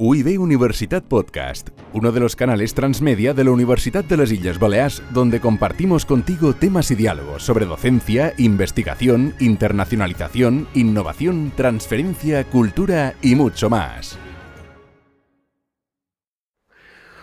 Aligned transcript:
UIB 0.00 0.40
Universitat 0.40 1.02
Podcast, 1.02 1.70
uno 1.92 2.12
de 2.12 2.20
los 2.20 2.36
canales 2.36 2.72
transmedia 2.72 3.34
de 3.34 3.42
la 3.42 3.50
Universidad 3.50 4.04
de 4.04 4.16
las 4.16 4.30
Islas 4.30 4.60
Baleares, 4.60 5.02
donde 5.10 5.40
compartimos 5.40 6.06
contigo 6.06 6.54
temas 6.54 6.92
y 6.92 6.94
diálogos 6.94 7.42
sobre 7.42 7.66
docencia, 7.66 8.32
investigación, 8.36 9.34
internacionalización, 9.40 10.68
innovación, 10.74 11.52
transferencia, 11.56 12.44
cultura 12.44 13.14
y 13.22 13.34
mucho 13.34 13.68
más. 13.70 14.16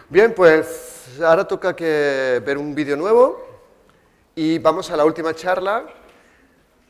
Bien, 0.09 0.33
pues 0.35 1.17
ahora 1.23 1.47
toca 1.47 1.77
que 1.77 2.43
ver 2.45 2.57
un 2.57 2.75
vídeo 2.75 2.97
nuevo 2.97 3.41
y 4.35 4.59
vamos 4.59 4.91
a 4.91 4.97
la 4.97 5.05
última 5.05 5.33
charla 5.33 5.85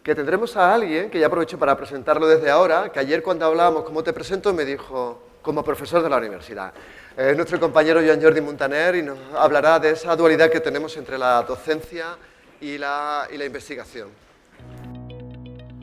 que 0.01 0.15
tendremos 0.15 0.57
a 0.57 0.73
alguien 0.73 1.11
que 1.11 1.19
ya 1.19 1.27
aprovecho 1.27 1.59
para 1.59 1.77
presentarlo 1.77 2.25
desde 2.25 2.49
ahora, 2.49 2.91
que 2.91 2.97
ayer 2.97 3.21
cuando 3.21 3.45
hablábamos 3.45 3.83
cómo 3.83 4.03
te 4.03 4.13
presento 4.13 4.51
me 4.51 4.65
dijo, 4.65 5.21
como 5.45 5.63
profesor 5.63 6.01
de 6.01 6.09
la 6.09 6.17
universidad. 6.17 6.73
Es 7.15 7.37
nuestro 7.37 7.59
compañero 7.59 8.01
Joan 8.05 8.21
Jordi 8.21 8.41
Montaner 8.41 8.95
y 8.95 9.03
nos 9.03 9.17
hablará 9.37 9.79
de 9.79 9.91
esa 9.91 10.15
dualidad 10.15 10.49
que 10.49 10.59
tenemos 10.59 10.97
entre 10.97 11.17
la 11.17 11.43
docencia 11.43 12.17
i 12.59 12.77
la, 12.77 13.27
i 13.31 13.37
la 13.37 13.45
investigació. 13.45 14.09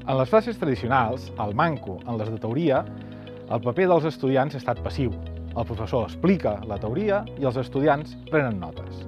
En 0.03 0.19
les 0.19 0.29
classes 0.29 0.59
tradicionals, 0.59 1.30
al 1.39 1.55
manco 1.55 2.01
en 2.03 2.19
les 2.19 2.29
de 2.29 2.41
teoria, 2.43 2.83
el 3.53 3.62
paper 3.62 3.87
dels 3.87 4.09
estudiants 4.11 4.56
ha 4.56 4.59
estat 4.59 4.83
passiu. 4.83 5.15
El 5.53 5.69
professor 5.69 6.09
explica 6.09 6.56
la 6.67 6.81
teoria 6.83 7.23
i 7.39 7.47
els 7.47 7.61
estudiants 7.62 8.17
prenen 8.33 8.59
notes. 8.59 9.05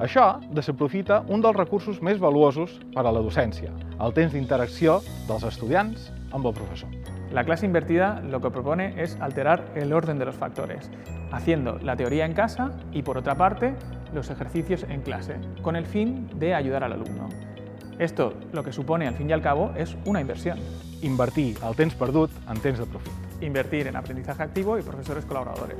Això 0.00 0.38
desaprofita 0.56 1.20
un 1.28 1.44
dels 1.44 1.58
recursos 1.58 2.00
més 2.00 2.18
valuosos 2.22 2.78
per 2.94 3.04
a 3.04 3.12
la 3.12 3.20
docència, 3.20 3.74
el 4.00 4.16
temps 4.16 4.32
d'interacció 4.32 5.02
dels 5.28 5.44
estudiants 5.52 6.08
amb 6.32 6.48
el 6.48 6.56
professor. 6.56 7.11
La 7.32 7.44
clase 7.44 7.64
invertida 7.64 8.20
lo 8.20 8.42
que 8.42 8.50
propone 8.50 9.02
es 9.02 9.18
alterar 9.18 9.64
el 9.74 9.94
orden 9.94 10.18
de 10.18 10.26
los 10.26 10.36
factores, 10.36 10.90
haciendo 11.30 11.78
la 11.78 11.96
teoría 11.96 12.26
en 12.26 12.34
casa 12.34 12.72
y, 12.92 13.02
por 13.02 13.16
otra 13.16 13.36
parte, 13.36 13.74
los 14.12 14.28
ejercicios 14.28 14.84
en 14.90 15.00
clase, 15.00 15.36
con 15.62 15.74
el 15.74 15.86
fin 15.86 16.28
de 16.38 16.54
ayudar 16.54 16.84
al 16.84 16.92
alumno. 16.92 17.30
Esto 17.98 18.34
lo 18.52 18.62
que 18.62 18.72
supone, 18.72 19.08
al 19.08 19.14
fin 19.14 19.30
y 19.30 19.32
al 19.32 19.40
cabo, 19.40 19.72
es 19.76 19.96
una 20.04 20.20
inversión. 20.20 20.58
Invertir 21.00 21.56
el 21.66 21.74
temps 21.74 21.94
perdut 21.94 22.30
en 22.50 22.60
temps 22.60 22.78
de 22.78 22.84
profit. 22.84 23.12
Invertir 23.40 23.86
en 23.86 23.96
aprendizaje 23.96 24.42
activo 24.42 24.78
y 24.78 24.82
profesores 24.82 25.24
colaboradores. 25.24 25.78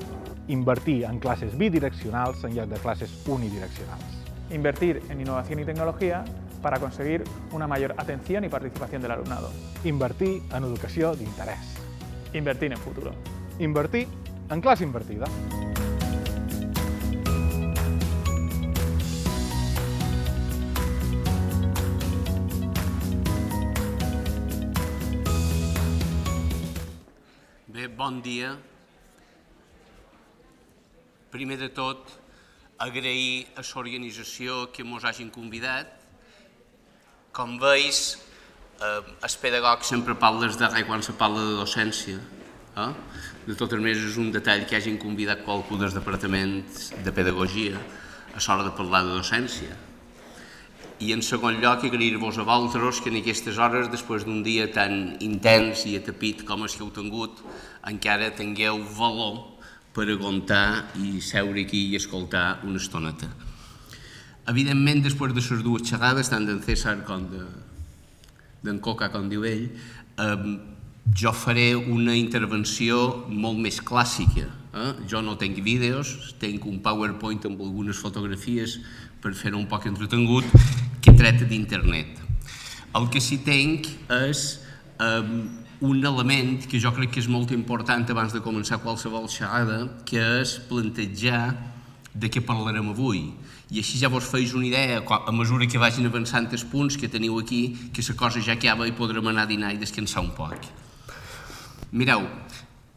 Invertir 0.49 1.05
en 1.05 1.19
classes 1.19 1.57
bidireccionals 1.59 2.43
en 2.45 2.55
lloc 2.55 2.69
de 2.69 2.77
classes 2.77 3.29
unidireccionals. 3.29 4.25
Invertir 4.51 5.03
en 5.11 5.21
innovación 5.21 5.61
y 5.61 5.65
tecnología 5.67 6.25
para 6.63 6.79
conseguir 6.79 7.25
una 7.51 7.67
mayor 7.67 7.95
atención 7.99 8.45
y 8.45 8.49
participación 8.49 9.03
del 9.03 9.11
alumnado. 9.11 9.51
Invertir 9.85 10.43
en 10.55 10.65
educació 10.65 11.15
d'interès. 11.15 11.59
Invertir 12.33 12.73
en 12.73 12.79
futuro. 12.79 13.13
Invertir 13.59 14.07
en 14.49 14.61
classe 14.61 14.85
invertida. 14.85 15.27
Bé, 27.67 27.89
bon 27.89 28.23
dia. 28.23 28.57
Primer 31.33 31.57
de 31.59 31.71
tot, 31.71 32.13
agrair 32.79 33.49
a 33.57 33.63
l'organització 33.65 34.69
que 34.71 34.85
ens 34.85 35.05
hagin 35.09 35.31
convidat. 35.31 36.02
Com 37.33 37.55
veus, 37.57 38.19
eh, 38.85 39.01
el 39.25 39.35
pedagog 39.41 39.87
sempre 39.89 40.13
parles 40.15 40.59
de 40.61 40.69
quan 40.85 41.01
se 41.03 41.15
parla 41.17 41.41
de 41.41 41.55
docència. 41.57 42.19
Eh? 42.77 42.91
De 43.47 43.55
totes 43.57 43.81
maneres, 43.81 44.05
és 44.05 44.19
un 44.21 44.29
detall 44.31 44.67
que 44.69 44.77
hagin 44.77 44.99
convidat 45.01 45.41
qualcú 45.47 45.79
del 45.81 45.95
departament 45.95 46.61
de 47.03 47.13
pedagogia 47.13 47.81
a 48.37 48.37
l'hora 48.37 48.67
de 48.67 48.75
parlar 48.77 49.01
de 49.07 49.17
docència. 49.17 49.73
I 51.01 51.15
en 51.15 51.23
segon 51.23 51.57
lloc, 51.63 51.87
agrair-vos 51.89 52.37
a 52.37 52.45
vosaltres 52.45 53.01
que 53.01 53.09
en 53.09 53.17
aquestes 53.23 53.57
hores, 53.57 53.89
després 53.89 54.27
d'un 54.29 54.43
dia 54.43 54.69
tan 54.71 55.17
intens 55.21 55.87
i 55.87 55.97
atapit 55.97 56.45
com 56.45 56.63
el 56.63 56.69
que 56.69 56.85
heu 56.85 56.91
tingut, 56.93 57.41
encara 57.89 58.29
tingueu 58.37 58.85
valor 58.93 59.57
per 59.97 60.05
aguantar 60.05 60.93
i 61.01 61.17
seure 61.25 61.65
aquí 61.65 61.89
i 61.89 61.97
escoltar 61.97 62.61
una 62.69 62.77
estoneta. 62.77 63.33
Evidentment, 64.51 65.03
després 65.05 65.31
de 65.31 65.43
les 65.43 65.63
dues 65.63 65.85
xerrades, 65.87 66.29
tant 66.29 66.43
d'en 66.47 66.59
César 66.65 66.97
com 67.07 67.29
de, 67.31 67.45
d'en 68.67 68.81
Coca, 68.83 69.09
com 69.13 69.29
diu 69.31 69.45
ell, 69.47 69.69
eh, 70.19 70.57
jo 71.15 71.33
faré 71.35 71.75
una 71.77 72.17
intervenció 72.19 73.25
molt 73.29 73.61
més 73.63 73.79
clàssica. 73.83 74.49
Eh? 74.73 74.91
Jo 75.11 75.23
no 75.23 75.37
tinc 75.39 75.61
vídeos, 75.63 76.35
tinc 76.41 76.67
un 76.67 76.81
PowerPoint 76.83 77.47
amb 77.47 77.61
algunes 77.61 77.99
fotografies 78.03 78.79
per 79.23 79.35
fer 79.39 79.55
un 79.55 79.69
poc 79.71 79.87
entretengut 79.91 80.47
que 81.03 81.15
tracta 81.15 81.47
d'internet. 81.47 82.23
El 82.99 83.09
que 83.13 83.23
sí 83.23 83.39
tinc 83.45 83.87
és 84.13 84.43
eh, 84.99 85.23
un 85.83 86.05
element 86.07 86.67
que 86.67 86.81
jo 86.83 86.93
crec 86.95 87.15
que 87.15 87.23
és 87.23 87.29
molt 87.31 87.51
important 87.55 88.07
abans 88.15 88.35
de 88.35 88.43
començar 88.43 88.81
qualsevol 88.83 89.29
xerrada, 89.31 89.85
que 90.07 90.23
és 90.41 90.59
plantejar 90.69 91.45
de 92.15 92.31
què 92.31 92.43
parlarem 92.45 92.93
avui. 92.93 93.31
I 93.73 93.81
així 93.81 93.97
ja 93.97 94.11
vos 94.13 94.27
feis 94.29 94.53
una 94.53 94.67
idea, 94.69 95.01
a 95.01 95.33
mesura 95.33 95.65
que 95.65 95.81
vagin 95.81 96.05
avançant 96.05 96.51
els 96.53 96.65
punts 96.69 96.99
que 97.01 97.09
teniu 97.09 97.39
aquí, 97.41 97.63
que 97.95 98.05
la 98.05 98.17
cosa 98.21 98.43
ja 98.45 98.53
acaba 98.53 98.85
i 98.85 98.93
podrem 98.93 99.31
anar 99.31 99.47
a 99.47 99.49
dinar 99.49 99.71
i 99.73 99.81
descansar 99.81 100.21
un 100.21 100.35
poc. 100.37 100.67
Mireu, 101.93 102.27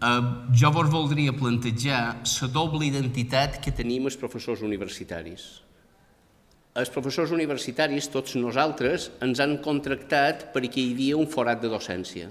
eh, 0.03 0.24
jo 0.52 0.72
vos 0.75 0.90
voldria 0.91 1.31
plantejar 1.31 2.02
la 2.19 2.47
doble 2.52 2.86
identitat 2.90 3.62
que 3.63 3.72
tenim 3.72 4.09
els 4.12 4.19
professors 4.19 4.66
universitaris. 4.68 5.46
Els 6.75 6.92
professors 6.92 7.31
universitaris, 7.31 8.12
tots 8.12 8.36
nosaltres, 8.36 9.12
ens 9.24 9.40
han 9.40 9.62
contractat 9.63 10.50
perquè 10.52 10.84
hi 10.84 10.92
havia 10.92 11.16
un 11.16 11.31
forat 11.31 11.63
de 11.63 11.72
docència. 11.72 12.28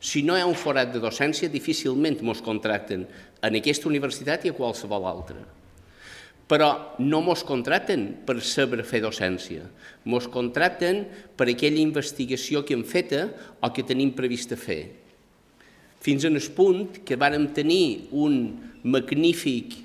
Si 0.00 0.22
no 0.22 0.32
hi 0.32 0.40
ha 0.40 0.48
un 0.48 0.56
forat 0.56 0.94
de 0.94 1.00
docència, 1.02 1.52
difícilment 1.52 2.16
ens 2.24 2.40
contracten 2.40 3.04
en 3.42 3.60
aquesta 3.60 3.88
universitat 3.92 4.46
i 4.46 4.54
a 4.54 4.56
qualsevol 4.56 5.04
altra. 5.04 5.57
Però 6.48 6.68
no 7.04 7.20
ens 7.28 7.44
contracten 7.44 8.06
per 8.24 8.38
saber 8.40 8.80
fer 8.88 9.02
docència, 9.04 9.66
ens 10.08 10.28
contracten 10.32 11.02
per 11.36 11.50
aquella 11.50 11.82
investigació 11.82 12.64
que 12.64 12.76
hem 12.76 12.86
feta 12.88 13.26
o 13.60 13.68
que 13.74 13.84
tenim 13.84 14.14
previst 14.16 14.54
fer. 14.56 14.80
Fins 16.00 16.24
en 16.24 16.38
el 16.38 16.48
punt 16.56 17.02
que 17.04 17.18
vàrem 17.20 17.50
tenir 17.52 18.08
un 18.16 18.38
magnífic 18.84 19.76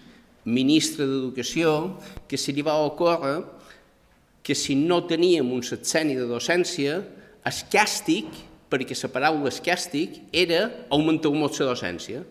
ministre 0.46 1.08
d'Educació 1.08 1.98
que 2.30 2.38
se 2.38 2.54
li 2.54 2.64
va 2.64 2.78
ocórrer 2.86 3.42
que 4.44 4.56
si 4.56 4.76
no 4.76 5.02
teníem 5.08 5.52
un 5.56 5.64
sexeni 5.64 6.18
de 6.20 6.28
docència, 6.28 7.00
el 7.44 7.62
càstig 7.72 8.28
perquè 8.74 8.96
la 8.98 9.12
paraula 9.14 9.52
escàstic 9.54 10.20
era 10.32 10.66
augmentar 10.92 11.32
molt 11.32 11.60
la 11.62 11.72
docència. 11.72 12.24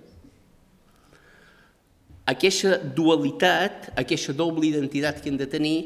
Aquesta 2.33 2.79
dualitat, 2.97 3.93
aquesta 3.99 4.33
doble 4.33 4.69
identitat 4.71 5.21
que 5.21 5.29
hem 5.29 5.37
de 5.41 5.49
tenir, 5.51 5.77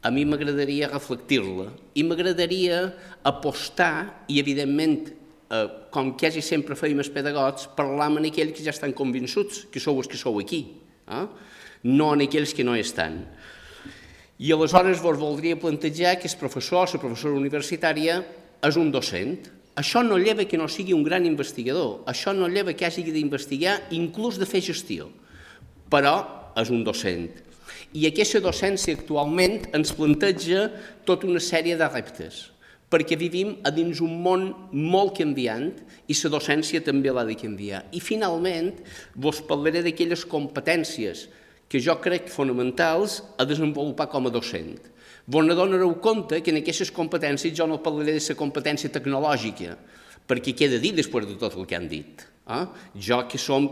a 0.00 0.08
mi 0.08 0.24
m'agradaria 0.24 0.88
reflectir-la 0.88 1.66
i 1.92 2.04
m'agradaria 2.08 2.86
apostar 3.28 4.24
i, 4.32 4.38
evidentment, 4.40 5.10
eh, 5.52 5.66
com 5.92 6.14
quasi 6.16 6.40
sempre 6.40 6.78
feim 6.78 7.02
els 7.02 7.12
pedagogs, 7.12 7.68
parlar 7.76 8.08
amb 8.08 8.24
aquells 8.24 8.56
que 8.56 8.64
ja 8.64 8.72
estan 8.72 8.96
convençuts, 8.96 9.66
que 9.70 9.82
sou 9.82 10.00
els 10.00 10.08
que 10.08 10.16
sou 10.16 10.40
aquí, 10.40 10.62
eh? 11.04 11.26
no 11.84 12.12
en 12.14 12.24
aquells 12.24 12.54
que 12.56 12.64
no 12.64 12.78
estan. 12.78 13.20
I 14.40 14.54
aleshores 14.56 15.02
vos 15.04 15.18
voldria 15.20 15.60
plantejar 15.60 16.16
que 16.18 16.28
el 16.28 16.38
professor, 16.40 16.88
la 16.88 17.00
professora 17.00 17.36
universitària, 17.36 18.22
és 18.64 18.76
un 18.80 18.88
docent, 18.92 19.36
això 19.76 20.00
no 20.04 20.16
lleva 20.16 20.46
que 20.48 20.56
no 20.56 20.68
sigui 20.68 20.94
un 20.96 21.04
gran 21.04 21.26
investigador, 21.28 22.00
això 22.08 22.32
no 22.32 22.48
lleva 22.48 22.72
que 22.72 22.86
hagi 22.88 23.04
d'investigar, 23.04 23.92
inclús 23.92 24.40
de 24.40 24.48
fer 24.48 24.62
gestió, 24.64 25.10
però 25.90 26.14
és 26.60 26.70
un 26.70 26.84
docent. 26.86 27.28
I 27.92 28.06
aquesta 28.06 28.40
docència 28.42 28.94
actualment 28.94 29.64
ens 29.74 29.92
planteja 29.96 30.68
tota 31.06 31.26
una 31.26 31.42
sèrie 31.42 31.76
de 31.78 31.88
reptes, 31.90 32.46
perquè 32.90 33.18
vivim 33.18 33.56
a 33.66 33.72
dins 33.74 34.00
un 34.02 34.20
món 34.22 34.46
molt 34.70 35.16
canviant 35.18 35.72
i 36.06 36.14
la 36.14 36.30
docència 36.30 36.82
també 36.86 37.10
l'ha 37.10 37.26
de 37.26 37.36
canviar. 37.38 37.84
I 37.92 38.00
finalment 38.00 38.72
vos 39.14 39.42
parlaré 39.42 39.82
d'aquelles 39.82 40.24
competències 40.24 41.26
que 41.70 41.82
jo 41.82 41.98
crec 42.02 42.30
fonamentals 42.30 43.20
a 43.38 43.46
desenvolupar 43.46 44.08
com 44.10 44.26
a 44.26 44.34
docent 44.34 44.78
Vos 45.30 45.44
ne 45.46 45.54
donareu 45.54 45.92
compte 46.00 46.40
que 46.42 46.50
en 46.50 46.58
aquestes 46.58 46.90
competències 46.90 47.54
jo 47.54 47.66
no 47.70 47.78
parlaré 47.84 48.16
de 48.16 48.22
la 48.24 48.34
competència 48.34 48.90
tecnològica, 48.90 49.76
perquè 50.26 50.56
queda 50.58 50.80
dit 50.82 50.96
després 50.96 51.28
de 51.28 51.36
tot 51.38 51.54
el 51.54 51.68
que 51.70 51.76
han 51.76 51.86
dit. 51.86 52.24
Eh? 52.50 52.64
Jo 52.98 53.20
que 53.30 53.38
som 53.38 53.68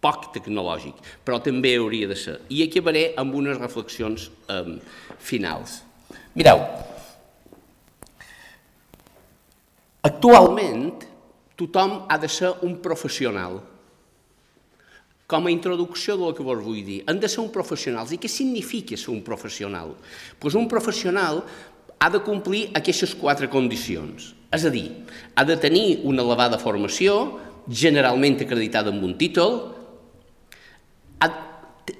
poc 0.00 0.30
tecnològic, 0.34 0.96
però 1.24 1.40
també 1.44 1.74
hauria 1.76 2.08
de 2.10 2.16
ser. 2.16 2.38
I 2.48 2.64
acabaré 2.66 3.10
amb 3.20 3.36
unes 3.36 3.58
reflexions 3.60 4.30
eh, 4.48 4.78
finals. 5.20 5.80
Mireu, 6.34 6.62
actualment 10.06 11.04
tothom 11.60 12.06
ha 12.08 12.16
de 12.18 12.30
ser 12.32 12.54
un 12.64 12.78
professional. 12.80 13.60
com 15.30 15.46
a 15.46 15.50
introducció 15.54 16.16
del 16.18 16.32
que 16.34 16.42
vos 16.42 16.58
vull 16.58 16.80
dir. 16.82 17.04
Han 17.06 17.20
de 17.22 17.28
ser 17.30 17.38
un 17.38 17.52
professionals. 17.54 18.10
I 18.10 18.18
què 18.18 18.26
significa 18.26 18.96
ser 18.98 19.12
un 19.12 19.20
professional? 19.22 19.92
Pues 20.42 20.56
un 20.58 20.66
professional 20.66 21.44
ha 22.02 22.08
de 22.10 22.18
complir 22.26 22.64
aquestes 22.74 23.14
quatre 23.14 23.46
condicions. 23.52 24.32
És 24.50 24.64
a 24.66 24.72
dir, 24.74 24.88
ha 25.38 25.44
de 25.46 25.54
tenir 25.54 26.00
una 26.02 26.24
elevada 26.26 26.58
formació, 26.58 27.38
generalment 27.70 28.40
acreditada 28.42 28.90
amb 28.90 29.04
un 29.06 29.14
títol, 29.20 29.60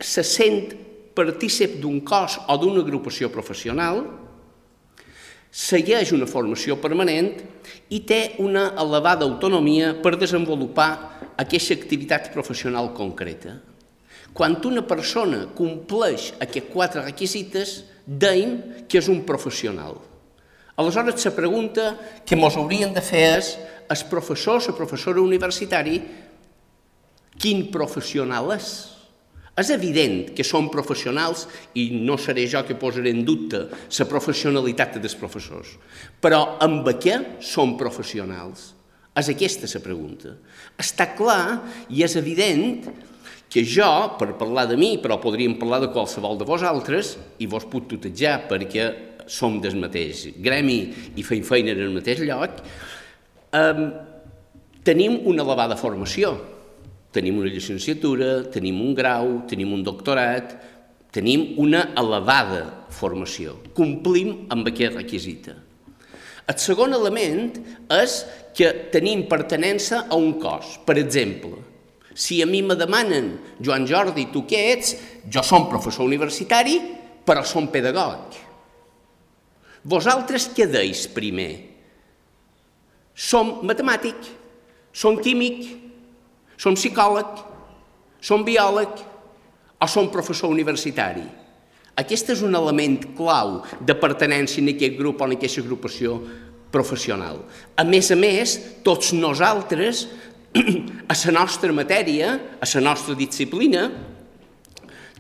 se 0.01 0.25
sent 0.27 0.75
partícip 1.15 1.79
d'un 1.83 2.01
cos 2.07 2.39
o 2.49 2.57
d'una 2.61 2.85
agrupació 2.85 3.31
professional, 3.33 4.05
segueix 5.51 6.13
una 6.15 6.29
formació 6.31 6.77
permanent 6.79 7.33
i 7.91 8.01
té 8.07 8.37
una 8.39 8.71
elevada 8.79 9.27
autonomia 9.27 9.97
per 10.03 10.15
desenvolupar 10.17 10.91
aquesta 11.41 11.75
activitat 11.75 12.31
professional 12.35 12.93
concreta. 12.95 13.59
Quan 14.33 14.55
una 14.65 14.85
persona 14.87 15.49
compleix 15.59 16.31
aquests 16.39 16.71
quatre 16.71 17.03
requisites, 17.03 17.81
deim 18.07 18.87
que 18.87 19.01
és 19.01 19.09
un 19.11 19.25
professional. 19.27 19.99
Aleshores, 20.79 21.25
la 21.27 21.35
pregunta 21.35 21.91
que 22.25 22.39
ens 22.39 22.57
haurien 22.57 22.95
de 22.95 23.03
fer 23.03 23.27
és, 23.41 23.51
el 23.91 24.07
professor, 24.09 24.63
la 24.63 24.77
professora 24.77 25.21
universitari, 25.21 25.99
quin 27.41 27.67
professional 27.75 28.53
és? 28.55 29.00
És 29.59 29.71
evident 29.75 30.31
que 30.37 30.47
som 30.47 30.71
professionals 30.73 31.47
i 31.75 31.91
no 31.99 32.17
seré 32.21 32.47
jo 32.49 32.63
que 32.67 32.79
posaré 32.79 33.11
en 33.11 33.25
dubte 33.27 33.65
la 33.67 34.07
professionalitat 34.09 35.01
dels 35.01 35.17
professors, 35.19 35.75
però 36.23 36.61
amb 36.63 36.87
què 37.03 37.17
som 37.43 37.77
professionals? 37.81 38.75
És 39.19 39.29
aquesta 39.33 39.67
la 39.75 39.83
pregunta. 39.83 40.37
Està 40.79 41.11
clar 41.19 41.43
i 41.91 42.05
és 42.07 42.15
evident 42.17 42.87
que 43.51 43.65
jo, 43.67 43.91
per 44.17 44.37
parlar 44.39 44.69
de 44.71 44.77
mi, 44.79 44.95
però 45.03 45.19
podríem 45.19 45.57
parlar 45.59 45.81
de 45.83 45.91
qualsevol 45.91 46.39
de 46.39 46.47
vosaltres, 46.47 47.17
i 47.43 47.49
vos 47.51 47.67
puc 47.67 47.89
tutejar 47.91 48.45
perquè 48.49 48.87
som 49.27 49.59
del 49.63 49.77
mateix 49.83 50.29
gremi 50.39 50.79
i 51.19 51.27
feim 51.27 51.43
feina 51.47 51.75
en 51.75 51.83
el 51.89 51.93
mateix 51.95 52.23
lloc, 52.23 52.63
eh, 53.51 53.85
tenim 54.87 55.19
una 55.27 55.43
elevada 55.43 55.77
formació. 55.77 56.37
Tenim 57.11 57.41
una 57.43 57.51
llicenciatura, 57.51 58.45
tenim 58.55 58.79
un 58.83 58.95
grau, 58.95 59.41
tenim 59.51 59.73
un 59.75 59.83
doctorat, 59.87 60.53
tenim 61.11 61.57
una 61.59 61.89
elevada 61.99 62.63
formació. 62.95 63.57
Complim 63.75 64.47
amb 64.55 64.71
aquest 64.71 65.01
requisita. 65.01 65.57
El 66.51 66.59
segon 66.59 66.95
element 66.97 67.51
és 67.95 68.21
que 68.57 68.71
tenim 68.95 69.27
pertenença 69.31 70.05
a 70.09 70.19
un 70.19 70.37
cos. 70.43 70.79
Per 70.87 70.97
exemple, 70.99 71.59
si 72.15 72.41
a 72.43 72.47
mi 72.47 72.63
me 72.63 72.75
demanen, 72.79 73.37
Joan 73.63 73.87
Jordi, 73.87 74.27
tu 74.33 74.45
què 74.47 74.65
ets? 74.73 74.95
Jo 75.31 75.45
som 75.47 75.69
professor 75.71 76.07
universitari, 76.07 76.79
però 77.27 77.45
som 77.47 77.71
pedagog. 77.71 78.35
Vosaltres 79.87 80.51
què 80.55 80.67
deis 80.69 81.07
primer? 81.15 81.53
Som 83.15 83.61
matemàtic, 83.69 84.19
som 84.93 85.19
químic, 85.23 85.65
som 86.61 86.77
psicòleg, 86.77 87.41
som 88.21 88.45
biòleg 88.45 89.01
o 89.81 89.89
som 89.89 90.11
professor 90.13 90.53
universitari? 90.53 91.25
Aquest 92.01 92.35
és 92.37 92.45
un 92.45 92.55
element 92.57 93.01
clau 93.17 93.61
de 93.81 93.97
pertenència 93.97 94.63
en 94.63 94.71
aquest 94.75 94.97
grup 94.99 95.21
o 95.21 95.29
en 95.29 95.37
aquesta 95.37 95.65
agrupació 95.65 96.19
professional. 96.73 97.43
A 97.77 97.85
més 97.85 98.11
a 98.13 98.17
més, 98.17 98.57
tots 98.87 99.13
nosaltres, 99.17 100.07
a 101.13 101.17
la 101.17 101.35
nostra 101.35 101.73
matèria, 101.75 102.37
a 102.61 102.69
la 102.75 102.85
nostra 102.85 103.17
disciplina, 103.19 103.89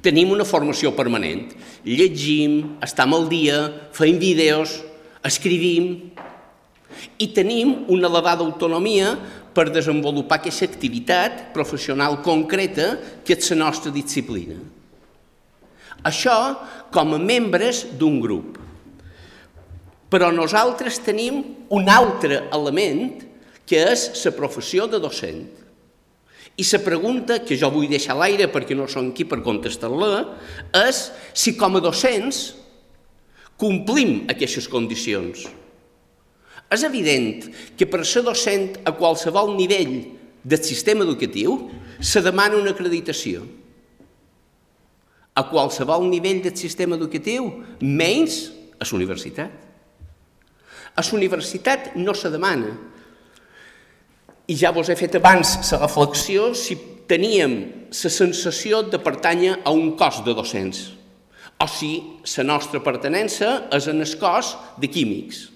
tenim 0.00 0.32
una 0.32 0.46
formació 0.48 0.94
permanent. 0.96 1.50
Llegim, 1.84 2.78
estem 2.84 3.16
al 3.16 3.28
dia, 3.28 3.60
fem 3.96 4.18
vídeos, 4.20 4.78
escrivim 5.26 6.10
i 7.20 7.28
tenim 7.36 7.84
una 7.92 8.08
elevada 8.08 8.44
autonomia 8.44 9.12
per 9.54 9.70
desenvolupar 9.74 10.38
aquesta 10.40 10.68
activitat 10.68 11.50
professional 11.54 12.20
concreta 12.24 12.92
que 13.24 13.36
és 13.36 13.50
la 13.52 13.64
nostra 13.64 13.92
disciplina. 13.94 14.58
Això 16.06 16.36
com 16.94 17.14
a 17.14 17.20
membres 17.20 17.84
d'un 17.98 18.20
grup. 18.22 18.58
Però 20.10 20.30
nosaltres 20.34 20.98
tenim 21.04 21.42
un 21.70 21.90
altre 21.90 22.46
element 22.50 23.20
que 23.68 23.82
és 23.92 24.08
la 24.24 24.34
professió 24.34 24.88
de 24.90 24.98
docent. 24.98 25.44
I 26.58 26.64
la 26.66 26.80
pregunta 26.84 27.38
que 27.44 27.56
jo 27.56 27.70
vull 27.70 27.88
deixar 27.88 28.16
a 28.16 28.22
l'aire 28.24 28.50
perquè 28.50 28.74
no 28.76 28.88
som 28.90 29.12
aquí 29.12 29.24
per 29.24 29.42
contestar-la 29.44 30.24
és 30.82 31.06
si 31.32 31.54
com 31.56 31.78
a 31.78 31.84
docents 31.84 32.40
complim 33.60 34.24
aquestes 34.32 34.66
condicions. 34.68 35.46
És 36.70 36.84
evident 36.86 37.48
que 37.76 37.88
per 37.90 38.04
ser 38.06 38.22
docent 38.26 38.78
a 38.86 38.94
qualsevol 38.94 39.56
nivell 39.56 39.96
del 40.42 40.62
sistema 40.62 41.04
educatiu 41.04 41.56
se 42.00 42.22
demana 42.22 42.60
una 42.60 42.70
acreditació. 42.72 43.42
A 45.34 45.46
qualsevol 45.50 46.06
nivell 46.10 46.42
del 46.44 46.56
sistema 46.56 46.96
educatiu, 46.96 47.50
menys 47.80 48.46
a 48.78 48.86
la 48.86 48.94
universitat. 48.96 49.50
A 50.94 51.02
la 51.02 51.16
universitat 51.18 51.92
no 51.96 52.14
se 52.14 52.30
demana. 52.30 52.72
I 54.46 54.56
ja 54.58 54.72
vos 54.74 54.88
he 54.90 54.98
fet 54.98 55.18
abans 55.18 55.58
la 55.70 55.82
reflexió 55.84 56.52
si 56.54 56.78
teníem 57.10 57.60
la 57.90 58.10
sensació 58.10 58.82
de 58.86 58.98
pertànyer 59.02 59.60
a 59.64 59.74
un 59.74 59.96
cos 59.98 60.22
de 60.26 60.34
docents 60.34 60.86
o 61.60 61.66
si 61.68 61.92
la 62.38 62.44
nostra 62.48 62.80
pertenença 62.80 63.66
és 63.76 63.86
en 63.90 64.00
el 64.00 64.12
cos 64.18 64.54
de 64.80 64.88
químics. 64.88 65.50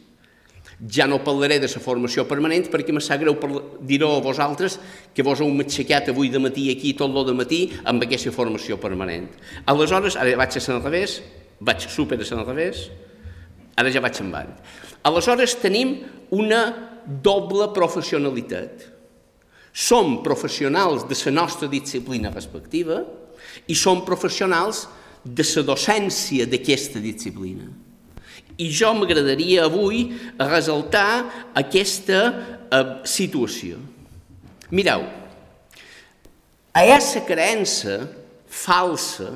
Ja 0.90 1.06
no 1.08 1.22
parlaré 1.24 1.58
de 1.62 1.68
la 1.70 1.80
formació 1.80 2.26
permanent 2.28 2.66
perquè 2.72 2.92
me 2.92 3.00
sap 3.00 3.22
greu 3.22 3.38
dir-ho 3.80 4.10
a 4.16 4.20
vosaltres 4.24 4.78
que 5.14 5.24
vos 5.24 5.40
heu 5.40 5.48
m'aixecat 5.48 6.10
avui 6.12 6.28
de 6.28 6.42
matí 6.42 6.70
aquí 6.72 6.92
tot 6.92 7.12
lo 7.14 7.24
de 7.24 7.32
matí 7.32 7.60
amb 7.84 8.02
aquesta 8.04 8.32
formació 8.32 8.76
permanent. 8.80 9.30
Aleshores, 9.64 10.16
ara 10.16 10.36
vaig 10.36 10.58
a 10.58 10.64
al 10.74 10.82
revés, 10.82 11.22
vaig 11.60 11.88
super 11.88 12.18
a 12.20 12.34
al 12.36 12.46
revés, 12.46 12.90
ara 13.76 13.90
ja 13.90 14.00
vaig 14.00 14.20
en 14.20 14.34
Aleshores 15.04 15.56
tenim 15.60 15.98
una 16.30 16.92
doble 17.06 17.68
professionalitat. 17.74 18.90
Som 19.72 20.22
professionals 20.22 21.08
de 21.08 21.16
la 21.24 21.32
nostra 21.32 21.68
disciplina 21.68 22.30
respectiva 22.30 23.02
i 23.66 23.74
som 23.74 24.04
professionals 24.04 24.86
de 25.24 25.42
la 25.42 25.62
docència 25.62 26.46
d'aquesta 26.46 27.00
disciplina. 27.00 27.66
I 28.58 28.68
jo 28.70 28.92
m'agradaria 28.94 29.64
avui 29.66 30.06
resaltar 30.38 31.50
aquesta 31.58 32.20
eh, 32.70 32.84
situació. 33.08 33.80
Mireu, 34.74 35.02
ha 36.74 36.84
la 36.86 37.24
creença 37.26 37.98
falsa 38.46 39.30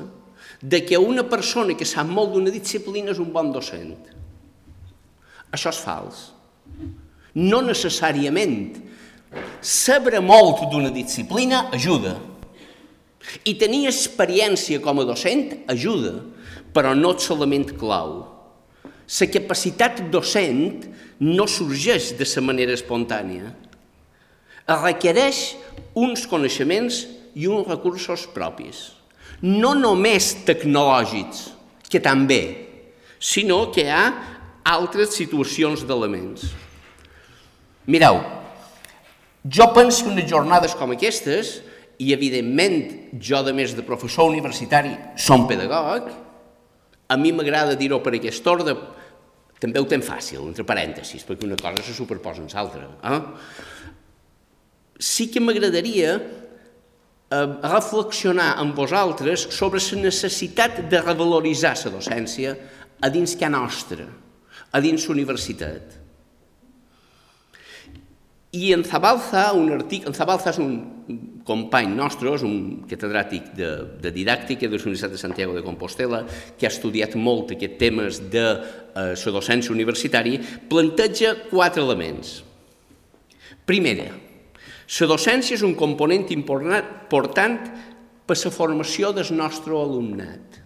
de 0.61 0.85
que 0.85 0.97
una 0.97 1.23
persona 1.23 1.75
que 1.75 1.87
sap 1.87 2.07
molt 2.07 2.33
d'una 2.33 2.51
disciplina 2.51 3.11
és 3.11 3.19
un 3.19 3.31
bon 3.31 3.51
docent. 3.51 3.95
Això 5.51 5.71
és 5.71 5.79
fals. 5.79 6.25
No 7.35 7.61
necessàriament. 7.63 8.75
Saber 9.61 10.19
molt 10.21 10.65
d'una 10.71 10.89
disciplina 10.91 11.69
ajuda. 11.75 12.17
I 13.45 13.53
tenir 13.59 13.85
experiència 13.87 14.81
com 14.81 14.99
a 14.99 15.05
docent 15.07 15.63
ajuda, 15.69 16.17
però 16.73 16.95
no 16.95 17.13
és 17.15 17.73
clau. 17.77 18.38
La 19.09 19.27
capacitat 19.33 20.03
docent 20.13 20.85
no 21.19 21.47
sorgeix 21.49 22.11
de 22.17 22.27
la 22.29 22.43
manera 22.45 22.75
espontània. 22.77 23.49
Requereix 24.69 25.55
uns 25.97 26.27
coneixements 26.29 27.07
i 27.33 27.47
uns 27.49 27.65
recursos 27.67 28.27
propis. 28.29 28.91
No 29.41 29.73
només 29.73 30.35
tecnològics, 30.45 31.47
que 31.89 32.01
també, 32.03 32.41
sinó 33.19 33.71
que 33.73 33.87
hi 33.87 33.89
ha 33.89 34.03
altres 34.69 35.15
situacions 35.17 35.81
d'elements. 35.89 36.45
Mireu, 37.89 38.21
jo 39.49 39.67
penso 39.73 40.05
que 40.05 40.13
unes 40.13 40.29
jornades 40.29 40.75
com 40.77 40.93
aquestes, 40.93 41.63
i 41.99 42.13
evidentment 42.13 43.09
jo, 43.19 43.41
de 43.43 43.51
més 43.57 43.73
de 43.75 43.83
professor 43.83 44.29
universitari, 44.29 44.93
som 45.17 45.47
pedagog, 45.49 46.13
a 47.09 47.17
mi 47.17 47.33
m'agrada 47.33 47.75
dir-ho 47.75 47.99
per 48.05 48.13
aquest 48.15 48.45
ordre, 48.47 48.77
també 49.59 49.81
ho 49.81 49.87
tem 49.87 50.01
fàcil, 50.03 50.45
entre 50.47 50.63
parèntesis, 50.67 51.25
perquè 51.27 51.47
una 51.47 51.57
cosa 51.59 51.83
se 51.83 51.95
superposa 51.95 52.43
en 52.43 52.51
l'altra. 52.53 52.87
Eh? 53.03 53.21
Sí 54.99 55.27
que 55.31 55.43
m'agradaria 55.43 56.15
eh, 56.15 57.47
reflexionar 57.67 58.53
amb 58.61 58.75
vosaltres 58.75 59.49
sobre 59.55 59.83
la 59.83 60.01
necessitat 60.07 60.83
de 60.91 61.01
revaloritzar 61.03 61.75
la 61.85 61.95
docència 61.97 62.55
a 62.99 63.09
dins 63.11 63.35
que 63.35 63.49
nostra, 63.51 64.07
a 64.71 64.79
dins 64.79 65.07
l'universitat. 65.07 65.97
I 68.51 68.71
en 68.73 68.83
Zabalza, 68.83 69.51
un 69.53 69.69
article, 69.75 70.09
en 70.09 70.15
Zabalza 70.17 70.49
és 70.55 70.57
un 70.63 70.71
company 71.49 71.89
nostre, 71.97 72.31
és 72.37 72.45
un 72.45 72.85
catedràtic 72.89 73.51
de, 73.57 73.71
de 74.03 74.13
didàctica 74.13 74.69
de 74.69 74.77
la 74.77 74.85
Universitat 74.85 75.15
de 75.15 75.21
Santiago 75.21 75.57
de 75.57 75.65
Compostela, 75.65 76.21
que 76.57 76.69
ha 76.69 76.73
estudiat 76.73 77.17
molt 77.17 77.55
aquests 77.55 77.81
temes 77.81 78.21
de 78.29 78.45
eh, 78.45 79.13
la 79.17 79.35
docència 79.35 79.73
universitària, 79.73 80.41
planteja 80.69 81.35
quatre 81.49 81.81
elements. 81.83 82.39
Primera, 83.69 84.11
la 84.89 85.09
docència 85.09 85.57
és 85.57 85.65
un 85.65 85.75
component 85.77 86.29
important 86.33 87.67
per 88.29 88.37
la 88.37 88.53
formació 88.53 89.11
del 89.13 89.33
nostre 89.37 89.73
alumnat. 89.77 90.61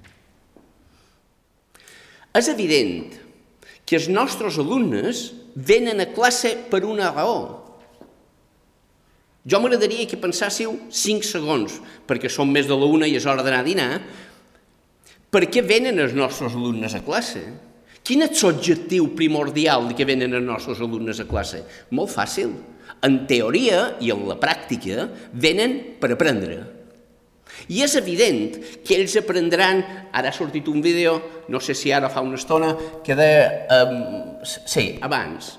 És 2.34 2.48
evident 2.50 3.14
que 3.86 4.00
els 4.00 4.08
nostres 4.10 4.58
alumnes 4.58 5.30
venen 5.56 6.02
a 6.02 6.10
classe 6.16 6.56
per 6.72 6.84
una 6.88 7.12
raó. 7.12 7.63
Jo 9.44 9.60
m'agradaria 9.60 10.08
que 10.08 10.20
pensássiu 10.20 10.78
5 10.88 11.28
segons, 11.28 11.80
perquè 12.08 12.32
són 12.32 12.52
més 12.52 12.70
de 12.70 12.78
la 12.80 12.88
una 12.88 13.10
i 13.10 13.18
és 13.20 13.26
hora 13.28 13.44
d'anar 13.44 13.60
a 13.64 13.68
dinar, 13.68 13.90
per 15.34 15.48
què 15.52 15.64
venen 15.66 16.00
els 16.00 16.14
nostres 16.16 16.54
alumnes 16.56 16.94
a 16.96 17.02
classe? 17.04 17.42
Quin 18.04 18.24
és 18.26 18.44
l'objectiu 18.44 19.10
primordial 19.18 19.88
de 19.90 19.98
que 19.98 20.08
venen 20.08 20.36
els 20.36 20.46
nostres 20.46 20.80
alumnes 20.84 21.20
a 21.24 21.26
classe? 21.28 21.64
Molt 21.96 22.12
fàcil. 22.14 22.54
En 23.04 23.24
teoria 23.28 23.98
i 24.04 24.12
en 24.14 24.24
la 24.28 24.38
pràctica 24.40 25.08
venen 25.34 25.76
per 26.00 26.14
aprendre. 26.14 26.62
I 27.72 27.84
és 27.86 27.96
evident 28.00 28.58
que 28.84 28.96
ells 28.98 29.16
aprendran, 29.20 29.82
ara 30.12 30.32
ha 30.32 30.36
sortit 30.36 30.68
un 30.72 30.82
vídeo, 30.84 31.16
no 31.52 31.60
sé 31.64 31.76
si 31.78 31.92
ara 31.92 32.12
fa 32.12 32.24
una 32.24 32.40
estona, 32.40 32.74
que 33.04 33.16
de... 33.16 33.30
Um, 33.72 34.00
sí, 34.44 34.98
abans, 35.04 35.54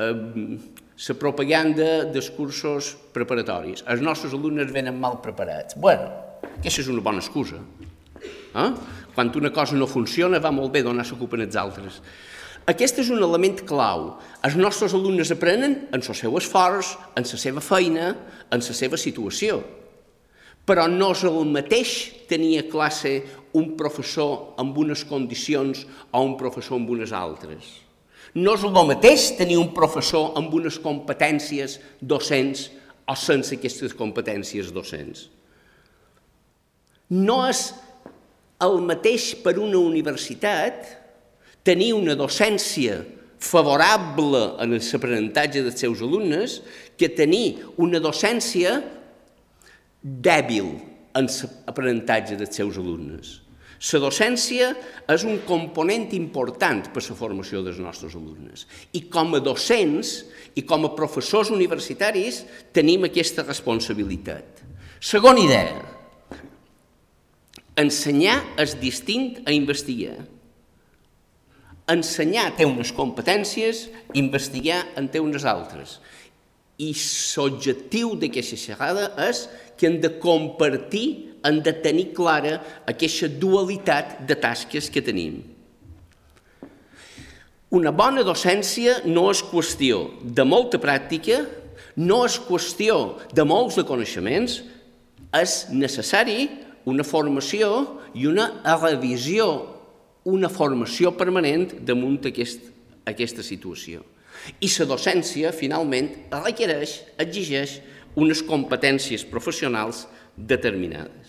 um, 0.00 0.56
la 1.00 1.14
propaganda 1.16 2.04
dels 2.12 2.30
cursos 2.36 2.94
preparatoris. 3.14 3.84
Els 3.88 4.02
nostres 4.04 4.34
alumnes 4.36 4.72
venen 4.72 4.98
mal 5.00 5.20
preparats. 5.22 5.74
bueno, 5.76 6.10
aquesta 6.58 6.82
és 6.82 6.88
una 6.88 7.00
bona 7.00 7.18
excusa. 7.18 7.60
Eh? 8.54 8.70
Quan 9.14 9.32
una 9.34 9.50
cosa 9.50 9.76
no 9.76 9.86
funciona, 9.86 10.38
va 10.38 10.50
molt 10.50 10.72
bé 10.72 10.82
donar 10.82 11.06
la 11.06 11.18
culpa 11.18 11.36
als 11.36 11.56
altres. 11.56 12.02
Aquest 12.66 12.98
és 12.98 13.10
un 13.10 13.18
element 13.18 13.64
clau. 13.64 14.18
Els 14.44 14.56
nostres 14.56 14.94
alumnes 14.94 15.30
aprenen 15.30 15.88
en 15.90 16.00
el 16.00 16.14
seu 16.14 16.36
esforç, 16.36 16.96
en 17.16 17.24
la 17.24 17.38
seva 17.38 17.60
feina, 17.60 18.16
en 18.50 18.60
la 18.60 18.74
seva 18.74 18.96
situació 18.96 19.62
però 20.70 20.86
no 20.86 21.10
és 21.16 21.24
el 21.26 21.46
mateix 21.50 21.92
tenir 22.30 22.60
a 22.60 22.66
classe 22.70 23.10
un 23.58 23.72
professor 23.78 24.54
amb 24.62 24.76
unes 24.78 25.02
condicions 25.08 25.82
o 26.12 26.22
un 26.22 26.36
professor 26.38 26.78
amb 26.78 26.92
unes 26.94 27.10
altres. 27.16 27.89
No 28.34 28.54
és 28.54 28.64
el 28.66 28.74
mateix 28.86 29.30
tenir 29.38 29.58
un 29.58 29.72
professor 29.74 30.36
amb 30.38 30.52
unes 30.54 30.78
competències 30.82 31.78
docents 32.00 32.68
o 33.10 33.16
sense 33.18 33.56
aquestes 33.56 33.94
competències 33.96 34.70
docents. 34.74 35.26
No 37.10 37.40
és 37.48 37.70
el 38.62 38.78
mateix 38.86 39.32
per 39.42 39.56
una 39.58 39.80
universitat 39.80 40.84
tenir 41.66 41.90
una 41.96 42.14
docència 42.14 43.00
favorable 43.40 44.42
en 44.60 44.76
l'aprenentatge 44.76 45.64
dels 45.64 45.80
seus 45.80 46.02
alumnes 46.04 46.60
que 47.00 47.08
tenir 47.08 47.58
una 47.80 47.98
docència 48.04 48.76
dèbil 50.00 50.74
en 51.16 51.26
l'aprenentatge 51.26 52.36
dels 52.38 52.54
seus 52.56 52.78
alumnes. 52.78 53.39
La 53.80 53.98
docència 54.02 54.74
és 55.08 55.22
un 55.24 55.38
component 55.48 56.10
important 56.12 56.82
per 56.92 57.00
la 57.06 57.16
formació 57.16 57.62
dels 57.64 57.78
nostres 57.80 58.12
alumnes. 58.18 58.66
I 58.92 59.06
com 59.08 59.32
a 59.34 59.40
docents 59.40 60.18
i 60.52 60.66
com 60.68 60.84
a 60.84 60.92
professors 60.92 61.48
universitaris 61.54 62.42
tenim 62.76 63.06
aquesta 63.08 63.46
responsabilitat. 63.46 64.60
Segona 65.00 65.40
idea. 65.40 65.80
Ensenyar 67.80 68.36
és 68.60 68.76
distint 68.76 69.40
a 69.48 69.54
investigar. 69.56 70.18
Ensenyar 71.88 72.50
té 72.58 72.68
unes 72.68 72.92
competències, 72.92 73.86
investigar 74.12 74.84
en 75.00 75.08
té 75.08 75.24
unes 75.24 75.48
altres. 75.48 75.96
I 76.76 76.92
l'objectiu 76.92 78.12
d'aquesta 78.20 78.60
xerrada 78.60 79.08
és 79.24 79.46
que 79.80 79.88
hem 79.88 79.96
de 80.04 80.12
compartir, 80.20 81.29
hem 81.44 81.60
de 81.64 81.72
tenir 81.84 82.10
clara 82.16 82.58
aquesta 82.88 83.28
dualitat 83.28 84.20
de 84.28 84.36
tasques 84.36 84.90
que 84.92 85.02
tenim. 85.04 85.40
Una 87.70 87.92
bona 87.94 88.24
docència 88.26 88.96
no 89.06 89.28
és 89.30 89.44
qüestió 89.46 90.02
de 90.22 90.42
molta 90.42 90.80
pràctica, 90.82 91.44
no 91.96 92.24
és 92.26 92.38
qüestió 92.42 92.96
de 93.30 93.44
molts 93.46 93.78
de 93.78 93.84
coneixements, 93.86 94.60
és 95.38 95.52
necessari 95.70 96.48
una 96.90 97.04
formació 97.06 98.00
i 98.18 98.26
una 98.26 98.48
revisió, 98.80 99.46
una 100.26 100.50
formació 100.50 101.12
permanent 101.16 101.76
damunt 101.86 102.18
aquest, 102.26 102.66
aquesta 103.06 103.44
situació. 103.46 104.02
I 104.58 104.68
la 104.80 104.88
docència, 104.88 105.52
finalment, 105.52 106.08
requereix, 106.32 107.00
exigeix 107.20 107.78
unes 108.18 108.42
competències 108.42 109.22
professionals 109.22 110.06
determinades. 110.36 111.19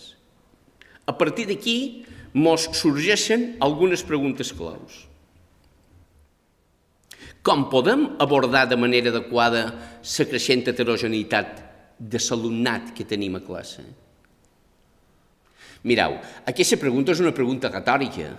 A 1.12 1.18
partir 1.20 1.44
d'aquí, 1.50 2.06
mos 2.32 2.70
sorgeixen 2.80 3.58
algunes 3.60 4.04
preguntes 4.08 4.54
claus. 4.56 5.04
Com 7.44 7.66
podem 7.74 8.06
abordar 8.22 8.68
de 8.70 8.78
manera 8.80 9.12
adequada 9.12 9.64
la 9.74 10.28
creixent 10.30 10.64
heterogeneïtat 10.72 11.58
de 12.00 12.22
l'alumnat 12.30 12.94
que 12.96 13.04
tenim 13.04 13.36
a 13.36 13.42
classe? 13.44 13.84
Mireu, 15.84 16.16
aquesta 16.48 16.78
pregunta 16.78 17.12
és 17.12 17.20
una 17.20 17.34
pregunta 17.36 17.74
retòrica. 17.74 18.30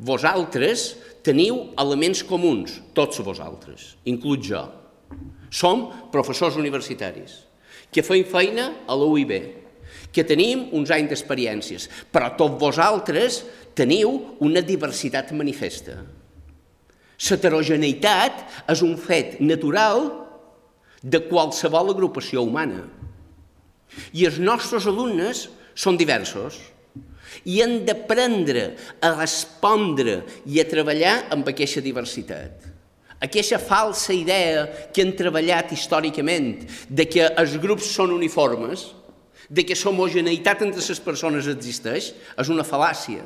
Vosaltres 0.00 0.96
teniu 1.22 1.60
elements 1.78 2.24
comuns, 2.24 2.80
tots 2.96 3.20
vosaltres, 3.22 3.94
inclús 4.08 4.42
jo. 4.48 4.64
Som 5.52 5.86
professors 6.10 6.56
universitaris 6.56 7.44
que 7.90 8.04
feim 8.06 8.24
feina 8.24 8.70
a 8.86 8.96
la 8.96 9.06
UIB, 9.10 9.59
que 10.14 10.24
tenim 10.26 10.68
uns 10.76 10.90
anys 10.94 11.12
d'experiències, 11.12 11.86
però 12.12 12.32
tots 12.38 12.58
vosaltres 12.60 13.42
teniu 13.78 14.16
una 14.42 14.62
diversitat 14.64 15.32
manifesta. 15.36 16.00
L'heterogeneïtat 17.20 18.66
és 18.72 18.82
un 18.82 18.96
fet 18.98 19.38
natural 19.44 20.08
de 21.02 21.20
qualsevol 21.28 21.92
agrupació 21.92 22.42
humana. 22.42 22.86
I 24.16 24.26
els 24.28 24.38
nostres 24.40 24.86
alumnes 24.88 25.48
són 25.74 25.98
diversos 26.00 26.58
i 27.46 27.60
han 27.62 27.80
d'aprendre 27.86 28.72
a 29.02 29.12
respondre 29.14 30.20
i 30.50 30.60
a 30.60 30.66
treballar 30.68 31.16
amb 31.34 31.48
aquesta 31.52 31.82
diversitat 31.84 32.70
aquesta 33.20 33.58
falsa 33.60 34.14
idea 34.16 34.64
que 34.94 35.04
han 35.04 35.12
treballat 35.12 35.74
històricament 35.76 36.64
de 36.88 37.04
que 37.04 37.26
els 37.28 37.58
grups 37.60 37.90
són 37.92 38.14
uniformes, 38.14 38.86
de 39.50 39.64
que 39.66 39.74
l'homogeneïtat 39.74 40.62
entre 40.62 40.82
les 40.82 41.02
persones 41.02 41.48
existeix, 41.50 42.12
és 42.38 42.52
una 42.52 42.66
fal·làcia. 42.66 43.24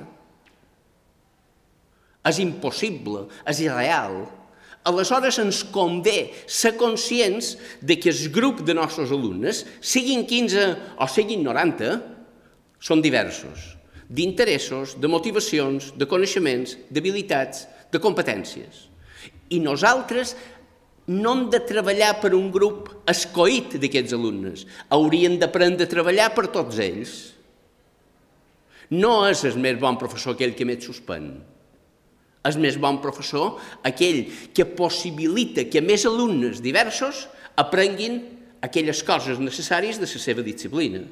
És 2.24 2.40
impossible, 2.40 3.26
és 3.44 3.60
irreal. 3.66 4.24
Aleshores 4.88 5.38
ens 5.40 5.62
convé 5.72 6.32
ser 6.48 6.74
conscients 6.80 7.54
de 7.80 7.98
que 8.00 8.12
el 8.12 8.32
grup 8.32 8.64
de 8.64 8.76
nostres 8.76 9.12
alumnes, 9.12 9.62
siguin 9.80 10.24
15 10.28 10.66
o 11.00 11.08
siguin 11.08 11.44
90, 11.44 11.92
són 12.80 13.04
diversos, 13.04 13.74
d'interessos, 14.08 14.96
de 15.00 15.08
motivacions, 15.08 15.92
de 15.96 16.08
coneixements, 16.08 16.76
d'habilitats, 16.92 17.64
de 17.92 18.00
competències. 18.00 18.88
I 19.52 19.60
nosaltres 19.60 20.34
no 21.06 21.32
hem 21.34 21.48
de 21.52 21.60
treballar 21.60 22.14
per 22.22 22.32
un 22.36 22.48
grup 22.52 22.88
escoït 23.10 23.76
d'aquests 23.80 24.14
alumnes. 24.16 24.64
Haurien 24.94 25.36
d'aprendre 25.40 25.84
a 25.84 25.90
treballar 25.90 26.30
per 26.36 26.48
tots 26.54 26.80
ells. 26.80 27.16
No 28.94 29.24
és 29.28 29.44
el 29.44 29.58
més 29.60 29.76
bon 29.80 29.98
professor 30.00 30.36
aquell 30.36 30.54
que 30.56 30.68
més 30.68 30.84
suspèn. 30.84 31.28
És 32.44 32.56
més 32.60 32.76
bon 32.80 33.00
professor 33.04 33.60
aquell 33.84 34.26
que 34.56 34.68
possibilita 34.68 35.64
que 35.68 35.84
més 35.84 36.04
alumnes 36.08 36.60
diversos 36.64 37.26
aprenguin 37.56 38.20
aquelles 38.64 39.04
coses 39.04 39.40
necessàries 39.40 40.00
de 40.00 40.08
la 40.08 40.24
seva 40.24 40.44
disciplina. 40.44 41.04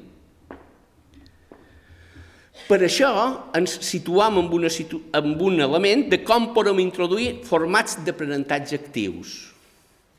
Per 2.63 2.79
això 2.85 3.09
ens 3.57 3.75
situam 3.83 4.37
en, 4.39 4.49
una 4.53 4.69
situ 4.71 5.01
en 5.13 5.33
un 5.35 5.59
element 5.61 6.07
de 6.09 6.21
com 6.23 6.53
podem 6.55 6.79
introduir 6.81 7.43
formats 7.45 7.97
d'aprenentatge 8.05 8.77
actius. 8.79 9.52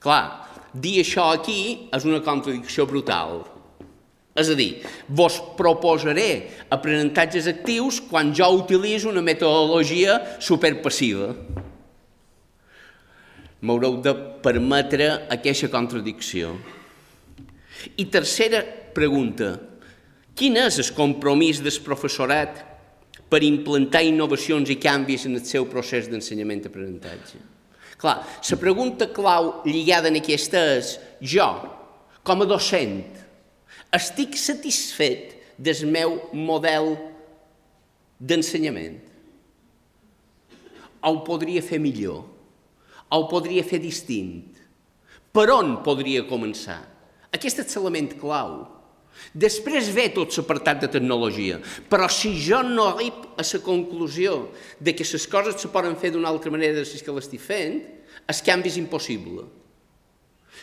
Clar, 0.05 0.25
dir 0.77 0.99
això 1.01 1.31
aquí 1.33 1.89
és 1.95 2.05
una 2.05 2.21
contradicció 2.25 2.85
brutal. 2.85 3.41
És 4.35 4.51
a 4.51 4.57
dir, 4.59 4.83
vos 5.07 5.39
proposaré 5.57 6.51
aprenentatges 6.75 7.47
actius 7.49 8.01
quan 8.11 8.35
jo 8.35 8.49
utilitzo 8.59 9.09
una 9.13 9.23
metodologia 9.23 10.19
superpassiva. 10.43 11.31
M'haureu 13.65 14.01
de 14.05 14.13
permetre 14.45 15.09
aquesta 15.33 15.71
contradicció. 15.73 16.53
I 17.97 18.11
tercera 18.11 18.61
pregunta, 18.97 19.55
quin 20.35 20.59
és 20.59 20.83
el 20.83 20.93
compromís 20.99 21.63
del 21.63 21.81
professorat 21.87 22.61
per 23.31 23.41
implantar 23.47 24.03
innovacions 24.05 24.69
i 24.69 24.81
canvis 24.83 25.31
en 25.31 25.39
el 25.39 25.47
seu 25.47 25.71
procés 25.71 26.11
d'ensenyament-aprenentatge? 26.11 27.54
Clar, 28.01 28.19
la 28.25 28.59
pregunta 28.61 29.09
clau 29.15 29.63
lligada 29.65 30.11
en 30.11 30.19
aquesta 30.19 30.61
és, 30.77 30.97
jo, 31.21 31.47
com 32.27 32.43
a 32.43 32.49
docent, 32.49 33.03
estic 33.95 34.37
satisfet 34.41 35.35
del 35.59 35.85
meu 35.87 36.19
model 36.35 36.95
d'ensenyament? 38.19 38.99
Ho 41.05 41.21
podria 41.27 41.63
fer 41.63 41.79
millor? 41.79 42.25
Ho 43.13 43.25
podria 43.31 43.63
fer 43.67 43.79
distint? 43.79 44.43
Per 45.35 45.49
on 45.53 45.77
podria 45.87 46.25
començar? 46.27 46.81
Aquest 47.35 47.61
és 47.65 47.77
l'element 47.77 48.13
clau. 48.21 48.53
Després 49.35 49.91
ve 49.95 50.09
tot 50.15 50.35
l'apartat 50.39 50.85
de 50.85 50.91
tecnologia, 50.95 51.59
però 51.91 52.07
si 52.11 52.35
jo 52.39 52.63
no 52.67 52.91
arrib 52.93 53.25
a 53.35 53.43
la 53.43 53.61
conclusió 53.65 54.51
de 54.79 54.95
que 54.95 55.07
les 55.07 55.27
coses 55.27 55.59
se 55.61 55.71
poden 55.73 55.97
fer 55.97 56.13
d'una 56.15 56.29
altra 56.29 56.53
manera 56.55 56.79
de 56.79 56.85
que 56.85 57.15
l'estic 57.15 57.43
fent, 57.43 57.83
el 58.27 58.43
canvi 58.47 58.71
és 58.71 58.79
impossible. 58.79 59.45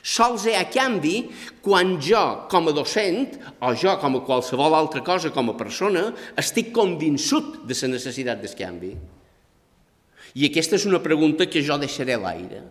Sols 0.01 0.47
hi 0.47 0.55
ha 0.55 0.65
canvi 0.71 1.27
quan 1.61 1.97
jo, 2.01 2.21
com 2.49 2.69
a 2.69 2.73
docent, 2.73 3.35
o 3.61 3.73
jo, 3.77 3.91
com 4.01 4.17
a 4.17 4.23
qualsevol 4.25 4.73
altra 4.73 5.03
cosa, 5.05 5.29
com 5.35 5.51
a 5.51 5.57
persona, 5.57 6.07
estic 6.39 6.71
convençut 6.73 7.61
de 7.67 7.77
la 7.83 7.91
necessitat 7.91 8.41
del 8.41 8.55
canvi. 8.57 8.95
I 10.33 10.47
aquesta 10.47 10.79
és 10.79 10.87
una 10.87 11.03
pregunta 11.03 11.45
que 11.45 11.61
jo 11.61 11.77
deixaré 11.77 12.15
a 12.15 12.23
l'aire. 12.23 12.63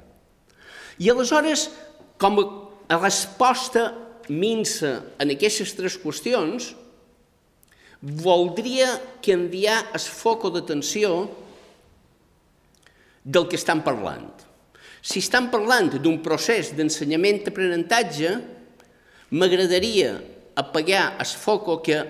I 0.99 1.12
aleshores, 1.12 1.68
com 2.18 2.40
a 2.40 2.96
resposta 2.99 4.10
minsa 4.30 5.00
en 5.20 5.34
aquestes 5.34 5.75
tres 5.76 5.99
qüestions, 6.00 6.70
voldria 8.00 8.94
canviar 9.25 9.90
el 9.92 10.00
foc 10.00 10.46
d'atenció 10.54 11.28
del 13.25 13.49
que 13.50 13.58
estan 13.60 13.82
parlant. 13.84 14.30
Si 15.02 15.20
estan 15.20 15.50
parlant 15.52 15.92
d'un 15.99 16.20
procés 16.25 16.72
d'ensenyament-aprenentatge, 16.76 18.32
m'agradaria 19.37 20.16
apagar 20.60 21.16
el 21.20 21.37
foc 21.40 21.68
que 21.84 22.00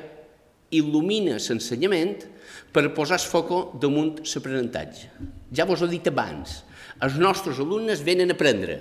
il·lumina 0.70 1.38
l'ensenyament 1.38 2.26
per 2.70 2.90
posar 2.94 3.18
el 3.18 3.26
foc 3.26 3.78
damunt 3.82 4.22
l'aprenentatge. 4.22 5.10
Ja 5.54 5.66
vos 5.66 5.82
he 5.82 5.90
dit 5.90 6.06
abans, 6.06 6.62
els 7.02 7.18
nostres 7.18 7.58
alumnes 7.58 8.04
venen 8.06 8.30
a 8.30 8.38
aprendre. 8.38 8.80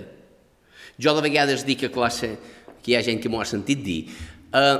Jo 1.00 1.14
de 1.16 1.24
vegades 1.24 1.64
dic 1.64 1.86
a 1.86 1.92
classe, 1.92 2.34
que 2.80 2.92
hi 2.92 2.96
ha 2.98 3.04
gent 3.06 3.20
que 3.22 3.28
m'ho 3.28 3.40
ha 3.42 3.48
sentit 3.48 3.84
dir, 3.84 4.00
eh, 4.56 4.78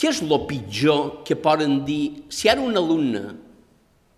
què 0.00 0.08
és 0.08 0.22
el 0.24 0.32
pitjor 0.48 1.20
que 1.28 1.36
poden 1.36 1.82
dir 1.84 2.24
si 2.32 2.48
ara 2.48 2.64
un 2.64 2.76
alumne 2.76 3.36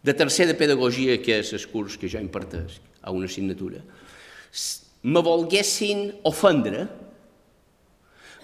de 0.03 0.15
tercer 0.15 0.47
de 0.47 0.55
pedagogia, 0.59 1.19
que 1.23 1.41
és 1.43 1.53
el 1.55 1.67
curs 1.71 1.97
que 1.99 2.11
jo 2.11 2.23
impartesc 2.23 2.83
a 3.03 3.11
una 3.11 3.27
assignatura, 3.27 3.83
me 5.03 5.23
volguessin 5.23 6.13
ofendre, 6.27 6.87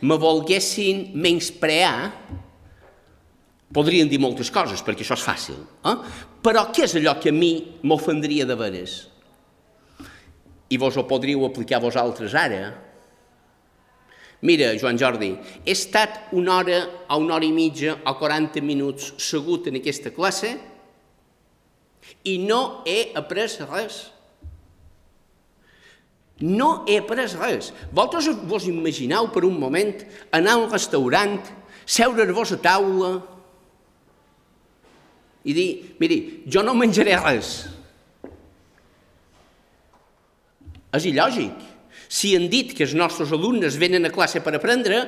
me 0.02 0.16
volguessin 0.18 1.08
menysprear, 1.14 2.10
podrien 3.74 4.08
dir 4.10 4.20
moltes 4.22 4.50
coses, 4.50 4.82
perquè 4.82 5.04
això 5.04 5.18
és 5.18 5.26
fàcil, 5.26 5.58
eh? 5.86 5.96
però 6.42 6.68
què 6.74 6.86
és 6.86 6.96
allò 6.98 7.18
que 7.20 7.30
a 7.30 7.36
mi 7.36 7.52
m'ofendria 7.82 8.46
de 8.48 8.56
veres? 8.58 8.98
I 10.70 10.78
vos 10.78 10.96
ho 10.96 11.06
podríeu 11.08 11.46
aplicar 11.46 11.80
vosaltres 11.82 12.34
ara. 12.36 12.87
Mira, 14.40 14.70
Joan 14.78 14.98
Jordi, 14.98 15.32
he 15.64 15.74
estat 15.74 16.28
una 16.32 16.60
hora 16.60 16.78
o 17.10 17.18
una 17.18 17.34
hora 17.34 17.46
i 17.46 17.50
mitja 17.50 17.96
o 18.06 18.14
40 18.20 18.62
minuts 18.62 19.12
segut 19.18 19.66
en 19.66 19.80
aquesta 19.80 20.12
classe 20.14 20.52
i 22.24 22.36
no 22.38 22.84
he 22.86 23.10
après 23.18 23.48
res. 23.66 23.96
No 26.38 26.84
he 26.86 27.00
après 27.02 27.26
res. 27.40 27.72
Vosaltres 27.90 28.38
vos 28.46 28.68
imagineu 28.70 29.26
per 29.34 29.42
un 29.48 29.58
moment 29.58 30.04
anar 30.30 30.54
a 30.54 30.62
un 30.62 30.70
restaurant, 30.70 31.40
seure-vos 31.82 32.54
a 32.54 32.60
taula 32.62 33.10
i 35.48 35.54
dir, 35.56 35.96
miri, 35.98 36.44
jo 36.46 36.62
no 36.62 36.76
menjaré 36.78 37.16
res. 37.18 37.56
És 40.94 41.10
il·lògic. 41.10 41.77
Si 42.08 42.32
han 42.36 42.48
dit 42.48 42.72
que 42.72 42.86
els 42.86 42.94
nostres 42.96 43.34
alumnes 43.36 43.76
venen 43.76 44.08
a 44.08 44.12
classe 44.12 44.40
per 44.40 44.54
aprendre, 44.56 45.02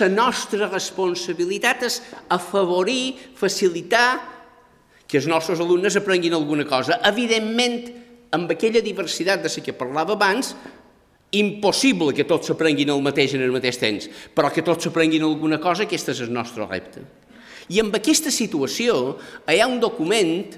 la 0.00 0.08
nostra 0.08 0.70
responsabilitat 0.70 1.84
és 1.84 2.00
afavorir, 2.32 3.12
facilitar 3.36 4.08
que 5.06 5.20
els 5.20 5.28
nostres 5.28 5.60
alumnes 5.60 5.98
aprenguin 6.00 6.34
alguna 6.34 6.64
cosa. 6.66 6.98
Evidentment, 7.04 7.84
amb 8.34 8.50
aquella 8.50 8.82
diversitat 8.82 9.44
de 9.44 9.52
la 9.52 9.62
que 9.62 9.76
parlava 9.76 10.16
abans, 10.16 10.54
impossible 11.36 12.14
que 12.16 12.24
tots 12.24 12.48
s'aprenguin 12.48 12.90
el 12.90 13.04
mateix 13.04 13.36
en 13.36 13.44
el 13.44 13.52
mateix 13.52 13.78
temps, 13.78 14.08
però 14.34 14.50
que 14.50 14.64
tots 14.64 14.86
s'aprenguin 14.86 15.26
alguna 15.26 15.60
cosa, 15.60 15.84
aquest 15.84 16.14
és 16.14 16.24
el 16.24 16.32
nostre 16.32 16.66
repte. 16.66 17.04
I 17.68 17.82
amb 17.82 17.94
aquesta 17.98 18.30
situació 18.30 19.16
hi 19.50 19.60
ha 19.60 19.68
un 19.68 19.80
document 19.82 20.54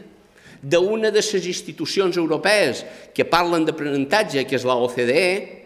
d'una 0.62 1.10
de 1.10 1.22
les 1.22 1.46
institucions 1.46 2.16
europees 2.16 2.84
que 3.14 3.24
parlen 3.24 3.64
d'aprenentatge, 3.64 4.44
que 4.44 4.58
és 4.58 4.66
la 4.68 4.76
OCDE, 4.76 5.57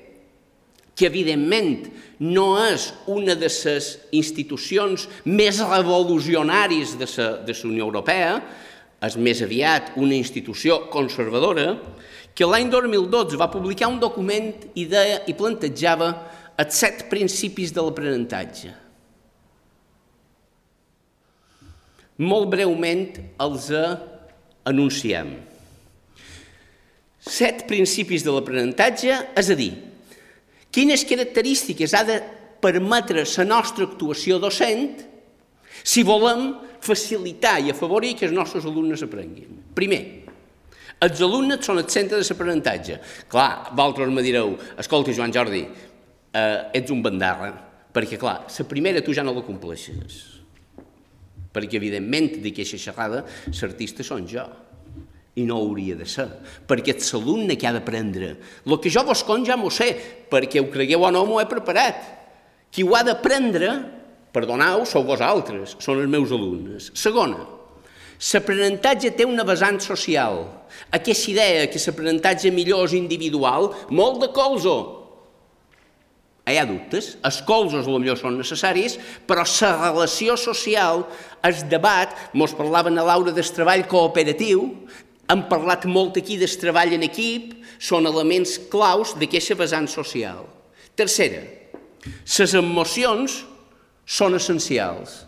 que 0.94 1.08
evidentment 1.08 1.86
no 2.20 2.54
és 2.60 2.90
una 3.10 3.34
de 3.34 3.48
les 3.48 3.86
institucions 4.12 5.08
més 5.24 5.60
revolucionàries 5.64 6.96
de 7.00 7.08
la, 7.16 7.28
de 7.46 7.56
la 7.56 7.68
Unió 7.70 7.88
Europea, 7.88 8.36
és 9.02 9.16
més 9.18 9.40
aviat 9.42 9.96
una 9.98 10.14
institució 10.14 10.84
conservadora, 10.92 11.74
que 12.32 12.46
l'any 12.48 12.70
2012 12.70 13.36
va 13.40 13.50
publicar 13.52 13.90
un 13.90 13.98
document 14.00 14.52
i, 14.78 14.86
i 14.86 15.34
plantejava 15.36 16.12
els 16.62 16.78
set 16.78 17.08
principis 17.10 17.72
de 17.74 17.82
l'aprenentatge. 17.82 18.72
Molt 22.22 22.52
breument 22.52 23.08
els 23.42 23.70
anunciem. 24.68 25.32
Set 27.22 27.64
principis 27.70 28.22
de 28.26 28.34
l'aprenentatge, 28.34 29.16
és 29.38 29.50
a 29.50 29.56
dir, 29.58 29.72
quines 30.72 31.04
característiques 31.06 31.94
ha 31.94 32.02
de 32.08 32.18
permetre 32.62 33.24
la 33.26 33.44
nostra 33.44 33.86
actuació 33.86 34.38
docent 34.40 35.02
si 35.82 36.04
volem 36.06 36.52
facilitar 36.82 37.58
i 37.62 37.70
afavorir 37.70 38.16
que 38.18 38.26
els 38.28 38.34
nostres 38.34 38.66
alumnes 38.66 39.02
aprenguin. 39.04 39.60
Primer, 39.74 40.02
els 41.02 41.22
alumnes 41.22 41.64
són 41.66 41.80
el 41.82 41.88
centre 41.90 42.18
de 42.18 42.26
l'aprenentatge. 42.26 42.98
Clar, 43.30 43.72
vosaltres 43.74 44.12
me 44.14 44.22
direu, 44.22 44.54
escolta, 44.78 45.14
Joan 45.14 45.34
Jordi, 45.34 45.62
eh, 45.62 46.78
ets 46.78 46.90
un 46.94 47.02
bandarra, 47.02 47.50
perquè, 47.92 48.18
clar, 48.18 48.42
la 48.46 48.68
primera 48.68 49.02
tu 49.02 49.14
ja 49.14 49.24
no 49.26 49.34
la 49.34 49.42
compleixes. 49.42 50.20
Perquè, 51.52 51.76
evidentment, 51.76 52.38
d'aquesta 52.44 52.78
xerrada, 52.80 53.24
l'artista 53.50 54.06
són 54.06 54.28
jo. 54.30 54.46
I 55.40 55.46
no 55.48 55.56
hauria 55.62 55.96
de 55.96 56.04
ser, 56.04 56.26
perquè 56.68 56.92
ets 56.92 57.14
l'alumne 57.14 57.56
que 57.56 57.68
ha 57.68 57.72
d'aprendre. 57.72 58.34
El 58.66 58.76
que 58.82 58.92
jo 58.92 59.04
vos 59.08 59.22
con 59.24 59.46
ja 59.48 59.56
m'ho 59.56 59.70
sé, 59.72 59.88
perquè 60.28 60.60
ho 60.60 60.68
cregueu 60.72 61.08
o 61.08 61.10
no 61.14 61.24
m'ho 61.28 61.40
he 61.40 61.48
preparat. 61.48 62.04
Qui 62.72 62.84
ho 62.84 62.92
ha 62.96 63.00
d'aprendre, 63.06 63.72
perdoneu, 64.32 64.84
sou 64.88 65.06
vosaltres, 65.08 65.78
són 65.80 66.04
els 66.04 66.12
meus 66.12 66.32
alumnes. 66.36 66.90
Segona, 66.96 67.40
L'aprenentatge 68.22 69.10
té 69.18 69.26
una 69.26 69.42
vessant 69.42 69.80
social. 69.82 70.44
Aquesta 70.94 71.30
idea 71.32 71.66
que 71.66 71.80
l'aprenentatge 71.82 72.52
millor 72.54 72.86
és 72.86 72.94
individual, 72.94 73.72
molt 73.90 74.20
de 74.22 74.28
colzo. 74.36 74.76
Hi 76.46 76.56
ha 76.58 76.66
dubtes, 76.66 77.16
els 77.26 77.40
colzos 77.46 77.88
millor 77.90 78.18
són 78.18 78.38
necessaris, 78.38 78.94
però 79.26 79.42
la 79.46 79.72
relació 79.90 80.36
social, 80.38 81.04
el 81.42 81.58
debat, 81.70 82.14
mos 82.34 82.54
parlaven 82.58 82.98
a 82.98 83.06
l'aula 83.06 83.34
del 83.34 83.50
treball 83.58 83.86
cooperatiu, 83.90 84.68
hem 85.32 85.46
parlat 85.48 85.88
molt 85.88 86.20
aquí 86.20 86.36
del 86.40 86.60
treball 86.60 86.94
en 86.94 87.08
equip, 87.08 87.56
són 87.80 88.06
elements 88.06 88.58
claus 88.70 89.16
d'aquesta 89.18 89.56
vessant 89.58 89.88
social. 89.90 90.44
Tercera, 90.94 91.42
les 92.04 92.54
emocions 92.58 93.42
són 94.06 94.36
essencials 94.36 95.22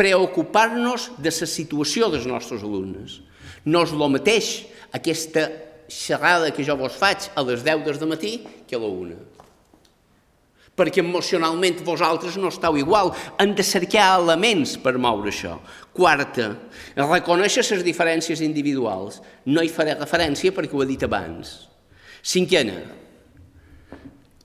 preocupar-nos 0.00 1.10
de 1.18 1.32
la 1.32 1.48
situació 1.48 2.08
dels 2.08 2.28
nostres 2.28 2.62
alumnes. 2.64 3.20
No 3.66 3.82
és 3.84 3.92
el 3.92 4.06
mateix 4.12 4.52
aquesta 4.96 5.48
xerrada 5.90 6.52
que 6.54 6.64
jo 6.64 6.76
vos 6.78 6.96
faig 6.96 7.28
a 7.34 7.44
les 7.44 7.64
10 7.66 7.98
del 7.98 8.08
matí 8.08 8.38
que 8.68 8.78
a 8.78 8.80
la 8.80 8.88
1. 8.88 9.18
Perquè 10.78 11.02
emocionalment 11.02 11.82
vosaltres 11.84 12.38
no 12.40 12.48
esteu 12.48 12.78
igual. 12.80 13.12
Han 13.36 13.52
de 13.58 13.66
cercar 13.66 14.14
elements 14.22 14.78
per 14.80 14.96
moure 14.96 15.28
això. 15.28 15.58
Quarta, 15.96 16.52
reconèixer 16.96 17.64
les 17.66 17.82
diferències 17.86 18.42
individuals. 18.44 19.18
No 19.46 19.62
hi 19.64 19.70
faré 19.72 19.96
referència 19.98 20.54
perquè 20.54 20.76
ho 20.76 20.84
he 20.84 20.88
dit 20.92 21.02
abans. 21.02 21.54
Cinquena, 22.22 22.76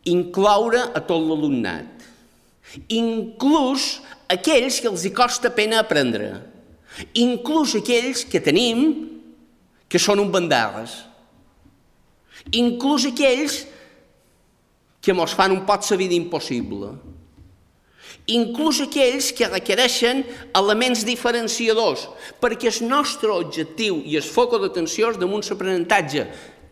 incloure 0.06 0.82
a 0.94 1.02
tot 1.02 1.22
l'alumnat. 1.22 1.92
inclús 2.90 4.02
aquells 4.28 4.82
que 4.82 4.90
els 4.90 5.06
hi 5.06 5.12
costa 5.16 5.52
pena 5.54 5.80
aprendre, 5.80 6.42
inclús 7.14 7.76
aquells 7.78 8.26
que 8.28 8.42
tenim 8.44 8.82
que 9.88 10.02
són 10.02 10.20
un 10.20 10.32
bandarres, 10.34 11.06
inclús 12.52 13.06
aquells 13.08 13.62
que 15.00 15.14
mos 15.14 15.38
fan 15.38 15.54
un 15.54 15.64
pot 15.66 15.86
la 15.92 15.98
vida 16.02 16.18
impossible, 16.18 16.96
inclús 18.32 18.82
aquells 18.82 19.30
que 19.38 19.50
requereixen 19.50 20.24
elements 20.58 21.04
diferenciadors, 21.06 22.08
perquè 22.42 22.72
el 22.72 22.90
nostre 22.90 23.30
objectiu 23.30 24.02
i 24.02 24.18
el 24.18 24.26
foc 24.26 24.58
d'atenció 24.62 25.12
és 25.14 25.22
damunt 25.22 25.46
l'aprenentatge. 25.46 26.26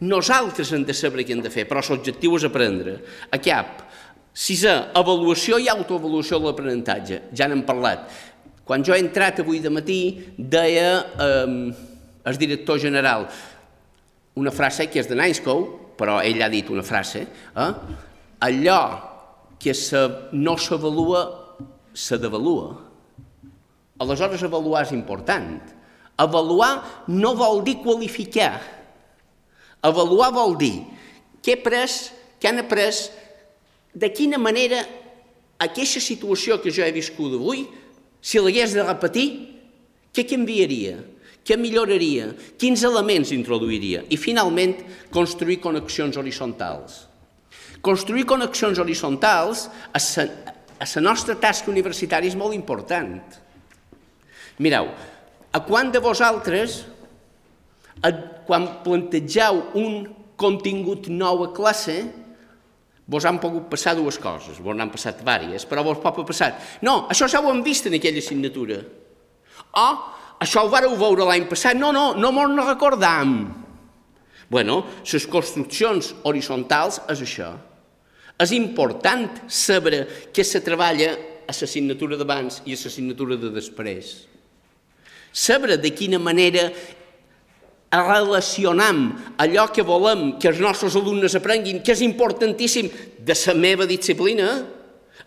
Nosaltres 0.04 0.74
hem 0.74 0.84
de 0.84 0.96
saber 0.98 1.24
què 1.24 1.36
hem 1.36 1.44
de 1.44 1.54
fer, 1.54 1.68
però 1.70 1.84
l'objectiu 1.86 2.36
és 2.40 2.48
aprendre. 2.48 2.98
A 3.32 3.38
cap. 3.38 3.86
Sisè, 4.34 4.74
avaluació 4.98 5.60
i 5.62 5.70
autoavaluació 5.70 6.40
de 6.42 6.50
l'aprenentatge. 6.50 7.22
Ja 7.38 7.48
n'hem 7.48 7.62
parlat. 7.68 8.10
Quan 8.66 8.84
jo 8.84 8.96
he 8.96 9.04
entrat 9.04 9.44
avui 9.44 9.60
de 9.62 9.70
matí, 9.70 10.00
deia 10.38 11.04
eh, 11.04 11.74
el 12.26 12.40
director 12.40 12.80
general 12.80 13.28
una 14.36 14.52
frase 14.52 14.88
que 14.90 14.98
és 15.02 15.08
de 15.10 15.18
Nicecow, 15.20 15.66
però 16.00 16.18
ell 16.26 16.42
ha 16.42 16.50
dit 16.50 16.70
una 16.74 16.82
frase, 16.82 17.28
eh? 17.30 17.72
allò 18.42 18.82
que 19.62 19.76
se, 19.78 20.00
no 20.34 20.58
s'avalua 20.58 21.43
se 21.94 22.18
devalua. 22.18 22.76
Aleshores, 24.02 24.44
avaluar 24.44 24.84
és 24.88 24.92
important. 24.92 25.62
Avaluar 26.18 27.06
no 27.08 27.34
vol 27.38 27.64
dir 27.66 27.80
qualificar. 27.84 28.58
Avaluar 29.84 30.32
vol 30.34 30.58
dir 30.60 30.76
què 31.44 31.58
he 31.58 31.62
pres, 31.62 32.12
què 32.40 32.50
han 32.50 32.62
après, 32.64 33.08
de 33.94 34.10
quina 34.16 34.40
manera 34.42 34.82
aquesta 35.62 36.02
situació 36.02 36.60
que 36.62 36.72
jo 36.74 36.84
he 36.86 36.94
viscut 36.96 37.36
avui, 37.38 37.66
si 38.24 38.40
l'hagués 38.40 38.76
de 38.76 38.86
repetir, 38.86 39.28
què 40.14 40.26
canviaria? 40.30 41.02
Què 41.44 41.58
milloraria? 41.60 42.30
Quins 42.60 42.86
elements 42.88 43.34
introduiria? 43.36 44.06
I, 44.08 44.16
finalment, 44.16 44.78
construir 45.12 45.60
connexions 45.64 46.16
horitzontals. 46.20 47.02
Construir 47.84 48.24
connexions 48.24 48.80
horitzontals 48.80 49.66
a 50.84 50.88
la 51.00 51.04
nostra 51.06 51.36
tasca 51.40 51.72
universitària 51.72 52.28
és 52.28 52.36
molt 52.36 52.56
important. 52.56 53.22
Mireu, 54.60 54.90
a 55.54 55.62
quant 55.64 55.92
de 55.94 56.02
vosaltres, 56.04 56.82
a, 58.04 58.12
quan 58.44 58.68
plantegeu 58.84 59.62
un 59.80 60.04
contingut 60.36 61.08
nou 61.08 61.46
a 61.46 61.52
classe, 61.56 61.96
vos 63.08 63.26
han 63.28 63.40
pogut 63.40 63.70
passar 63.72 63.96
dues 63.96 64.20
coses, 64.20 64.60
vos 64.60 64.76
n'han 64.76 64.92
passat 64.92 65.20
diverses, 65.20 65.66
però 65.70 65.86
vos 65.88 66.02
pot 66.04 66.20
passar. 66.28 66.54
No, 66.84 67.06
això 67.12 67.30
ja 67.32 67.40
ho 67.40 67.52
hem 67.52 67.64
vist 67.64 67.88
en 67.88 67.96
aquella 67.98 68.20
assignatura. 68.24 68.82
O, 69.80 69.88
això 70.44 70.66
ho 70.66 70.72
vareu 70.72 70.98
veure 71.00 71.28
l'any 71.30 71.48
passat. 71.50 71.80
No, 71.80 71.94
no, 71.96 72.12
no 72.20 72.32
mos 72.36 72.52
no 72.52 72.68
recordam. 72.68 73.38
Bueno, 74.52 74.84
les 75.08 75.28
construccions 75.32 76.12
horitzontals 76.28 77.00
és 77.10 77.24
això. 77.24 77.54
És 78.42 78.52
important 78.56 79.30
saber 79.48 80.30
què 80.34 80.44
se 80.46 80.64
treballa 80.66 81.14
a 81.46 81.54
l'assignatura 81.54 82.18
d'abans 82.18 82.62
i 82.66 82.74
a 82.74 82.80
l'assignatura 82.80 83.38
de 83.38 83.52
després. 83.54 84.14
Saber 85.34 85.78
de 85.82 85.92
quina 85.94 86.20
manera 86.22 86.70
relacionam 87.94 89.12
allò 89.38 89.68
que 89.70 89.86
volem 89.86 90.40
que 90.42 90.50
els 90.50 90.62
nostres 90.62 90.96
alumnes 90.98 91.36
aprenguin, 91.38 91.84
que 91.86 91.94
és 91.94 92.02
importantíssim 92.02 92.90
de 93.20 93.36
la 93.46 93.54
meva 93.54 93.86
disciplina, 93.86 94.64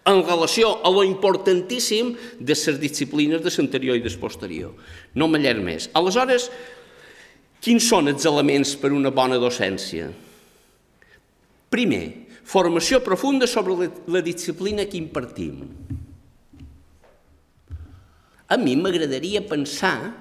en 0.06 0.22
relació 0.22 0.82
a 0.86 0.90
lo 0.90 1.02
importantíssim 1.02 2.14
de 2.38 2.54
les 2.54 2.78
disciplines 2.78 3.42
de 3.42 3.50
l'anterior 3.50 3.96
i 3.96 4.02
del 4.02 4.18
posterior. 4.18 4.74
No 5.14 5.26
m'allar 5.26 5.58
més. 5.58 5.90
Aleshores, 5.94 6.50
quins 7.62 7.86
són 7.86 8.08
els 8.08 8.26
elements 8.26 8.76
per 8.78 8.92
una 8.94 9.10
bona 9.10 9.38
docència? 9.42 10.12
Primer, 11.70 12.25
formació 12.46 13.00
profunda 13.02 13.46
sobre 13.50 13.90
la, 14.06 14.22
disciplina 14.22 14.86
que 14.86 15.00
impartim. 15.00 15.64
A 18.46 18.56
mi 18.56 18.76
m'agradaria 18.78 19.42
pensar, 19.42 20.14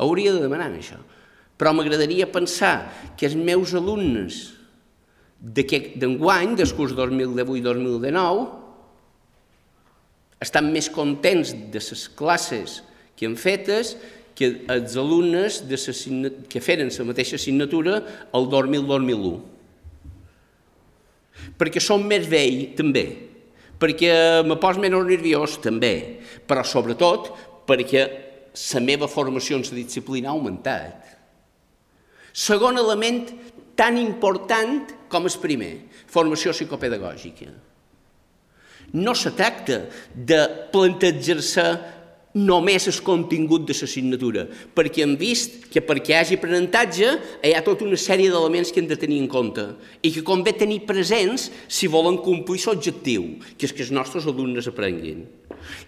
hauria 0.00 0.32
de 0.32 0.40
demanar 0.40 0.70
això, 0.72 0.96
però 1.60 1.74
m'agradaria 1.76 2.30
pensar 2.32 2.88
que 3.16 3.28
els 3.28 3.36
meus 3.36 3.74
alumnes 3.76 4.54
d'enguany, 5.36 6.54
del 6.56 6.72
curs 6.72 6.94
2018-2019, 6.96 8.46
estan 10.40 10.70
més 10.72 10.88
contents 10.92 11.52
de 11.52 11.80
les 11.80 12.06
classes 12.16 12.80
que 13.16 13.28
han 13.28 13.36
fetes 13.36 13.96
que 14.36 14.64
els 14.72 14.96
alumnes 15.00 15.62
de 15.68 15.76
que 16.48 16.60
feren 16.60 16.88
la 16.92 17.06
mateixa 17.08 17.36
assignatura 17.36 18.00
el 18.36 18.48
2000-2001 18.52 19.55
perquè 21.58 21.82
som 21.82 22.04
més 22.04 22.28
vell, 22.28 22.72
també, 22.76 23.06
perquè 23.80 24.42
me 24.46 24.56
pos 24.60 24.78
menys 24.80 25.08
nerviós, 25.08 25.58
també, 25.64 26.20
però 26.46 26.64
sobretot 26.64 27.32
perquè 27.68 28.04
la 28.56 28.80
meva 28.80 29.08
formació 29.08 29.58
en 29.58 29.66
la 29.66 29.76
disciplina 29.76 30.30
ha 30.30 30.36
augmentat. 30.36 31.12
Segon 32.32 32.78
element 32.80 33.26
tan 33.76 33.98
important 34.00 34.92
com 35.12 35.28
el 35.28 35.38
primer, 35.40 35.72
formació 36.08 36.54
psicopedagògica. 36.56 37.50
No 38.96 39.12
se 39.18 39.32
tracta 39.36 39.82
de 40.14 40.40
plantejar-se 40.72 41.64
només 42.36 42.84
el 42.90 42.98
contingut 43.00 43.64
de 43.64 43.72
l'assignatura, 43.72 44.44
perquè 44.76 45.04
hem 45.06 45.14
vist 45.16 45.70
que 45.72 45.80
perquè 45.80 46.12
hi 46.12 46.16
hagi 46.18 46.36
aprenentatge 46.36 47.12
hi 47.40 47.54
ha 47.56 47.62
tota 47.64 47.86
una 47.86 47.96
sèrie 47.96 48.28
d'elements 48.28 48.72
que 48.72 48.82
hem 48.82 48.90
de 48.90 48.98
tenir 49.00 49.22
en 49.22 49.28
compte 49.32 49.64
i 50.04 50.12
que 50.12 50.24
convé 50.26 50.52
tenir 50.52 50.82
presents 50.84 51.48
si 51.66 51.88
volen 51.88 52.18
complir 52.20 52.60
l'objectiu, 52.66 53.38
que 53.56 53.64
és 53.64 53.72
que 53.72 53.86
els 53.86 53.94
nostres 53.94 54.28
alumnes 54.28 54.68
aprenguin. 54.68 55.24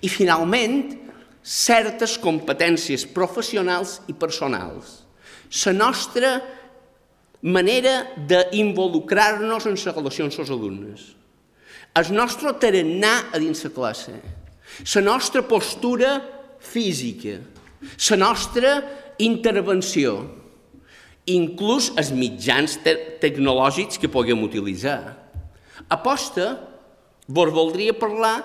I 0.01 0.09
finalment, 0.09 0.97
certes 1.45 2.17
competències 2.21 3.05
professionals 3.05 3.99
i 4.09 4.17
personals. 4.17 5.05
La 5.67 5.77
nostra 5.77 6.33
manera 7.43 8.09
d'involucrar-nos 8.17 9.69
en 9.69 9.77
les 9.77 9.87
relacions 9.93 10.33
amb 10.33 10.47
els 10.47 10.57
alumnes. 10.57 11.07
El 11.99 12.11
nostre 12.17 12.57
tarannà 12.57 13.29
a 13.33 13.39
dins 13.41 13.65
la 13.65 13.73
classe. 13.77 14.17
La 14.95 15.05
nostra 15.05 15.43
postura 15.43 16.38
física, 16.61 17.39
la 18.11 18.17
nostra 18.19 18.73
intervenció, 19.19 20.19
inclús 21.29 21.93
els 22.01 22.11
mitjans 22.15 22.79
te 22.85 22.95
tecnològics 23.23 24.01
que 24.01 24.11
puguem 24.11 24.43
utilitzar. 24.47 25.01
Aposta, 25.93 26.49
vos 27.29 27.53
voldria 27.53 27.95
parlar 27.97 28.41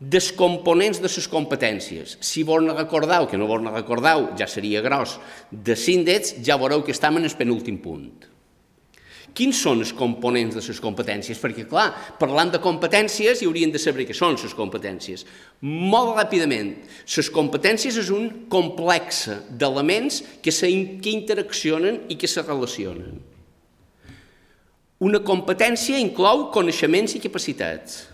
dels 0.00 0.32
components 0.36 1.00
de 1.00 1.08
les 1.08 1.28
competències. 1.30 2.18
Si 2.20 2.42
vos 2.42 2.62
no 2.62 2.74
recordeu, 2.76 3.28
que 3.30 3.38
no 3.38 3.46
vos 3.46 3.62
no 3.62 3.72
recordeu, 3.72 4.32
ja 4.38 4.48
seria 4.50 4.82
gros, 4.84 5.18
de 5.50 5.76
síndets, 5.76 6.36
ja 6.44 6.58
veureu 6.60 6.84
que 6.84 6.92
estem 6.92 7.16
en 7.18 7.24
el 7.24 7.36
penúltim 7.38 7.78
punt. 7.78 8.33
Quins 9.34 9.58
són 9.64 9.80
els 9.82 9.90
components 9.98 10.54
de 10.54 10.62
les 10.62 10.78
competències? 10.78 11.40
Perquè, 11.42 11.64
clar, 11.66 11.88
parlant 12.20 12.52
de 12.54 12.60
competències 12.62 13.40
hi 13.42 13.48
haurien 13.48 13.72
de 13.74 13.80
saber 13.82 14.06
què 14.06 14.14
són 14.14 14.36
les 14.38 14.54
competències. 14.54 15.24
Molt 15.66 16.12
ràpidament, 16.14 16.70
les 17.16 17.30
competències 17.34 17.98
és 17.98 18.12
un 18.14 18.28
complex 18.52 19.24
d'elements 19.50 20.20
que, 20.38 20.54
que 20.54 21.10
interaccionen 21.10 22.04
i 22.14 22.18
que 22.20 22.30
se 22.30 22.46
relacionen. 22.46 23.18
Una 25.02 25.18
competència 25.26 25.98
inclou 25.98 26.52
coneixements 26.54 27.18
i 27.18 27.24
capacitats. 27.26 28.04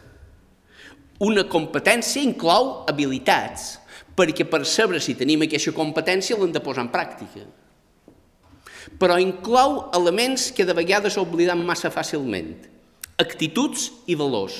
Una 1.20 1.44
competència 1.52 2.24
inclou 2.24 2.86
habilitats, 2.88 3.74
perquè 4.16 4.48
per 4.48 4.64
saber 4.64 5.04
si 5.04 5.18
tenim 5.20 5.44
aquesta 5.44 5.76
competència 5.76 6.40
l'hem 6.40 6.56
de 6.56 6.64
posar 6.64 6.88
en 6.88 6.94
pràctica 6.94 7.44
però 8.98 9.18
inclou 9.20 9.90
elements 9.96 10.50
que 10.52 10.66
de 10.66 10.74
vegades 10.76 11.16
oblidam 11.20 11.62
massa 11.64 11.90
fàcilment, 11.92 12.52
actituds 13.20 13.90
i 14.10 14.16
valors, 14.18 14.56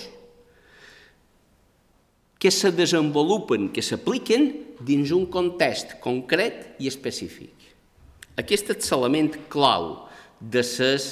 que 2.40 2.50
se 2.50 2.70
desenvolupen, 2.72 3.68
que 3.68 3.84
s'apliquen 3.84 4.48
dins 4.80 5.10
un 5.12 5.26
context 5.28 5.98
concret 6.00 6.80
i 6.80 6.88
específic. 6.88 7.52
Aquest 8.40 8.72
és 8.72 8.92
l'element 8.94 9.34
clau 9.52 9.90
de 10.40 10.62
les 10.64 11.08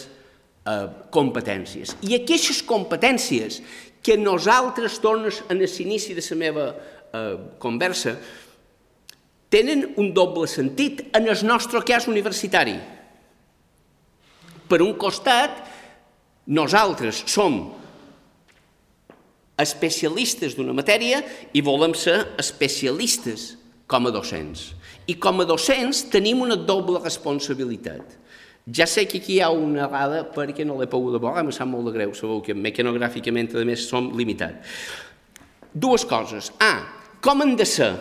eh, 0.64 0.86
competències. 1.12 1.92
I 2.00 2.16
aquestes 2.16 2.62
competències 2.64 3.60
que 4.00 4.16
nosaltres, 4.16 5.00
tornes 5.04 5.42
en 5.52 5.60
l'inici 5.60 6.16
de 6.16 6.24
la 6.24 6.38
meva 6.40 6.68
eh, 6.72 7.34
conversa, 7.60 8.16
tenen 9.52 9.84
un 10.00 10.14
doble 10.16 10.48
sentit 10.48 11.10
en 11.16 11.28
el 11.28 11.44
nostre 11.44 11.82
cas 11.84 12.08
universitari 12.08 12.78
per 14.68 14.82
un 14.84 14.94
costat, 15.00 15.64
nosaltres 16.48 17.24
som 17.28 17.60
especialistes 19.58 20.54
d'una 20.54 20.76
matèria 20.76 21.22
i 21.56 21.64
volem 21.64 21.96
ser 21.98 22.20
especialistes 22.38 23.56
com 23.90 24.06
a 24.06 24.12
docents. 24.14 24.72
I 25.08 25.16
com 25.18 25.40
a 25.42 25.48
docents 25.48 26.04
tenim 26.12 26.44
una 26.44 26.56
doble 26.56 27.00
responsabilitat. 27.02 28.16
Ja 28.68 28.84
sé 28.86 29.06
que 29.08 29.18
aquí 29.22 29.38
hi 29.38 29.40
ha 29.40 29.48
una 29.48 29.86
errada 29.86 30.22
perquè 30.28 30.64
no 30.68 30.76
l'he 30.76 30.88
pogut 30.90 31.16
veure, 31.16 31.40
em 31.40 31.50
sap 31.56 31.70
molt 31.70 31.88
de 31.88 31.94
greu, 31.94 32.12
sabeu 32.14 32.42
que 32.44 32.54
mecanogràficament, 32.54 33.54
a 33.56 33.64
més, 33.64 33.86
som 33.88 34.10
limitats. 34.16 34.76
Dues 35.72 36.04
coses. 36.08 36.52
A, 36.60 36.84
com 37.24 37.40
han 37.42 37.56
de 37.56 37.64
ser? 37.64 37.94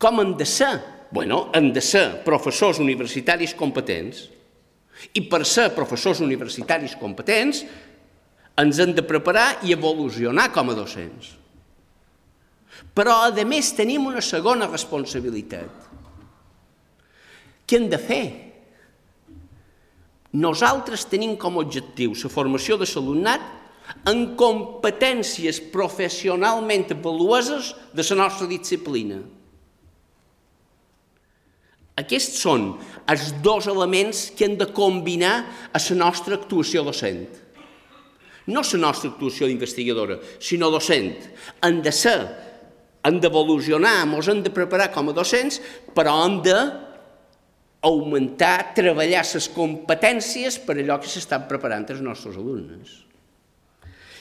Com 0.00 0.22
han 0.22 0.32
de 0.40 0.48
ser? 0.48 0.72
Bueno, 1.12 1.50
han 1.52 1.72
de 1.76 1.82
ser 1.84 2.22
professors 2.24 2.80
universitaris 2.80 3.52
competents. 3.58 4.28
I 5.16 5.24
per 5.30 5.44
ser 5.48 5.70
professors 5.74 6.20
universitaris 6.24 6.96
competents, 7.00 7.64
ens 8.60 8.80
hem 8.82 8.92
de 8.96 9.04
preparar 9.06 9.62
i 9.64 9.74
evolucionar 9.76 10.50
com 10.52 10.70
a 10.70 10.76
docents. 10.76 11.36
Però, 12.96 13.16
a 13.28 13.44
més, 13.46 13.72
tenim 13.76 14.06
una 14.08 14.22
segona 14.24 14.68
responsabilitat. 14.70 15.88
Què 17.66 17.78
hem 17.78 17.88
de 17.90 18.00
fer? 18.02 18.24
Nosaltres 20.32 21.06
tenim 21.10 21.36
com 21.38 21.56
a 21.56 21.64
objectiu 21.64 22.14
la 22.14 22.30
formació 22.30 22.76
de 22.78 22.86
l'alumnat 22.86 23.42
en 24.10 24.36
competències 24.38 25.58
professionalment 25.72 26.86
valuoses 27.02 27.74
de 27.92 28.06
la 28.10 28.18
nostra 28.22 28.46
disciplina. 28.46 29.20
Aquests 31.98 32.38
són 32.40 32.76
els 33.08 33.30
dos 33.42 33.68
elements 33.70 34.28
que 34.36 34.44
hem 34.48 34.58
de 34.60 34.68
combinar 34.74 35.36
a 35.72 35.80
la 35.80 35.96
nostra 35.96 36.36
actuació 36.36 36.84
docent 36.84 37.28
no 38.50 38.62
la 38.66 38.78
nostra 38.82 39.10
actuació 39.10 39.48
d'investigadora, 39.48 40.18
sinó 40.40 40.70
docent. 40.70 41.14
Han 41.62 41.80
de 41.82 41.92
ser, 41.94 42.18
han 43.06 43.20
d'evolucionar, 43.22 44.02
ens 44.06 44.30
hem 44.30 44.42
de 44.44 44.52
preparar 44.54 44.90
com 44.94 45.10
a 45.10 45.16
docents, 45.16 45.60
però 45.94 46.16
hem 46.24 46.40
de 46.44 46.56
augmentar, 47.86 48.74
treballar 48.76 49.24
les 49.24 49.48
competències 49.54 50.58
per 50.66 50.76
allò 50.76 50.98
que 51.00 51.08
s'estan 51.08 51.46
preparant 51.48 51.88
els 51.94 52.02
nostres 52.04 52.36
alumnes. 52.36 53.09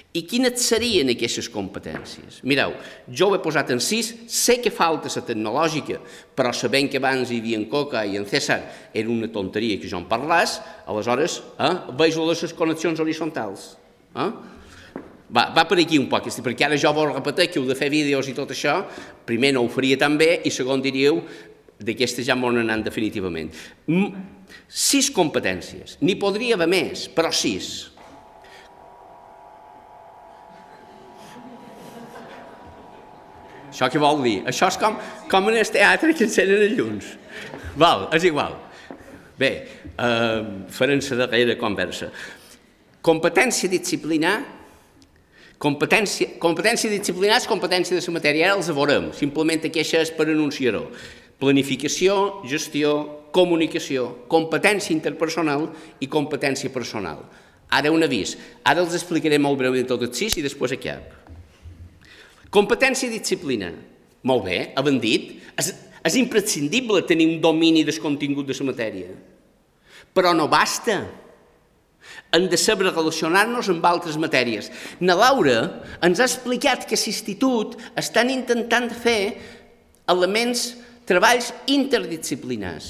I 0.10 0.24
quines 0.26 0.64
serien 0.66 1.12
aquestes 1.14 1.46
competències? 1.54 2.40
Mireu, 2.50 2.72
jo 3.14 3.28
ho 3.30 3.36
he 3.38 3.42
posat 3.44 3.70
en 3.76 3.82
sis, 3.84 4.08
sé 4.26 4.56
que 4.58 4.72
falta 4.74 5.12
la 5.14 5.22
tecnològica, 5.28 6.00
però 6.34 6.50
sabent 6.50 6.90
que 6.90 6.98
abans 6.98 7.30
hi 7.30 7.38
havia 7.38 7.60
en 7.60 7.68
Coca 7.70 8.02
i 8.02 8.18
en 8.18 8.26
César 8.26 8.64
era 8.90 9.10
una 9.14 9.30
tonteria 9.30 9.78
que 9.78 9.90
jo 9.92 10.00
en 10.02 10.08
parlàs, 10.10 10.56
aleshores 10.90 11.44
eh, 11.60 11.76
vejo 12.00 12.26
les 12.26 12.56
connexions 12.58 13.00
horitzontals. 13.00 13.76
Eh? 14.16 14.32
Va, 15.30 15.44
va 15.54 15.68
per 15.70 15.78
aquí 15.78 16.02
un 16.02 16.10
poc, 16.10 16.26
perquè 16.42 16.66
ara 16.66 16.82
jo 16.82 16.90
vol 16.98 17.14
repetir 17.14 17.52
que 17.52 17.62
heu 17.62 17.70
de 17.70 17.78
fer 17.78 17.92
vídeos 17.94 18.32
i 18.32 18.34
tot 18.34 18.50
això, 18.50 18.80
primer 19.30 19.54
no 19.54 19.62
ho 19.62 19.70
faria 19.70 20.00
tan 20.02 20.18
bé 20.18 20.40
i 20.42 20.50
segon 20.50 20.82
diríeu 20.82 21.22
d'aquestes 21.78 22.26
ja 22.26 22.34
m'ho 22.34 22.50
anant 22.50 22.82
definitivament. 22.82 23.54
Sis 24.66 25.14
competències, 25.14 26.00
n'hi 26.02 26.18
podria 26.18 26.58
haver 26.58 26.72
més, 26.74 27.06
però 27.14 27.30
sis. 27.30 27.92
Això 33.80 33.88
què 33.94 34.00
vol 34.04 34.18
dir? 34.26 34.42
Això 34.44 34.68
és 34.68 34.76
com, 34.76 34.98
com 35.32 35.46
en 35.48 35.56
el 35.56 35.70
teatre 35.72 36.12
que 36.12 36.26
encenen 36.28 36.66
els 36.66 36.74
llums. 36.76 37.06
Val, 37.80 38.10
és 38.12 38.26
igual. 38.28 38.58
Bé, 39.40 39.52
eh, 39.96 40.42
farem 40.68 41.00
la 41.00 41.18
darrera 41.22 41.56
conversa. 41.56 42.10
Competència 43.00 43.70
disciplinar, 43.72 44.34
competència, 45.58 46.36
competència 46.44 46.92
disciplinar 46.92 47.38
és 47.40 47.48
competència 47.48 47.96
de 47.96 48.04
la 48.04 48.16
matèria, 48.18 48.50
ara 48.50 48.58
els 48.60 48.68
veurem, 48.68 49.14
simplement 49.16 49.64
aquesta 49.64 50.04
és 50.04 50.12
per 50.12 50.28
anunciar-ho. 50.28 50.84
Planificació, 51.40 52.44
gestió, 52.44 52.92
comunicació, 53.32 54.28
competència 54.28 54.92
interpersonal 54.92 55.70
i 56.04 56.12
competència 56.12 56.68
personal. 56.70 57.24
Ara 57.72 57.96
un 57.96 58.04
avís, 58.04 58.36
ara 58.66 58.84
els 58.84 58.92
explicaré 58.92 59.40
molt 59.40 59.56
breument 59.58 59.88
tot 59.88 60.04
el 60.04 60.12
sis 60.12 60.36
i 60.36 60.44
després 60.44 60.76
a 60.76 60.84
Competència 62.54 63.12
disciplina. 63.12 63.72
Molt 64.26 64.46
bé, 64.48 64.60
havent 64.78 65.00
dit, 65.02 65.36
és, 65.60 65.72
és 66.06 66.20
imprescindible 66.20 67.06
tenir 67.08 67.30
un 67.30 67.42
domini 67.44 67.86
del 67.88 68.00
contingut 68.02 68.50
de 68.50 68.58
la 68.58 68.70
matèria. 68.72 69.14
Però 70.16 70.34
no 70.36 70.50
basta 70.52 71.00
hem 72.34 72.48
de 72.50 72.58
saber 72.58 72.90
relacionar-nos 72.90 73.70
amb 73.70 73.86
altres 73.86 74.18
matèries. 74.22 74.70
Na 75.02 75.16
Laura 75.18 75.84
ens 76.06 76.20
ha 76.20 76.28
explicat 76.28 76.86
que 76.90 76.98
l'Institut 76.98 77.78
estan 78.00 78.32
intentant 78.34 78.90
fer 78.94 79.38
elements, 80.10 80.74
treballs 81.10 81.52
interdisciplinars. 81.70 82.90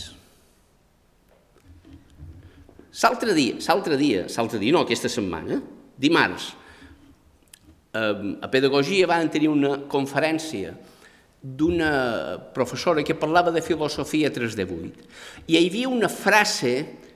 L'altre 3.00 3.36
dia, 3.36 3.60
l'altre 3.68 3.96
dia, 4.00 4.26
l'altre 4.28 4.60
dia, 4.60 4.76
no, 4.76 4.84
aquesta 4.84 5.12
setmana, 5.12 5.60
dimarts, 6.00 6.50
a 7.94 8.48
Pedagogia 8.52 9.08
van 9.10 9.32
tenir 9.34 9.50
una 9.50 9.78
conferència 9.90 10.76
d'una 11.42 12.40
professora 12.54 13.04
que 13.04 13.16
parlava 13.16 13.52
de 13.52 13.64
filosofia 13.64 14.30
3D8 14.30 15.06
i 15.48 15.56
hi 15.56 15.62
havia 15.62 15.90
una 15.90 16.10
frase 16.12 16.74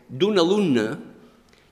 d'un 0.07 0.39
alumne 0.39 0.85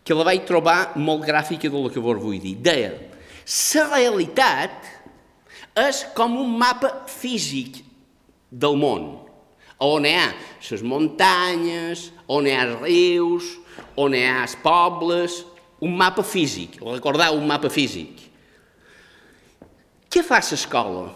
que 0.03 0.17
la 0.17 0.25
vaig 0.27 0.45
trobar 0.45 0.97
molt 0.97 1.23
gràfica 1.25 1.69
del 1.69 1.89
que 1.93 2.01
vos 2.01 2.19
vull 2.19 2.39
dir. 2.41 2.57
Deia, 2.61 2.91
la 2.91 3.85
realitat 3.93 4.89
és 5.77 6.03
com 6.17 6.37
un 6.41 6.57
mapa 6.59 7.05
físic 7.07 7.79
del 8.51 8.75
món, 8.77 9.05
on 9.81 10.05
hi 10.05 10.15
ha 10.17 10.31
les 10.69 10.83
muntanyes, 10.83 12.09
on 12.27 12.49
hi 12.49 12.55
ha 12.57 12.65
els 12.67 12.81
rius, 12.81 13.53
on 13.97 14.17
hi 14.17 14.25
ha 14.27 14.41
els 14.43 14.57
pobles, 14.61 15.41
un 15.81 15.95
mapa 15.97 16.25
físic, 16.25 16.81
recordeu 16.83 17.37
un 17.39 17.47
mapa 17.49 17.71
físic. 17.71 18.30
Què 20.11 20.23
fa 20.27 20.41
l'escola? 20.43 21.07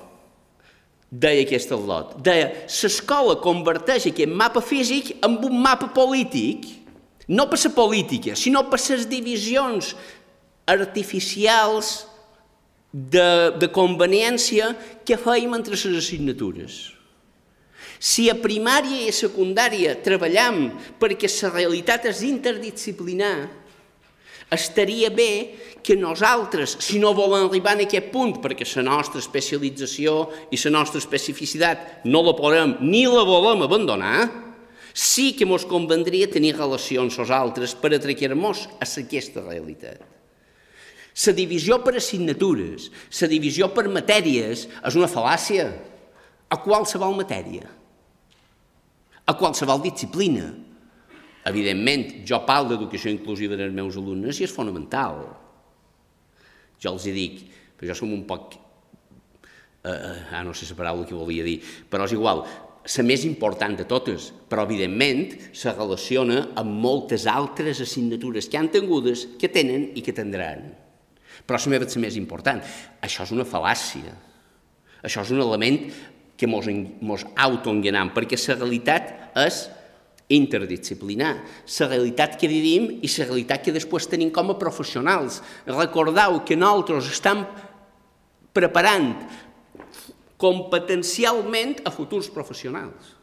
Deia 1.11 1.43
aquest 1.43 1.71
lot. 1.71 2.15
Deia, 2.23 2.47
l'escola 2.65 3.35
converteix 3.43 4.07
aquest 4.09 4.31
mapa 4.31 4.63
físic 4.63 5.13
en 5.23 5.37
un 5.43 5.61
mapa 5.61 5.91
polític 5.95 6.65
no 7.27 7.47
per 7.49 7.57
la 7.63 7.71
política, 7.73 8.35
sinó 8.37 8.65
per 8.69 8.79
les 8.79 9.07
divisions 9.09 9.95
artificials 10.69 12.05
de, 12.93 13.51
de 13.59 13.69
conveniència 13.73 14.71
que 15.05 15.17
fèiem 15.17 15.55
entre 15.57 15.75
les 15.75 15.97
assignatures. 16.03 16.77
Si 17.99 18.29
a 18.29 18.35
primària 18.37 19.05
i 19.05 19.09
a 19.09 19.15
secundària 19.15 19.95
treballem 20.05 20.69
perquè 20.99 21.29
la 21.41 21.51
realitat 21.53 22.05
és 22.11 22.23
interdisciplinar, 22.27 23.49
estaria 24.55 25.11
bé 25.13 25.55
que 25.85 25.95
nosaltres, 25.95 26.77
si 26.81 26.97
no 26.97 27.13
volem 27.13 27.45
arribar 27.45 27.75
a 27.75 27.83
aquest 27.85 28.09
punt, 28.09 28.39
perquè 28.41 28.65
la 28.79 28.87
nostra 28.87 29.21
especialització 29.21 30.15
i 30.49 30.57
la 30.63 30.73
nostra 30.79 30.97
especificitat 30.97 32.07
no 32.09 32.23
la 32.25 32.33
podem 32.33 32.77
ni 32.81 33.05
la 33.05 33.21
volem 33.27 33.61
abandonar, 33.67 34.25
sí 34.95 35.33
que 35.37 35.45
ens 35.45 35.67
convendria 35.69 36.31
tenir 36.31 36.55
relacions 36.55 37.13
amb 37.13 37.27
els 37.27 37.35
altres 37.35 37.75
per 37.77 37.93
atraquer-nos 37.93 38.65
a 38.79 38.87
aquesta 38.87 39.43
realitat. 39.45 40.01
La 41.15 41.33
divisió 41.35 41.79
per 41.83 41.95
assignatures, 41.95 42.89
la 43.21 43.27
divisió 43.31 43.69
per 43.71 43.85
matèries, 43.87 44.65
és 44.67 44.97
una 44.97 45.07
fal·làcia 45.07 45.69
a 46.49 46.57
qualsevol 46.63 47.15
matèria, 47.15 47.69
a 49.25 49.33
qualsevol 49.37 49.83
disciplina. 49.83 50.49
Evidentment, 51.45 52.23
jo 52.25 52.39
parlo 52.45 52.73
d'educació 52.73 53.11
inclusiva 53.13 53.57
dels 53.59 53.73
meus 53.75 53.97
alumnes 54.01 54.39
i 54.39 54.47
és 54.47 54.53
fonamental. 54.53 55.19
Jo 56.81 56.95
els 56.95 57.05
hi 57.05 57.13
dic, 57.13 57.41
però 57.77 57.91
jo 57.91 57.97
som 58.01 58.13
un 58.13 58.23
poc... 58.25 58.55
Eh, 59.85 60.33
ah, 60.33 60.41
no 60.41 60.55
sé 60.57 60.65
la 60.71 60.77
paraula 60.79 61.05
que 61.05 61.13
volia 61.13 61.45
dir, 61.45 61.59
però 61.89 62.07
és 62.09 62.15
igual, 62.15 62.41
la 62.85 63.03
més 63.05 63.25
important 63.25 63.75
de 63.77 63.85
totes, 63.89 64.31
però 64.49 64.65
evidentment 64.65 65.35
se 65.53 65.73
relaciona 65.73 66.41
amb 66.57 66.81
moltes 66.81 67.25
altres 67.29 67.81
assignatures 67.81 68.49
que 68.49 68.57
han 68.57 68.71
tingudes, 68.73 69.27
que 69.41 69.49
tenen 69.49 69.91
i 69.93 70.01
que 70.05 70.13
tindran. 70.13 70.65
Però 71.45 71.61
la 71.61 71.71
meva 71.73 71.85
és 71.85 71.97
la 71.97 72.01
més 72.05 72.17
important. 72.17 72.61
Això 73.05 73.25
és 73.25 73.33
una 73.35 73.45
fal·làcia. 73.45 74.13
Això 75.05 75.21
és 75.21 75.33
un 75.33 75.41
element 75.45 75.81
que 76.35 76.49
ens 76.49 77.25
autoenganem, 77.37 78.11
perquè 78.13 78.37
la 78.47 78.57
realitat 78.59 79.37
és 79.45 79.65
interdisciplinar. 80.29 81.33
La 81.79 81.87
realitat 81.89 82.37
que 82.39 82.49
vivim 82.49 82.87
i 83.01 83.09
la 83.17 83.27
realitat 83.27 83.65
que 83.65 83.75
després 83.75 84.09
tenim 84.09 84.31
com 84.33 84.51
a 84.51 84.59
professionals. 84.59 85.41
Recordeu 85.69 86.41
que 86.45 86.57
nosaltres 86.57 87.11
estem 87.13 87.45
preparant 88.55 89.13
competencialment 90.37 91.79
a 91.85 91.93
futurs 91.93 92.29
professionals. 92.31 93.13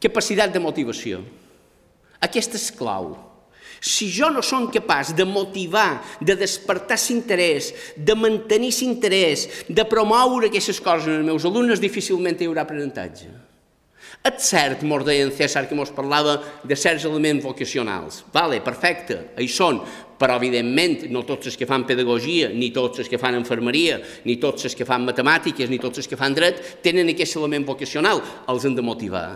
Capacitat 0.00 0.52
de 0.52 0.60
motivació. 0.60 1.22
Aquesta 2.20 2.58
és 2.60 2.70
clau. 2.74 3.14
Si 3.84 4.08
jo 4.08 4.30
no 4.32 4.40
som 4.40 4.70
capaç 4.72 5.12
de 5.16 5.26
motivar, 5.28 6.00
de 6.20 6.36
despertar 6.40 6.96
l'interès, 6.96 7.72
de 7.96 8.14
mantenir 8.16 8.72
l'interès, 8.80 9.48
de 9.68 9.84
promoure 9.84 10.48
aquestes 10.48 10.80
coses 10.80 11.10
en 11.10 11.20
els 11.20 11.26
meus 11.28 11.44
alumnes, 11.44 11.82
difícilment 11.82 12.40
hi 12.40 12.48
haurà 12.48 12.64
aprenentatge. 12.64 13.28
És 14.24 14.46
cert, 14.48 14.80
mos 14.88 15.02
deia 15.04 15.26
en 15.26 15.30
César, 15.36 15.66
que 15.68 15.76
mos 15.76 15.90
parlava 15.92 16.38
de 16.64 16.76
certs 16.80 17.04
elements 17.04 17.44
vocacionals. 17.44 18.22
Vale, 18.32 18.62
perfecte, 18.64 19.18
hi 19.36 19.50
són, 19.52 19.82
però 20.16 20.38
evidentment 20.40 21.10
no 21.12 21.26
tots 21.28 21.50
els 21.50 21.58
que 21.60 21.68
fan 21.68 21.84
pedagogia, 21.84 22.48
ni 22.48 22.70
tots 22.72 23.02
els 23.04 23.10
que 23.12 23.20
fan 23.20 23.36
enfermeria, 23.36 23.98
ni 24.24 24.38
tots 24.40 24.64
els 24.64 24.78
que 24.78 24.86
fan 24.88 25.04
matemàtiques, 25.04 25.68
ni 25.68 25.76
tots 25.82 26.00
els 26.00 26.08
que 26.08 26.16
fan 26.16 26.32
dret, 26.32 26.62
tenen 26.80 27.12
aquest 27.12 27.36
element 27.36 27.68
vocacional, 27.68 28.24
els 28.48 28.64
han 28.64 28.78
de 28.78 28.86
motivar 28.86 29.28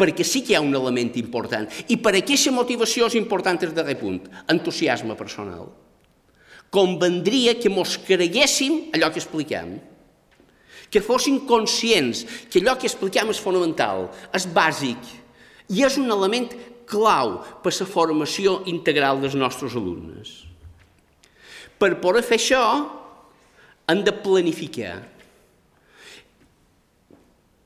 perquè 0.00 0.24
sí 0.24 0.40
que 0.40 0.54
hi 0.54 0.56
ha 0.56 0.62
un 0.64 0.72
element 0.72 1.12
important. 1.20 1.66
I 1.92 1.98
per 2.00 2.14
aquesta 2.16 2.48
motivació 2.56 3.04
és 3.10 3.18
important 3.20 3.60
el 3.66 3.74
darrer 3.76 3.98
punt, 4.00 4.22
entusiasme 4.48 5.12
personal. 5.12 5.66
Convendria 6.72 7.52
que 7.60 7.68
mos 7.68 7.98
creguéssim 8.00 8.94
allò 8.96 9.10
que 9.12 9.20
expliquem, 9.20 9.76
que 10.94 11.02
fossin 11.02 11.40
conscients 11.42 12.22
que 12.46 12.60
allò 12.62 12.76
que 12.78 12.86
expliquem 12.86 13.32
és 13.34 13.40
fonamental, 13.42 14.06
és 14.30 14.44
bàsic 14.46 15.08
i 15.74 15.82
és 15.82 15.96
un 15.98 16.06
element 16.14 16.52
clau 16.86 17.40
per 17.64 17.72
la 17.74 17.86
formació 17.90 18.60
integral 18.70 19.18
dels 19.18 19.34
nostres 19.34 19.74
alumnes. 19.74 20.44
Per 21.82 21.96
poder 21.98 22.22
fer 22.22 22.38
això, 22.38 22.62
hem 23.90 24.04
de 24.06 24.14
planificar. 24.22 25.00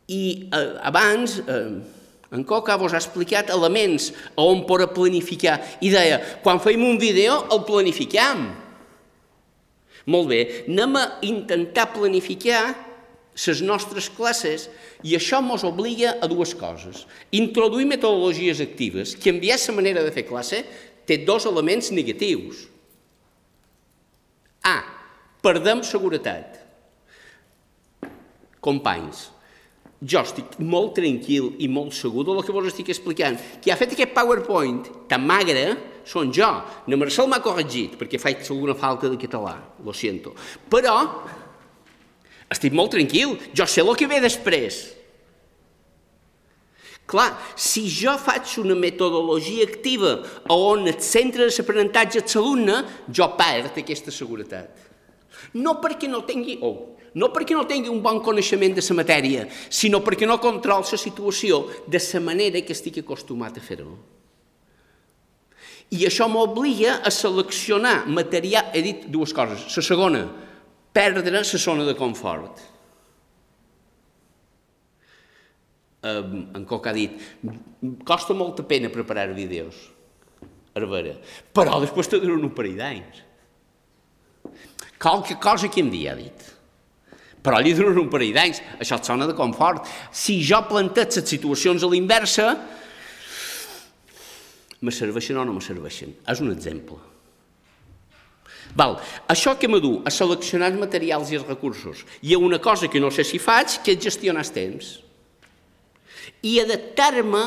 I 0.09 0.23
eh, 0.49 0.73
abans, 0.89 1.37
eh, 1.45 2.33
en 2.33 2.49
Coca 2.49 2.81
vos 2.81 2.97
ha 2.97 3.03
explicat 3.03 3.53
elements 3.53 4.09
on 4.41 4.65
poder 4.65 4.89
planificar 4.97 5.61
i 5.85 5.93
deia, 5.93 6.23
quan 6.41 6.65
feim 6.65 6.89
un 6.89 6.97
vídeo 6.97 7.43
el 7.53 7.67
planifiquem. 7.69 8.49
Molt 10.09 10.33
bé, 10.33 10.43
anem 10.65 10.97
a 10.97 11.09
intentar 11.29 11.91
planificar 11.93 12.88
les 13.47 13.63
nostres 13.63 14.09
classes 14.11 14.67
i 15.07 15.15
això 15.15 15.39
ens 15.45 15.65
obliga 15.67 16.17
a 16.21 16.29
dues 16.31 16.55
coses. 16.59 17.05
Introduir 17.31 17.87
metodologies 17.87 18.61
actives, 18.65 19.15
canviar 19.15 19.59
la 19.63 19.75
manera 19.77 20.03
de 20.03 20.13
fer 20.15 20.27
classe, 20.27 20.65
té 21.07 21.23
dos 21.25 21.47
elements 21.47 21.93
negatius. 21.95 22.67
A. 24.67 24.83
Perdem 25.43 25.85
seguretat. 25.87 26.59
Companys, 28.59 29.29
jo 29.99 30.21
estic 30.23 30.59
molt 30.63 30.97
tranquil 30.99 31.53
i 31.63 31.69
molt 31.71 31.95
segur 31.97 32.25
del 32.27 32.43
que 32.47 32.55
vos 32.55 32.67
estic 32.71 32.91
explicant. 32.93 33.39
Qui 33.63 33.71
ha 33.71 33.79
fet 33.79 33.95
aquest 33.95 34.15
PowerPoint 34.15 34.83
tan 35.11 35.25
magre 35.27 35.65
són 36.07 36.31
jo. 36.35 36.49
Na 36.87 36.99
Marcel 36.99 37.31
m'ha 37.31 37.43
corregit 37.43 37.97
perquè 37.99 38.21
faig 38.21 38.43
alguna 38.47 38.77
falta 38.79 39.11
de 39.11 39.19
català, 39.19 39.57
lo 39.85 39.95
siento. 39.95 40.35
Però 40.71 40.99
estic 42.53 42.75
molt 42.77 42.95
tranquil, 42.97 43.37
jo 43.55 43.67
sé 43.69 43.85
el 43.85 43.97
que 43.99 44.09
ve 44.09 44.21
després. 44.25 44.81
Clar, 47.09 47.31
si 47.57 47.87
jo 47.89 48.13
faig 48.21 48.59
una 48.61 48.77
metodologia 48.77 49.65
activa 49.65 50.19
on 50.53 50.85
el 50.91 50.99
centre 51.01 51.47
de 51.47 51.55
l'aprenentatge 51.55 52.21
és 52.21 52.37
l'alumne, 52.37 52.83
jo 53.09 53.31
perd 53.39 53.81
aquesta 53.81 54.13
seguretat. 54.13 54.69
No 55.57 55.79
perquè 55.81 56.11
no 56.11 56.21
tingui, 56.29 56.59
oh, 56.61 56.99
no 57.17 57.31
perquè 57.33 57.57
no 57.57 57.65
tingui 57.65 57.89
un 57.89 58.03
bon 58.05 58.21
coneixement 58.21 58.77
de 58.77 58.85
la 58.85 58.99
matèria, 59.01 59.47
sinó 59.71 60.03
perquè 60.05 60.29
no 60.29 60.37
control 60.37 60.85
la 60.85 61.01
situació 61.01 61.65
de 61.89 62.01
la 62.13 62.21
manera 62.21 62.61
que 62.61 62.77
estic 62.77 63.01
acostumat 63.01 63.57
a 63.57 63.65
fer-ho. 63.65 63.97
I 65.97 66.05
això 66.05 66.29
m'obliga 66.29 66.99
a 67.01 67.11
seleccionar 67.11 68.05
material... 68.05 68.69
He 68.77 68.83
dit 68.85 69.07
dues 69.09 69.33
coses. 69.33 69.65
La 69.73 69.83
segona, 69.83 70.27
perdre 70.99 71.31
la 71.31 71.45
zona 71.47 71.87
de 71.87 71.95
confort. 71.95 72.67
en 76.09 76.65
Coc 76.65 76.87
ha 76.87 76.93
dit, 76.95 77.19
costa 78.07 78.35
molta 78.35 78.63
pena 78.63 78.89
preparar 78.89 79.35
vídeos, 79.35 79.75
a 80.73 80.81
veure, 80.81 81.17
però 81.53 81.81
després 81.83 82.09
te 82.09 82.21
duren 82.23 82.47
un 82.47 82.55
parell 82.55 82.79
d'anys. 82.79 83.25
Qualque 84.99 85.37
cosa 85.43 85.69
que 85.69 85.83
em 85.83 85.91
dia, 85.91 86.15
ha 86.15 86.19
dit 86.19 86.55
però 87.49 87.61
li 87.63 87.71
duren 87.73 87.97
un 87.97 88.11
parell 88.13 88.35
d'anys. 88.35 88.59
Això 88.83 88.99
et 88.99 89.07
sona 89.09 89.25
de 89.29 89.33
confort. 89.33 89.87
Si 90.13 90.35
jo 90.45 90.59
plantet 90.69 91.15
les 91.17 91.31
situacions 91.33 91.85
a 91.87 91.89
l'inversa, 91.89 92.49
me 94.85 94.93
serveixen 94.93 95.39
o 95.39 95.47
no 95.47 95.55
me 95.57 95.63
serveixen. 95.65 96.13
És 96.29 96.43
un 96.45 96.53
exemple. 96.53 96.99
Val. 98.77 98.99
Això 99.29 99.55
que 99.59 99.69
m'adu 99.71 99.99
a 100.05 100.13
seleccionar 100.13 100.73
materials 100.77 101.33
i 101.33 101.39
els 101.39 101.47
recursos 101.49 102.05
i 102.23 102.35
a 102.35 102.39
una 102.39 102.59
cosa 102.59 102.89
que 102.89 103.01
no 103.01 103.11
sé 103.11 103.25
si 103.25 103.41
faig, 103.41 103.81
que 103.85 103.97
és 103.97 104.03
gestionar 104.03 104.45
els 104.45 104.53
temps. 104.55 104.91
I 106.43 106.61
adaptar-me 106.63 107.45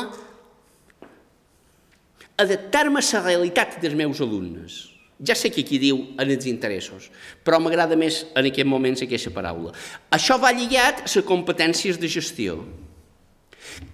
adaptar-me 2.42 2.98
a 2.98 3.04
la 3.12 3.22
realitat 3.22 3.78
dels 3.82 3.94
meus 3.94 4.20
alumnes. 4.20 4.88
Ja 5.22 5.36
sé 5.38 5.52
que 5.54 5.62
aquí 5.62 5.78
diu 5.78 6.00
en 6.18 6.30
els 6.30 6.46
interessos, 6.50 7.06
però 7.44 7.60
m'agrada 7.62 7.94
més 7.94 8.24
en 8.34 8.48
aquest 8.48 8.66
moment 8.66 8.96
aquesta 8.98 9.30
paraula. 9.30 9.70
Això 10.10 10.38
va 10.40 10.50
lligat 10.50 11.04
a 11.04 11.06
les 11.06 11.26
competències 11.28 12.00
de 12.00 12.10
gestió. 12.10 12.64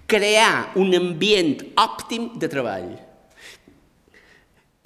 Crear 0.09 0.71
un 0.75 0.95
ambient 0.97 1.59
òptim 1.77 2.31
de 2.41 2.49
treball 2.49 2.89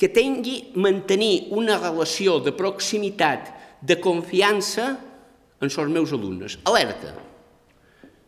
que 0.04 0.12
tingui, 0.12 0.60
mantenir 0.76 1.48
una 1.56 1.80
relació 1.80 2.38
de 2.44 2.52
proximitat, 2.52 3.54
de 3.80 4.00
confiança 4.04 4.92
en 5.64 5.72
els 5.72 5.92
meus 5.92 6.12
alumnes. 6.12 6.60
Alerta! 6.68 7.16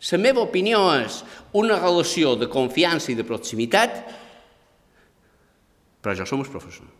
La 0.05 0.19
meva 0.21 0.43
opinió 0.43 0.79
és 0.95 1.21
una 1.57 1.79
relació 1.79 2.35
de 2.39 2.47
confiança 2.51 3.11
i 3.11 3.15
de 3.17 3.25
proximitat, 3.27 4.03
però 5.99 6.13
jo 6.15 6.27
som 6.29 6.43
el 6.43 6.51
professor 6.51 6.95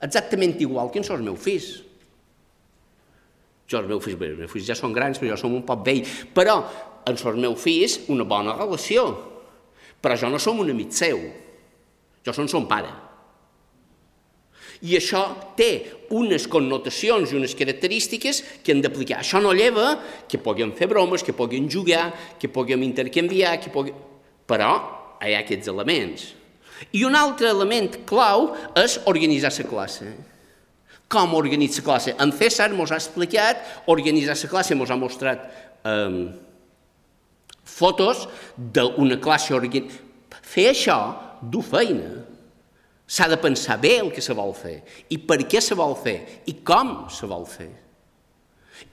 exactament 0.00 0.56
igual 0.60 0.90
que 0.90 1.00
en 1.00 1.04
els 1.04 1.24
meus 1.24 1.40
fills. 1.40 1.68
Jo, 3.70 3.78
els 3.78 3.88
meus 3.88 4.02
fills, 4.02 4.18
bé, 4.18 4.32
els 4.32 4.40
meus 4.40 4.52
fills 4.52 4.66
ja 4.66 4.76
són 4.78 4.94
grans, 4.96 5.20
però 5.20 5.34
jo 5.34 5.38
som 5.38 5.54
un 5.54 5.66
poc 5.66 5.84
vell, 5.86 6.02
però 6.34 6.56
en 7.06 7.12
els 7.14 7.36
meus 7.36 7.60
fills 7.60 8.00
una 8.10 8.24
bona 8.24 8.56
relació, 8.56 9.06
però 10.00 10.16
jo 10.18 10.32
no 10.32 10.40
som 10.42 10.58
un 10.58 10.72
amic 10.72 10.96
seu, 10.96 11.20
jo 12.24 12.34
som 12.34 12.48
son 12.48 12.66
pare. 12.70 12.90
I 14.80 14.96
això 14.96 15.22
té 15.58 15.70
unes 16.16 16.46
connotacions 16.48 17.30
i 17.30 17.36
unes 17.36 17.52
característiques 17.56 18.40
que 18.64 18.72
hem 18.72 18.80
d'aplicar. 18.80 19.20
Això 19.20 19.40
no 19.42 19.52
lleva 19.52 19.92
que 20.28 20.40
puguem 20.40 20.72
fer 20.76 20.88
bromes, 20.88 21.24
que 21.26 21.36
puguem 21.36 21.68
jugar, 21.68 22.08
que 22.40 22.48
puguem 22.48 22.86
intercanviar, 22.86 23.58
que 23.60 23.72
puguem... 23.72 23.96
però 24.48 24.72
hi 25.20 25.36
ha 25.36 25.42
aquests 25.44 25.68
elements. 25.68 26.30
I 26.96 27.04
un 27.04 27.16
altre 27.18 27.50
element 27.52 28.00
clau 28.08 28.54
és 28.80 28.96
organitzar 29.10 29.52
la 29.52 29.68
classe. 29.68 30.08
Com 31.12 31.34
organitzar 31.36 31.82
la 31.82 31.88
classe? 31.90 32.16
En 32.16 32.32
César 32.32 32.70
ens 32.72 32.94
ha 32.94 33.00
explicat, 33.02 33.60
organitzar 33.86 34.38
la 34.40 34.50
classe 34.54 34.74
ens 34.74 34.90
ha 34.90 34.96
mostrat 34.96 35.44
eh, 35.84 36.30
fotos 37.68 38.26
d'una 38.56 39.20
classe 39.20 39.52
organitzada. 39.54 40.08
Fer 40.40 40.70
això 40.72 40.98
du 41.42 41.60
feina. 41.62 42.29
S'ha 43.10 43.26
de 43.26 43.40
pensar 43.42 43.80
bé 43.82 43.96
el 43.98 44.12
que 44.14 44.22
se 44.22 44.34
vol 44.38 44.52
fer, 44.54 44.80
i 45.10 45.18
per 45.18 45.40
què 45.50 45.58
se 45.58 45.74
vol 45.74 45.96
fer, 45.98 46.42
i 46.46 46.60
com 46.62 47.08
se 47.10 47.26
vol 47.26 47.42
fer. 47.50 47.70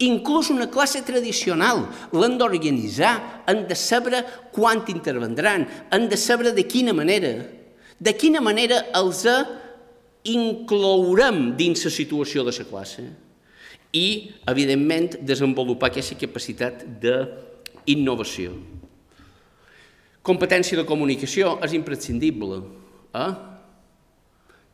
Inclús 0.04 0.50
una 0.52 0.68
classe 0.74 1.04
tradicional 1.06 1.86
l'han 2.18 2.36
d'organitzar, 2.40 3.14
han 3.48 3.64
de 3.70 3.76
saber 3.78 4.24
quan 4.54 4.82
intervendran, 4.90 5.68
han 5.94 6.10
de 6.10 6.18
saber 6.18 6.52
de 6.54 6.66
quina 6.68 6.94
manera. 6.98 7.46
De 7.98 8.14
quina 8.14 8.42
manera 8.42 8.84
els 8.98 9.24
inclourem 10.28 11.56
dins 11.58 11.86
la 11.86 11.92
situació 11.94 12.44
de 12.44 12.54
la 12.58 12.66
classe? 12.70 13.06
I, 13.94 14.34
evidentment, 14.46 15.22
desenvolupar 15.22 15.90
aquesta 15.90 16.18
capacitat 16.20 16.84
d'innovació. 17.02 18.58
Competència 20.22 20.78
de 20.78 20.86
comunicació 20.86 21.56
és 21.64 21.78
imprescindible. 21.78 22.60
Eh? 23.16 23.57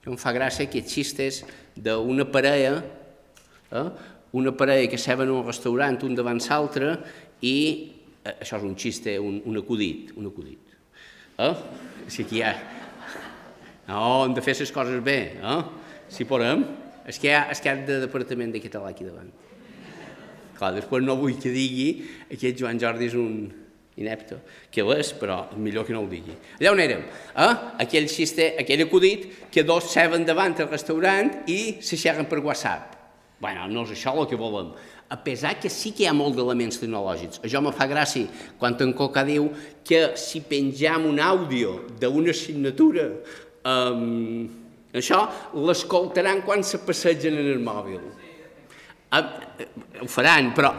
Em 0.03 0.19
fa 0.19 0.33
gràcia 0.35 0.67
aquests 0.67 0.97
xistes 0.97 1.39
d'una 1.79 2.25
parella, 2.27 2.81
eh? 3.71 3.87
una 4.35 4.51
parella 4.57 4.89
que 4.91 4.99
seven 4.99 5.29
en 5.29 5.37
un 5.37 5.47
restaurant 5.47 6.01
un 6.03 6.15
davant 6.17 6.41
l'altre 6.43 6.97
i 7.41 7.55
eh, 8.23 8.33
això 8.33 8.57
és 8.59 8.67
un 8.67 8.75
xiste, 8.75 9.15
un, 9.19 9.39
un 9.45 9.59
acudit, 9.61 10.11
un 10.19 10.27
acudit. 10.27 10.75
Eh? 11.39 11.53
Si 12.11 12.25
aquí 12.25 12.41
hi 12.41 12.47
ha 12.47 12.53
no, 13.87 14.25
hem 14.25 14.33
de 14.35 14.41
fer 14.43 14.55
les 14.59 14.71
coses 14.71 15.01
bé, 15.03 15.17
eh? 15.43 15.61
Si 16.11 16.27
podem. 16.27 16.63
És 17.09 17.17
que 17.19 17.27
hi 17.27 17.33
ha, 17.35 17.47
és 17.51 17.59
que 17.59 17.67
hi 17.67 17.73
ha 17.73 17.81
de 17.83 17.97
departament 18.05 18.53
de 18.53 18.61
català 18.63 18.93
aquí 18.93 19.03
davant. 19.03 19.31
Clar, 20.55 20.69
després 20.77 21.03
no 21.03 21.17
vull 21.19 21.35
que 21.35 21.51
digui 21.51 21.89
que 22.39 22.53
Joan 22.55 22.79
Jordi 22.79 23.09
és 23.09 23.17
un, 23.19 23.49
inepte, 23.99 24.39
que 24.73 24.83
l'és, 24.85 25.11
però 25.17 25.43
millor 25.57 25.85
que 25.85 25.93
no 25.93 26.01
ho 26.03 26.09
digui. 26.09 26.33
Allà 26.59 26.71
on 26.73 26.81
érem? 26.81 27.03
Eh? 27.05 27.51
Aquell, 27.85 28.07
xiste, 28.09 28.53
aquell 28.59 28.85
acudit 28.87 29.27
que 29.53 29.65
dos 29.67 29.91
seven 29.93 30.25
davant 30.25 30.55
al 30.57 30.71
restaurant 30.71 31.29
i 31.51 31.77
se 31.85 31.99
xerren 31.99 32.29
per 32.29 32.41
WhatsApp. 32.41 32.97
Bueno, 33.43 33.67
no 33.69 33.83
és 33.85 33.93
això 33.97 34.15
el 34.17 34.27
que 34.29 34.39
volem. 34.39 34.71
A 35.13 35.17
pesar 35.21 35.59
que 35.61 35.69
sí 35.69 35.91
que 35.93 36.05
hi 36.05 36.09
ha 36.09 36.15
molt 36.15 36.33
d'elements 36.37 36.79
tecnològics. 36.81 37.41
Això 37.45 37.61
me 37.61 37.73
fa 37.75 37.85
gràcia 37.91 38.29
quan 38.57 38.77
en 38.81 38.93
Coca 38.97 39.21
diu 39.27 39.51
que 39.85 40.15
si 40.17 40.41
penjam 40.41 41.05
un 41.05 41.19
àudio 41.21 41.75
d'una 41.99 42.33
assignatura, 42.33 43.09
um, 43.67 44.47
això 44.95 45.27
l'escoltaran 45.53 46.41
quan 46.47 46.63
se 46.65 46.81
passegen 46.81 47.37
en 47.37 47.51
el 47.51 47.61
mòbil. 47.61 48.01
Uh, 49.13 49.21
ho 50.01 50.09
faran, 50.09 50.49
però 50.57 50.71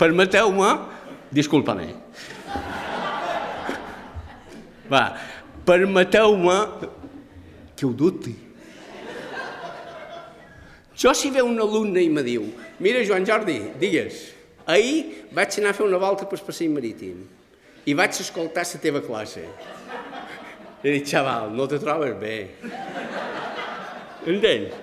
permeteu-me 0.00 0.72
Disculpa-me. 1.32 1.88
Va, 4.92 5.04
permeteu-me 5.64 6.56
que 7.76 7.86
ho 7.86 7.92
dubti. 7.96 8.34
Jo 11.02 11.14
si 11.16 11.30
ve 11.32 11.42
un 11.42 11.56
alumne 11.58 12.02
i 12.04 12.10
me 12.12 12.22
diu 12.22 12.44
mira, 12.82 13.00
Joan 13.06 13.24
Jordi, 13.26 13.56
digues, 13.80 14.18
ahir 14.66 15.26
vaig 15.32 15.56
anar 15.58 15.72
a 15.72 15.78
fer 15.78 15.86
una 15.86 15.98
volta 15.98 16.28
pel 16.28 16.42
passeig 16.44 16.70
marítim 16.70 17.24
i 17.88 17.94
vaig 17.98 18.18
escoltar 18.20 18.66
la 18.68 18.80
teva 18.82 19.00
classe. 19.02 19.46
I 20.82 20.90
dic, 20.90 21.06
xaval, 21.08 21.54
no 21.54 21.66
te 21.70 21.78
trobes 21.78 22.14
bé. 22.18 22.36
Entens? 24.26 24.74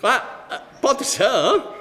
Clar, 0.00 0.18
eh, 0.52 0.60
pot 0.80 1.02
ser, 1.04 1.28
eh? 1.28 1.77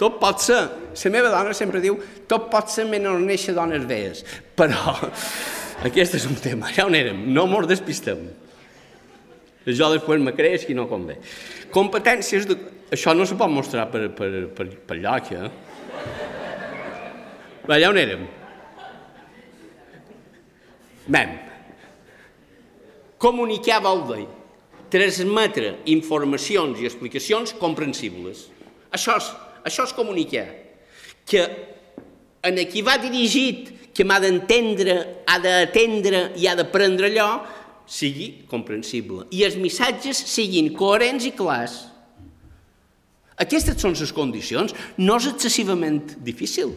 Tot 0.00 0.16
pot 0.20 0.40
ser. 0.40 0.62
La 0.96 1.10
meva 1.12 1.30
dona 1.32 1.52
sempre 1.56 1.82
diu 1.84 1.98
tot 2.28 2.48
pot 2.52 2.70
ser 2.72 2.86
menys 2.88 3.20
néixer 3.20 3.52
dones 3.56 3.84
veies. 3.88 4.24
Però 4.56 4.94
aquest 5.88 6.16
és 6.16 6.24
un 6.28 6.38
tema. 6.40 6.70
Ja 6.72 6.86
on 6.88 6.96
érem. 6.96 7.26
No 7.34 7.44
mos 7.50 7.68
despistem. 7.68 8.24
Jo 9.68 9.90
després 9.92 10.22
me 10.24 10.32
creix 10.32 10.64
i 10.72 10.76
no 10.76 10.88
convé. 10.88 11.18
Competències... 11.74 12.48
De... 12.48 12.56
Això 12.90 13.12
no 13.14 13.22
se 13.28 13.36
pot 13.38 13.52
mostrar 13.52 13.84
per, 13.92 14.08
per, 14.16 14.30
per, 14.56 14.64
per 14.88 14.96
lloc, 14.98 15.28
eh? 15.30 15.50
Ja 17.70 17.90
on 17.92 18.00
érem. 18.00 18.24
Mem. 21.06 21.36
Comunicar 23.20 23.78
vol 23.84 24.02
dir 24.08 24.24
transmetre 24.90 25.76
informacions 25.92 26.80
i 26.82 26.88
explicacions 26.88 27.52
comprensibles. 27.60 28.48
Això 28.90 29.14
és 29.20 29.28
això 29.66 29.86
és 29.88 29.94
comunicar. 29.96 30.46
Que 31.28 31.44
en 32.46 32.58
a 32.58 32.64
qui 32.68 32.82
va 32.82 32.96
dirigit, 33.00 33.92
que 33.94 34.06
m'ha 34.06 34.20
d'entendre, 34.22 34.96
ha 35.26 35.38
d'atendre 35.42 36.30
i 36.40 36.46
ha 36.48 36.54
de 36.56 36.66
prendre 36.72 37.10
allò, 37.10 37.30
sigui 37.90 38.46
comprensible. 38.50 39.26
I 39.34 39.42
els 39.48 39.58
missatges 39.58 40.22
siguin 40.30 40.70
coherents 40.78 41.26
i 41.26 41.34
clars. 41.36 41.80
Aquestes 43.40 43.80
són 43.80 43.96
les 43.98 44.12
condicions. 44.14 44.74
No 45.00 45.18
és 45.18 45.30
excessivament 45.32 46.14
difícil. 46.22 46.76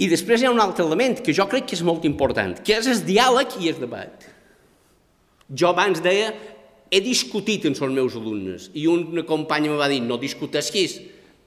I 0.00 0.08
després 0.08 0.40
hi 0.40 0.48
ha 0.48 0.54
un 0.54 0.62
altre 0.62 0.86
element 0.86 1.18
que 1.20 1.34
jo 1.36 1.44
crec 1.50 1.66
que 1.68 1.76
és 1.76 1.84
molt 1.84 2.06
important, 2.08 2.54
que 2.64 2.78
és 2.78 2.88
el 2.88 3.02
diàleg 3.04 3.58
i 3.60 3.68
el 3.68 3.82
debat. 3.82 4.24
Jo 5.50 5.74
abans 5.74 6.00
deia, 6.00 6.30
he 6.90 7.00
discutit 7.04 7.66
amb 7.68 7.76
els 7.76 7.94
meus 7.94 8.16
alumnes, 8.16 8.70
i 8.74 8.86
una 8.90 9.26
companya 9.26 9.70
em 9.70 9.78
va 9.78 9.90
dir, 9.90 10.00
no 10.02 10.16
discutesquis, 10.18 10.96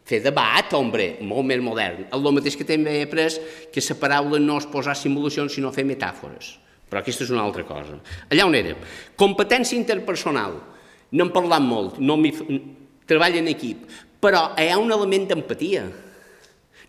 fer 0.08 0.20
debat, 0.24 0.74
hombre, 0.76 1.18
molt 1.24 1.47
més 1.47 1.62
modern. 1.64 2.08
El 2.12 2.28
mateix 2.36 2.58
que 2.60 2.68
també 2.68 2.99
he 2.99 3.08
après 3.08 3.39
que 3.72 3.84
la 3.88 3.99
paraula 3.99 4.39
no 4.39 4.60
és 4.60 4.68
posar 4.68 4.95
simulacions, 4.99 5.56
sinó 5.56 5.72
fer 5.72 5.86
metàfores. 5.88 6.58
Però 6.89 7.01
aquesta 7.01 7.24
és 7.26 7.32
una 7.34 7.41
altra 7.41 7.64
cosa. 7.66 7.97
Allà 8.30 8.45
on 8.45 8.56
érem. 8.56 8.78
Competència 9.18 9.80
interpersonal. 9.80 10.60
N'hem 11.14 11.30
parlat 11.34 11.62
molt, 11.62 11.99
no 12.01 12.18
treball 13.08 13.38
en 13.38 13.49
equip, 13.51 13.86
però 14.24 14.54
hi 14.58 14.70
ha 14.72 14.80
un 14.82 14.91
element 14.91 15.28
d'empatia. 15.30 15.84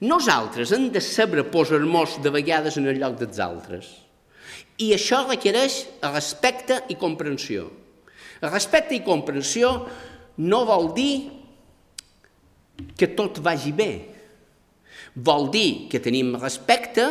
Nosaltres 0.05 0.73
hem 0.75 0.89
de 0.93 1.01
saber 1.01 1.45
posar-nos 1.53 2.19
de 2.23 2.33
vegades 2.33 2.79
en 2.81 2.89
el 2.91 2.99
lloc 3.01 3.19
dels 3.21 3.41
altres. 3.41 3.89
I 4.81 4.91
això 4.97 5.23
requereix 5.29 5.85
respecte 6.03 6.81
i 6.91 6.99
comprensió. 6.99 7.69
Respecte 8.43 8.97
i 8.97 9.05
comprensió 9.07 9.71
no 10.43 10.65
vol 10.67 10.91
dir 10.97 11.44
que 12.97 13.11
tot 13.17 13.41
vagi 13.45 13.73
bé. 13.73 13.93
Vol 15.15 15.49
dir 15.55 15.87
que 15.91 16.03
tenim 16.03 16.35
respecte 16.37 17.07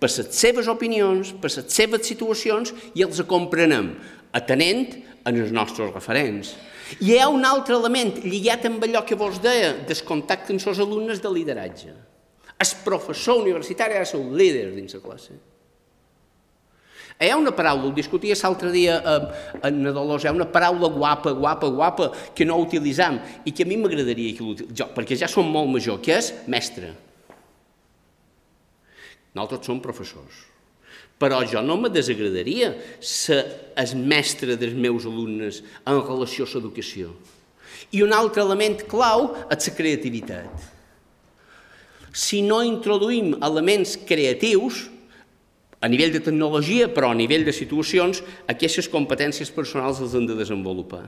per 0.00 0.10
les 0.10 0.30
seves 0.36 0.68
opinions, 0.68 1.32
per 1.40 1.50
les 1.50 1.68
seves 1.72 2.06
situacions 2.08 2.72
i 2.96 3.04
els 3.04 3.20
comprenem, 3.28 3.94
atenent 4.36 4.96
en 5.26 5.40
els 5.40 5.52
nostres 5.52 5.92
referents. 5.94 6.54
I 7.02 7.16
hi 7.16 7.18
ha 7.18 7.28
un 7.32 7.44
altre 7.44 7.74
element 7.74 8.14
lligat 8.22 8.68
amb 8.68 8.84
allò 8.86 9.02
que 9.06 9.18
vos 9.18 9.40
deia, 9.42 9.72
del 9.88 10.04
contacte 10.06 10.54
amb 10.54 10.62
els 10.62 10.82
alumnes 10.82 11.22
de 11.22 11.32
lideratge. 11.32 11.94
El 12.56 12.72
professor 12.84 13.42
universitari 13.42 13.96
ha 13.96 14.04
de 14.04 14.08
ser 14.08 14.20
un 14.20 14.36
líder 14.38 14.70
dins 14.76 14.94
la 14.96 15.02
classe. 15.02 15.34
Hi 17.16 17.30
ha 17.32 17.36
una 17.40 17.52
paraula, 17.56 17.88
ho 17.88 17.94
discutia 17.96 18.36
l'altre 18.36 18.68
dia 18.74 18.98
en 19.64 19.78
Nadolós, 19.80 20.24
hi 20.24 20.28
ha 20.28 20.34
una 20.36 20.44
paraula 20.52 20.90
guapa, 20.92 21.32
guapa, 21.32 21.70
guapa, 21.72 22.08
que 22.36 22.44
no 22.44 22.58
utilitzam 22.60 23.16
i 23.48 23.54
que 23.56 23.64
a 23.64 23.68
mi 23.68 23.78
m'agradaria 23.80 24.34
que 24.36 24.44
l'utilitzem, 24.44 24.90
perquè 24.92 25.16
ja 25.16 25.28
som 25.30 25.48
molt 25.48 25.70
major, 25.72 25.96
que 26.04 26.12
és 26.12 26.28
mestre. 26.44 26.92
Nosaltres 29.32 29.64
som 29.64 29.80
professors. 29.80 30.42
Però 31.16 31.40
jo 31.48 31.62
no 31.64 31.78
me 31.80 31.88
desagradaria 31.88 32.74
ser 33.00 33.38
el 33.80 33.94
mestre 33.96 34.58
dels 34.60 34.76
meus 34.76 35.06
alumnes 35.08 35.62
en 35.88 36.00
relació 36.02 36.44
a 36.44 36.50
l'educació. 36.52 37.14
I 37.96 38.02
un 38.04 38.12
altre 38.12 38.44
element 38.44 38.82
clau 38.90 39.30
és 39.48 39.70
la 39.70 39.74
creativitat. 39.78 40.68
Si 42.12 42.42
no 42.44 42.60
introduïm 42.64 43.38
elements 43.44 43.96
creatius, 44.08 44.86
a 45.80 45.88
nivell 45.88 46.12
de 46.14 46.22
tecnologia, 46.24 46.88
però 46.88 47.10
a 47.12 47.18
nivell 47.18 47.44
de 47.44 47.52
situacions, 47.52 48.22
aquestes 48.48 48.88
competències 48.88 49.50
personals 49.52 50.00
les 50.00 50.14
han 50.16 50.28
de 50.28 50.36
desenvolupar. 50.38 51.04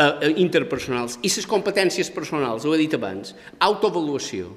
Uh, 0.00 0.30
interpersonals. 0.40 1.18
I 1.26 1.30
les 1.30 1.46
competències 1.50 2.10
personals, 2.14 2.64
ho 2.64 2.74
he 2.74 2.80
dit 2.80 2.94
abans, 2.96 3.34
autoavaluació. 3.60 4.54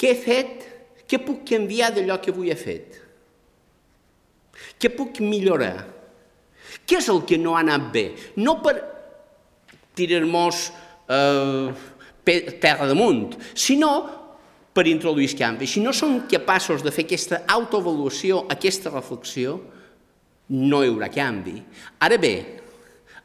Què 0.00 0.10
he 0.12 0.18
fet? 0.18 0.64
Què 1.08 1.20
puc 1.22 1.44
canviar 1.48 1.92
d'allò 1.94 2.18
que 2.20 2.32
avui 2.32 2.50
he 2.50 2.58
fet? 2.58 2.98
Què 4.80 4.90
puc 4.92 5.20
millorar? 5.22 5.86
Què 6.84 6.98
és 6.98 7.08
el 7.12 7.22
que 7.28 7.38
no 7.40 7.54
ha 7.54 7.62
anat 7.62 7.86
bé? 7.94 8.04
No 8.36 8.58
per 8.64 8.74
tirar-nos 9.96 10.66
eh, 11.08 11.70
terra 12.60 12.88
damunt, 12.90 13.36
sinó 13.54 13.92
per 14.74 14.88
introduir 14.90 15.30
el 15.30 15.38
canvi. 15.38 15.68
Si 15.70 15.80
no 15.80 15.94
som 15.94 16.24
capaços 16.30 16.82
de 16.82 16.92
fer 16.92 17.06
aquesta 17.06 17.44
autoavaluació, 17.46 18.44
aquesta 18.50 18.90
reflexió, 18.90 19.60
no 20.50 20.82
hi 20.82 20.90
haurà 20.90 21.08
canvi. 21.14 21.60
Ara 22.02 22.18
bé, 22.20 22.34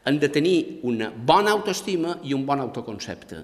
hem 0.06 0.20
de 0.22 0.30
tenir 0.32 0.80
una 0.86 1.10
bona 1.10 1.52
autoestima 1.52 2.20
i 2.24 2.36
un 2.36 2.46
bon 2.46 2.62
autoconcepte. 2.62 3.42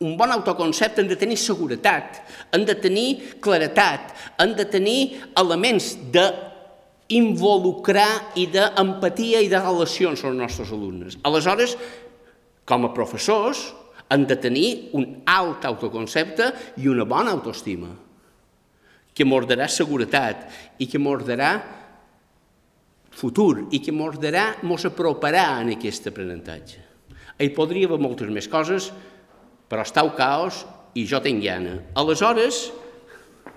Un 0.00 0.14
bon 0.16 0.30
autoconcepte 0.32 1.02
hem 1.02 1.08
de 1.10 1.18
tenir 1.20 1.36
seguretat, 1.40 2.22
hem 2.52 2.62
de 2.68 2.76
tenir 2.80 3.08
claretat, 3.42 4.14
hem 4.40 4.54
de 4.56 4.64
tenir 4.64 5.00
elements 5.40 5.92
de 6.12 6.24
involucrar 7.10 8.32
i 8.38 8.46
d'empatia 8.52 9.42
i 9.42 9.50
de 9.50 9.60
relacions 9.60 10.22
amb 10.22 10.32
els 10.32 10.40
nostres 10.44 10.72
alumnes. 10.72 11.18
Aleshores, 11.26 11.74
com 12.64 12.86
a 12.86 12.94
professors, 12.94 13.66
han 14.10 14.26
de 14.26 14.36
tenir 14.36 14.90
un 14.98 15.22
alt 15.30 15.64
autoconcepte 15.68 16.50
i 16.82 16.88
una 16.90 17.06
bona 17.06 17.30
autoestima, 17.30 17.90
que 19.14 19.26
morderà 19.26 19.68
seguretat 19.70 20.80
i 20.82 20.88
que 20.90 20.98
morderà 20.98 21.50
futur 23.10 23.66
i 23.74 23.80
que 23.82 23.94
morderà, 23.94 24.62
mos 24.66 24.86
aproparà 24.88 25.60
en 25.62 25.74
aquest 25.76 26.08
aprenentatge. 26.10 26.82
Hi 27.40 27.48
podria 27.56 27.88
haver 27.88 28.00
moltes 28.02 28.30
més 28.32 28.48
coses, 28.50 28.90
però 29.70 29.86
està 29.86 30.02
el 30.04 30.12
caos 30.18 30.64
i 30.98 31.06
jo 31.06 31.20
tinc 31.22 31.42
gana. 31.44 31.78
Aleshores, 31.98 32.66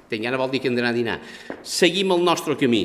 tinc 0.09 0.25
gana 0.25 0.39
vol 0.39 0.51
dir 0.53 0.61
que 0.61 0.69
hem 0.69 0.77
d'anar 0.77 0.93
a 0.93 0.97
dinar. 0.97 1.19
Seguim 1.65 2.13
el 2.13 2.23
nostre 2.25 2.57
camí. 2.59 2.83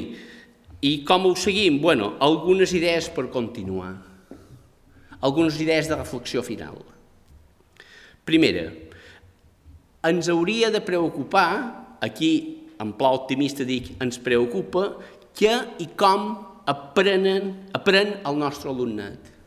I 0.81 1.03
com 1.05 1.27
ho 1.27 1.35
seguim? 1.37 1.81
Bueno, 1.83 2.15
algunes 2.23 2.73
idees 2.73 3.11
per 3.13 3.27
continuar. 3.35 3.97
Algunes 5.21 5.59
idees 5.61 5.91
de 5.91 5.99
reflexió 5.99 6.45
final. 6.47 6.79
Primera, 8.29 8.67
ens 10.05 10.29
hauria 10.29 10.69
de 10.75 10.83
preocupar, 10.85 11.97
aquí 12.05 12.33
en 12.79 12.93
pla 12.99 13.15
optimista 13.17 13.65
dic, 13.67 13.95
ens 14.05 14.21
preocupa 14.21 14.91
què 15.39 15.55
i 15.81 15.89
com 15.99 16.29
aprenen, 16.69 17.55
aprèn 17.73 18.19
el 18.29 18.37
nostre 18.37 18.69
alumnat. 18.71 19.39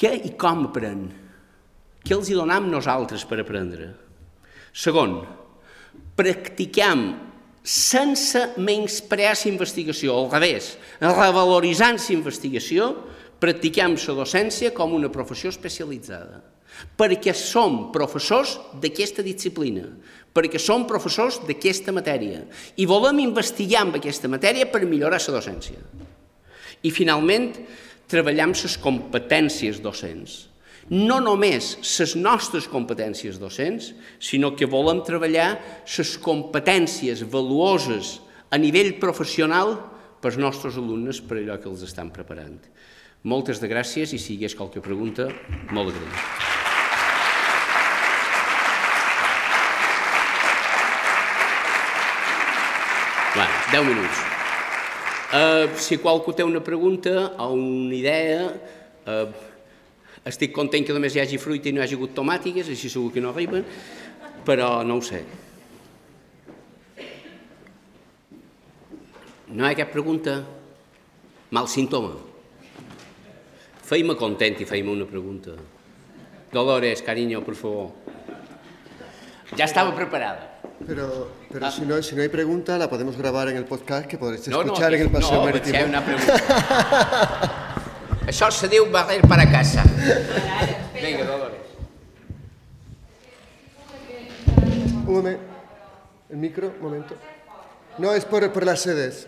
què 0.00 0.14
i 0.24 0.32
com 0.40 0.64
aprèn? 0.70 1.08
Què 2.00 2.16
els 2.16 2.30
hi 2.30 2.36
donem 2.38 2.70
nosaltres 2.72 3.26
per 3.28 3.42
aprendre? 3.42 3.90
Segon, 4.72 5.18
practicam 6.16 7.10
sense 7.60 8.40
menysprear 8.56 9.34
la 9.36 9.50
investigació, 9.50 10.16
al 10.16 10.30
revés, 10.32 10.72
revaloritzant 11.02 12.00
la 12.00 12.14
investigació, 12.16 12.88
practicam 13.40 13.96
la 13.96 14.16
docència 14.20 14.72
com 14.76 14.94
una 14.94 15.10
professió 15.12 15.50
especialitzada, 15.50 16.42
perquè 16.96 17.34
som 17.34 17.88
professors 17.92 18.58
d'aquesta 18.80 19.24
disciplina, 19.26 19.88
perquè 20.32 20.60
som 20.62 20.86
professors 20.86 21.40
d'aquesta 21.46 21.92
matèria 21.92 22.44
i 22.76 22.86
volem 22.86 23.24
investigar 23.24 23.82
amb 23.84 23.98
aquesta 23.98 24.30
matèria 24.30 24.68
per 24.70 24.84
millorar 24.86 25.18
la 25.18 25.34
docència. 25.40 25.80
I 26.82 26.90
finalment, 26.94 27.50
treballar 28.10 28.48
amb 28.48 28.58
les 28.58 28.76
competències 28.80 29.80
docents. 29.82 30.46
No 30.90 31.20
només 31.22 31.76
les 31.78 32.16
nostres 32.18 32.66
competències 32.66 33.38
docents, 33.38 33.92
sinó 34.18 34.56
que 34.56 34.66
volem 34.66 35.04
treballar 35.06 35.52
les 35.86 36.16
competències 36.18 37.22
valuoses 37.30 38.18
a 38.50 38.58
nivell 38.58 38.96
professional 38.98 39.76
pels 40.20 40.36
nostres 40.40 40.76
alumnes 40.76 41.20
per 41.22 41.38
allò 41.38 41.60
que 41.60 41.70
els 41.70 41.84
estan 41.86 42.10
preparant. 42.10 42.58
Moltes 43.20 43.58
de 43.60 43.68
gràcies 43.68 44.14
i 44.16 44.18
si 44.18 44.32
hi 44.32 44.38
hagués 44.38 44.54
qualque 44.56 44.80
pregunta, 44.80 45.26
molt 45.76 45.90
agraït. 45.92 46.20
Bueno, 53.34 53.58
10 53.72 53.84
minuts. 53.90 54.22
Uh, 55.30 55.68
si 55.76 55.98
qualcú 56.00 56.32
té 56.32 56.46
una 56.48 56.62
pregunta 56.64 57.12
o 57.44 57.50
una 57.52 57.92
idea, 57.94 58.48
uh, 59.04 59.28
estic 60.24 60.56
content 60.56 60.88
que 60.88 60.96
només 60.96 61.12
hi 61.12 61.20
hagi 61.20 61.38
fruita 61.38 61.68
i 61.68 61.74
no 61.76 61.84
hi 61.84 61.84
hagi 61.84 62.00
hagut 62.00 62.16
tomàtiques, 62.16 62.72
així 62.72 62.88
segur 62.88 63.12
que 63.12 63.20
no 63.20 63.34
arriben, 63.34 63.68
però 64.48 64.80
no 64.80 64.96
ho 64.96 65.04
sé. 65.04 65.20
No 69.52 69.68
hi 69.68 69.74
ha 69.74 69.78
cap 69.84 69.92
pregunta? 69.92 70.40
Mal 71.52 71.68
símptoma. 71.68 72.29
Feim-me 73.90 74.14
content 74.14 74.60
i 74.62 74.64
feim 74.64 74.86
una 74.86 75.02
pregunta. 75.02 75.50
Dolores, 76.52 77.02
cariño, 77.02 77.42
por 77.42 77.56
favor. 77.56 77.90
Ja 79.58 79.64
estava 79.64 79.92
preparada. 79.96 80.60
Pero, 80.86 81.32
pero 81.50 81.66
ah. 81.66 81.72
si, 81.72 81.82
no, 81.82 82.00
si 82.00 82.14
no 82.14 82.22
hay 82.22 82.28
pregunta, 82.28 82.78
la 82.78 82.88
podemos 82.88 83.16
grabar 83.16 83.48
en 83.48 83.56
el 83.56 83.64
podcast 83.64 84.06
que 84.06 84.16
podréis 84.16 84.46
no, 84.46 84.62
escuchar 84.62 84.92
no, 84.92 84.96
en 84.96 85.02
el 85.02 85.10
paseo 85.10 85.38
no, 85.38 85.44
marítimo. 85.44 85.78
No, 85.80 85.86
una 85.86 86.04
pregunta. 86.04 86.34
Això 88.30 88.46
se 88.54 88.70
diu 88.70 88.86
barrer 88.94 89.26
para 89.26 89.42
casa. 89.50 89.82
Vinga, 90.94 91.26
Dolores. 91.26 91.58
Un 95.02 95.14
momento. 95.18 95.42
El 96.30 96.36
micro, 96.36 96.70
un 96.78 96.82
momento. 96.82 97.16
No, 97.98 98.14
es 98.14 98.24
por, 98.24 98.52
por 98.52 98.64
las 98.64 98.82
sedes. 98.82 99.26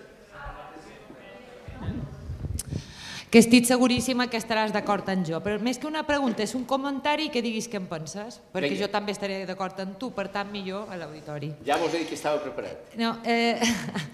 Que 3.33 3.41
estic 3.41 3.65
seguríssima 3.65 4.27
que 4.29 4.37
estaràs 4.37 4.75
d'acord 4.75 5.07
amb 5.09 5.25
jo. 5.25 5.39
Però 5.41 5.57
més 5.65 5.79
que 5.81 5.89
una 5.89 6.05
pregunta, 6.05 6.45
és 6.45 6.53
un 6.53 6.67
comentari 6.69 7.31
que 7.33 7.41
diguis 7.41 7.65
què 7.65 7.81
en 7.81 7.89
penses, 7.89 8.43
perquè 8.53 8.69
Vinga. 8.69 8.85
jo 8.85 8.89
també 8.93 9.15
estaré 9.17 9.39
d'acord 9.49 9.81
amb 9.81 9.97
tu, 9.97 10.11
per 10.13 10.27
tant, 10.29 10.51
millor 10.53 10.93
a 10.93 10.99
l'auditori. 11.01 11.55
Ja 11.65 11.81
vos 11.81 11.95
he 11.95 12.03
dit 12.05 12.13
que 12.13 12.19
estava 12.21 12.43
preparat. 12.45 12.93
No, 13.01 13.17
eh, 13.25 13.57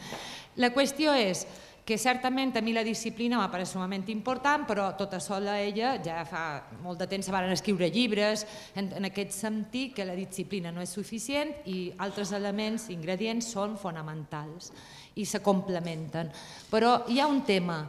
la 0.63 0.71
qüestió 0.71 1.19
és 1.19 1.49
que 1.89 1.99
certament 1.99 2.55
a 2.55 2.63
mi 2.63 2.75
la 2.77 2.85
disciplina 2.87 3.41
m'ha 3.41 3.51
pareix 3.51 3.73
sumament 3.75 4.07
important, 4.13 4.69
però 4.69 4.91
tota 4.95 5.19
sola 5.25 5.57
ella 5.59 5.97
ja 6.05 6.21
fa 6.29 6.63
molt 6.85 7.01
de 7.01 7.09
temps 7.11 7.27
se 7.27 7.33
van 7.33 7.51
escriure 7.51 7.89
llibres 7.91 8.45
en, 8.77 8.93
en 8.93 9.09
aquest 9.09 9.33
sentit 9.35 9.97
que 9.97 10.07
la 10.07 10.15
disciplina 10.15 10.71
no 10.71 10.85
és 10.85 10.93
suficient 10.95 11.57
i 11.67 11.89
altres 11.99 12.31
elements, 12.37 12.87
ingredients, 12.93 13.51
són 13.51 13.75
fonamentals 13.81 14.71
i 15.17 15.25
se 15.25 15.41
complementen. 15.43 16.31
Però 16.71 17.09
hi 17.09 17.19
ha 17.19 17.27
un 17.27 17.41
tema, 17.49 17.81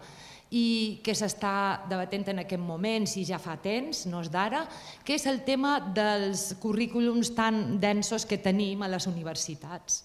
i 0.50 1.00
que 1.06 1.14
s'està 1.14 1.86
debatent 1.90 2.32
en 2.32 2.42
aquest 2.42 2.62
moment, 2.62 3.06
si 3.06 3.26
ja 3.28 3.38
fa 3.42 3.56
temps, 3.62 4.06
no 4.10 4.24
és 4.24 4.32
d'ara, 4.34 4.64
que 5.06 5.14
és 5.20 5.26
el 5.30 5.44
tema 5.46 5.78
dels 5.94 6.56
currículums 6.62 7.36
tan 7.38 7.78
densos 7.80 8.26
que 8.26 8.42
tenim 8.42 8.82
a 8.82 8.90
les 8.90 9.06
universitats. 9.08 10.04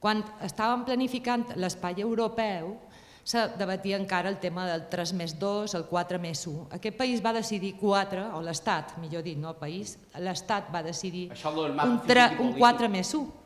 Quan 0.00 0.22
estàvem 0.44 0.84
planificant 0.84 1.48
l'espai 1.56 2.00
europeu, 2.04 2.76
se 3.24 3.42
debatia 3.60 3.98
encara 4.00 4.28
el 4.28 4.38
tema 4.40 4.64
del 4.66 4.86
3 4.90 5.12
més 5.14 5.34
2, 5.38 5.74
el 5.76 5.84
4 5.88 6.18
més 6.20 6.46
1. 6.48 6.68
Aquest 6.76 6.96
país 6.96 7.20
va 7.24 7.34
decidir 7.36 7.74
4, 7.80 8.30
o 8.36 8.40
l'Estat, 8.44 8.96
millor 9.00 9.22
dit, 9.22 9.38
no 9.38 9.52
el 9.52 9.58
país, 9.60 9.98
l'Estat 10.18 10.72
va 10.72 10.82
decidir 10.82 11.28
un, 11.30 12.00
3, 12.08 12.40
un 12.40 12.56
4 12.58 12.88
més 12.88 13.12
1. 13.14 13.39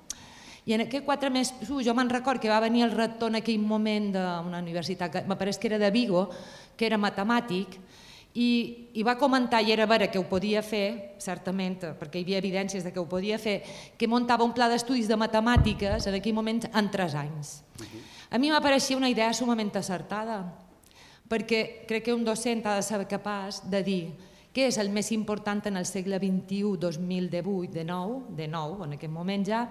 I 0.64 0.72
en 0.76 0.86
aquest 0.86 1.04
4 1.04 1.28
més 1.32 1.50
1, 1.60 1.82
jo 1.84 1.92
me'n 1.96 2.08
record 2.08 2.40
que 2.40 2.48
va 2.48 2.62
venir 2.64 2.86
el 2.86 2.94
rector 2.96 3.28
en 3.28 3.42
aquell 3.42 3.60
moment 3.60 4.08
d'una 4.14 4.62
universitat, 4.64 5.24
me 5.28 5.36
pareix 5.36 5.58
que 5.60 5.68
era 5.68 5.80
de 5.80 5.90
Vigo, 5.92 6.24
que 6.76 6.88
era 6.88 6.96
matemàtic, 6.96 7.76
i, 8.34 8.48
i 8.98 9.04
va 9.06 9.14
comentar, 9.20 9.60
i 9.62 9.70
era 9.70 9.86
vera 9.86 10.08
que 10.10 10.18
ho 10.18 10.24
podia 10.26 10.62
fer, 10.64 11.14
certament, 11.22 11.76
perquè 12.00 12.18
hi 12.18 12.24
havia 12.24 12.40
evidències 12.40 12.82
de 12.82 12.90
que 12.90 12.98
ho 12.98 13.06
podia 13.06 13.38
fer, 13.38 13.60
que 13.98 14.08
muntava 14.10 14.46
un 14.46 14.54
pla 14.56 14.66
d'estudis 14.72 15.06
de 15.10 15.18
matemàtiques 15.20 16.08
en 16.08 16.16
aquell 16.18 16.34
moment 16.34 16.64
en 16.72 16.90
3 16.90 17.14
anys. 17.20 17.58
A 18.32 18.40
mi 18.40 18.50
m'apareixia 18.50 18.98
una 18.98 19.12
idea 19.12 19.30
sumament 19.36 19.70
acertada, 19.78 20.40
perquè 21.28 21.86
crec 21.88 22.08
que 22.08 22.16
un 22.16 22.24
docent 22.24 22.64
ha 22.66 22.78
de 22.80 22.82
ser 22.82 23.04
capaç 23.06 23.62
de 23.70 23.84
dir 23.84 24.02
què 24.54 24.66
és 24.70 24.78
el 24.78 24.90
més 24.94 25.12
important 25.12 25.62
en 25.66 25.76
el 25.76 25.86
segle 25.86 26.18
XXI, 26.22 26.74
2018, 26.80 27.70
de 27.74 27.84
nou, 27.86 28.20
de 28.34 28.48
nou, 28.48 28.80
en 28.86 28.96
aquest 28.96 29.12
moment 29.12 29.46
ja, 29.46 29.64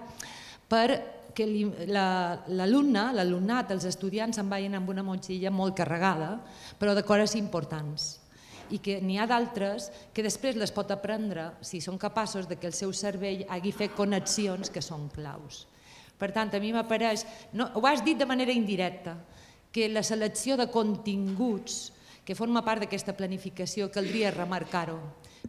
perquè 0.70 1.46
l'alumne, 1.88 3.06
l'alumnat, 3.16 3.72
els 3.74 3.86
estudiants 3.90 4.36
se'n 4.38 4.50
vagin 4.50 4.76
amb 4.78 4.90
una 4.90 5.04
motxilla 5.06 5.50
molt 5.50 5.76
carregada, 5.76 6.36
però 6.78 6.94
de 6.94 7.06
coses 7.06 7.34
importants 7.38 8.24
i 8.72 8.80
que 8.80 8.96
n'hi 9.04 9.18
ha 9.20 9.26
d'altres 9.28 9.90
que 10.14 10.24
després 10.24 10.56
les 10.56 10.72
pot 10.72 10.90
aprendre 10.90 11.50
si 11.60 11.82
són 11.84 11.98
capaços 12.00 12.48
de 12.48 12.56
que 12.56 12.68
el 12.70 12.76
seu 12.76 12.94
cervell 12.96 13.44
hagi 13.52 13.72
fet 13.76 13.94
connexions 13.96 14.70
que 14.72 14.82
són 14.82 15.10
claus. 15.12 15.66
Per 16.18 16.30
tant, 16.32 16.52
a 16.54 16.60
mi 16.62 16.72
m'apareix, 16.72 17.24
no, 17.52 17.68
ho 17.74 17.84
has 17.86 18.04
dit 18.04 18.18
de 18.18 18.28
manera 18.28 18.54
indirecta, 18.54 19.18
que 19.74 19.88
la 19.90 20.04
selecció 20.06 20.56
de 20.56 20.68
continguts 20.70 21.90
que 22.24 22.36
forma 22.38 22.62
part 22.64 22.84
d'aquesta 22.84 23.16
planificació 23.18 23.90
caldria 23.92 24.30
remarcar-ho, 24.32 25.00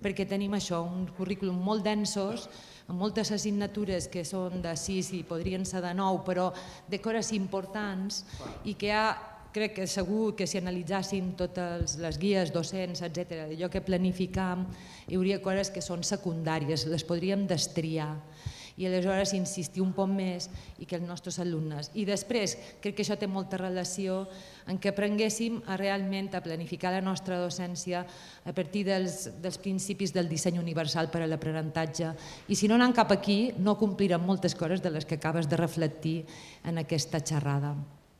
perquè 0.01 0.26
tenim 0.28 0.57
això, 0.57 0.82
un 0.84 1.05
currículum 1.16 1.61
molt 1.63 1.86
densos, 1.86 2.49
amb 2.88 2.99
moltes 2.99 3.31
assignatures 3.33 4.09
que 4.13 4.25
són 4.27 4.61
de 4.61 4.75
6 4.77 5.13
i 5.17 5.23
podrien 5.27 5.65
ser 5.65 5.81
de 5.86 5.93
9, 5.97 6.21
però 6.27 6.51
de 6.89 6.99
coses 7.01 7.31
importants 7.38 8.23
i 8.65 8.75
que 8.77 8.91
ha 8.93 9.07
crec 9.55 9.71
que 9.77 9.86
segur 9.88 10.33
que 10.36 10.47
si 10.51 10.59
analitzàssim 10.59 11.31
totes 11.39 11.95
les 12.03 12.17
guies 12.19 12.51
docents, 12.51 12.99
etc, 13.07 13.45
allò 13.45 13.69
que 13.71 13.81
planificam, 13.86 14.65
hi 15.07 15.15
hauria 15.15 15.39
coses 15.39 15.71
que 15.71 15.83
són 15.83 16.03
secundàries, 16.03 16.83
les 16.91 17.07
podríem 17.07 17.45
destriar 17.47 18.11
i 18.78 18.86
aleshores 18.88 19.34
insistir 19.38 19.84
un 19.84 19.93
poc 19.95 20.09
més 20.11 20.49
i 20.82 20.88
que 20.88 20.97
els 20.97 21.07
nostres 21.07 21.39
alumnes. 21.39 21.91
I 21.95 22.05
després, 22.07 22.57
crec 22.84 22.97
que 22.97 23.05
això 23.05 23.15
té 23.19 23.28
molta 23.28 23.59
relació 23.61 24.26
en 24.67 24.80
què 24.82 24.91
aprenguéssim 24.91 25.61
a 25.71 25.78
realment 25.80 26.34
a 26.36 26.43
planificar 26.43 26.91
la 26.91 27.03
nostra 27.05 27.39
docència 27.39 28.03
a 28.03 28.53
partir 28.55 28.86
dels, 28.89 29.30
dels 29.41 29.59
principis 29.63 30.13
del 30.13 30.30
disseny 30.30 30.59
universal 30.59 31.09
per 31.11 31.23
a 31.23 31.30
l'aprenentatge. 31.30 32.11
I 32.51 32.59
si 32.59 32.67
no 32.67 32.76
anem 32.76 32.95
cap 32.95 33.15
aquí, 33.15 33.53
no 33.57 33.80
complirem 33.80 34.23
moltes 34.26 34.55
coses 34.55 34.84
de 34.84 34.91
les 34.91 35.07
que 35.07 35.19
acabes 35.19 35.47
de 35.47 35.59
reflectir 35.59 36.17
en 36.65 36.84
aquesta 36.84 37.23
xerrada. 37.23 37.76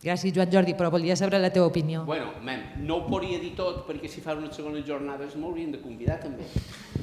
Gràcies, 0.06 0.36
Joan 0.36 0.52
Jordi, 0.54 0.76
però 0.78 0.92
volia 0.94 1.16
saber 1.18 1.40
la 1.42 1.50
teva 1.50 1.66
opinió. 1.66 2.04
Bueno, 2.06 2.30
mem, 2.46 2.62
no 2.86 3.00
ho 3.00 3.06
podria 3.10 3.40
dir 3.42 3.56
tot 3.58 3.88
perquè 3.88 4.12
si 4.12 4.22
fa 4.22 4.36
una 4.38 4.52
segona 4.54 4.84
jornada 4.86 5.26
m'haurien 5.36 5.72
de 5.74 5.82
convidar 5.82 6.20
també. 6.22 6.46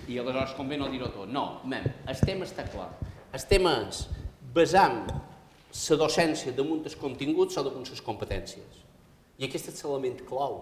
I 0.07 0.21
aleshores 0.23 0.55
convé 0.55 0.79
no 0.79 0.89
dir-ho 0.93 1.11
tot. 1.11 1.27
No, 1.29 1.65
mem, 1.67 1.89
el 2.07 2.23
tema 2.23 2.47
està 2.47 2.69
clar 2.71 2.93
el 3.33 3.45
tema 3.49 3.73
és 3.87 4.05
basant 4.53 5.07
la 5.09 5.97
docència 5.97 6.53
damunt 6.53 6.83
dels 6.85 6.99
continguts 7.01 7.57
o 7.57 7.65
damunt 7.65 7.89
les 7.89 8.05
competències. 8.05 8.83
I 9.41 9.49
aquest 9.49 9.71
és 9.73 9.81
l'element 9.87 10.21
clau. 10.29 10.59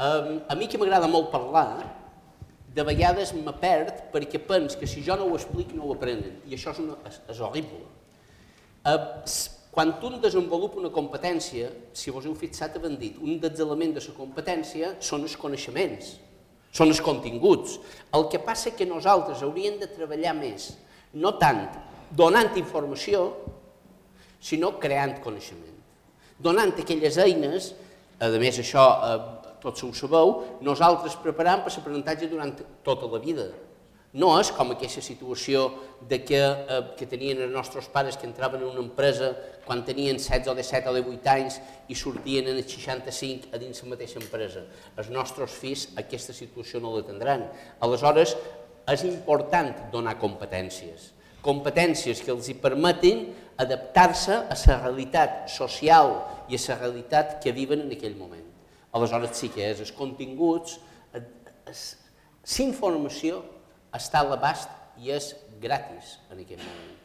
Um, 0.00 0.40
a 0.50 0.56
mi 0.58 0.66
que 0.66 0.80
m'agrada 0.80 1.06
molt 1.10 1.30
parlar, 1.30 1.84
de 2.74 2.82
vegades 2.86 3.32
me 3.34 3.54
perd 3.58 4.10
perquè 4.12 4.40
pens 4.42 4.76
que 4.78 4.86
si 4.86 5.02
jo 5.06 5.16
no 5.18 5.28
ho 5.28 5.38
explico 5.38 5.76
no 5.76 5.86
ho 5.86 5.94
aprenen. 5.94 6.40
I 6.46 6.58
això 6.58 6.74
és, 6.74 6.82
una, 6.82 6.98
és, 7.06 7.20
és 7.30 7.40
horrible. 7.46 7.84
Uh, 8.82 8.98
quan 9.70 9.94
un 10.02 10.18
desenvolupa 10.22 10.80
una 10.82 10.90
competència, 10.90 11.70
si 11.94 12.10
vos 12.10 12.26
heu 12.26 12.34
fixat, 12.34 12.74
havent 12.78 12.98
dit, 12.98 13.18
un 13.22 13.38
dels 13.38 13.62
elements 13.62 13.94
de 13.94 14.02
la 14.08 14.18
competència 14.18 14.96
són 14.98 15.22
els 15.22 15.36
coneixements, 15.38 16.16
són 16.74 16.90
els 16.90 17.02
continguts. 17.02 17.78
El 18.14 18.26
que 18.32 18.42
passa 18.42 18.74
que 18.74 18.88
nosaltres 18.88 19.44
hauríem 19.46 19.78
de 19.78 19.86
treballar 19.90 20.34
més 20.38 20.72
no 21.14 21.34
tant 21.38 21.66
donant 22.10 22.56
informació, 22.58 23.28
sinó 24.40 24.74
creant 24.82 25.18
coneixement. 25.22 25.78
Donant 26.40 26.72
aquelles 26.80 27.18
eines, 27.20 27.72
a 28.20 28.28
més 28.40 28.58
això, 28.58 28.84
eh, 29.04 29.56
tots 29.60 29.82
ho 29.84 29.92
sabeu, 29.92 30.58
nosaltres 30.62 31.16
preparem 31.20 31.62
per 31.62 31.72
l'aprenentatge 31.72 32.28
durant 32.28 32.54
tota 32.82 33.06
la 33.06 33.18
vida. 33.18 33.50
No 34.12 34.32
és 34.40 34.48
com 34.50 34.72
aquesta 34.72 35.00
situació 35.00 35.68
de 36.08 36.18
que, 36.24 36.40
eh, 36.40 36.82
que 36.98 37.06
tenien 37.06 37.42
els 37.42 37.52
nostres 37.52 37.86
pares 37.86 38.16
que 38.16 38.26
entraven 38.26 38.60
en 38.60 38.66
una 38.66 38.80
empresa 38.80 39.36
quan 39.64 39.84
tenien 39.84 40.16
16 40.16 40.48
o 40.48 40.54
17 40.54 40.88
o 40.90 40.94
18 40.94 41.30
anys 41.30 41.60
i 41.88 41.94
sortien 41.94 42.48
en 42.48 42.56
els 42.56 42.66
65 42.66 43.54
a 43.54 43.58
dins 43.58 43.82
la 43.82 43.90
mateixa 43.90 44.18
empresa. 44.18 44.64
Els 44.96 45.10
nostres 45.10 45.52
fills 45.52 45.88
aquesta 45.94 46.32
situació 46.32 46.80
no 46.80 46.96
la 46.96 47.04
tindran. 47.06 47.46
Aleshores, 47.80 48.36
és 48.92 49.04
important 49.06 49.72
donar 49.92 50.16
competències. 50.20 51.10
Competències 51.44 52.20
que 52.20 52.32
els 52.34 52.50
permetin 52.60 53.28
adaptar-se 53.60 54.34
a 54.50 54.56
la 54.56 54.78
realitat 54.82 55.48
social 55.52 56.14
i 56.48 56.56
a 56.56 56.62
la 56.68 56.78
realitat 56.80 57.38
que 57.42 57.52
viven 57.56 57.86
en 57.86 57.92
aquell 57.96 58.16
moment. 58.16 58.46
Aleshores 58.92 59.36
sí 59.38 59.48
que 59.54 59.70
és 59.70 59.80
els 59.80 59.92
continguts, 59.94 60.78
l'informació 62.58 63.44
està 63.94 64.20
a 64.22 64.28
l'abast 64.30 64.70
i 65.00 65.12
és 65.14 65.34
gratis 65.62 66.18
en 66.30 66.42
aquest 66.42 66.64
moment. 66.64 66.96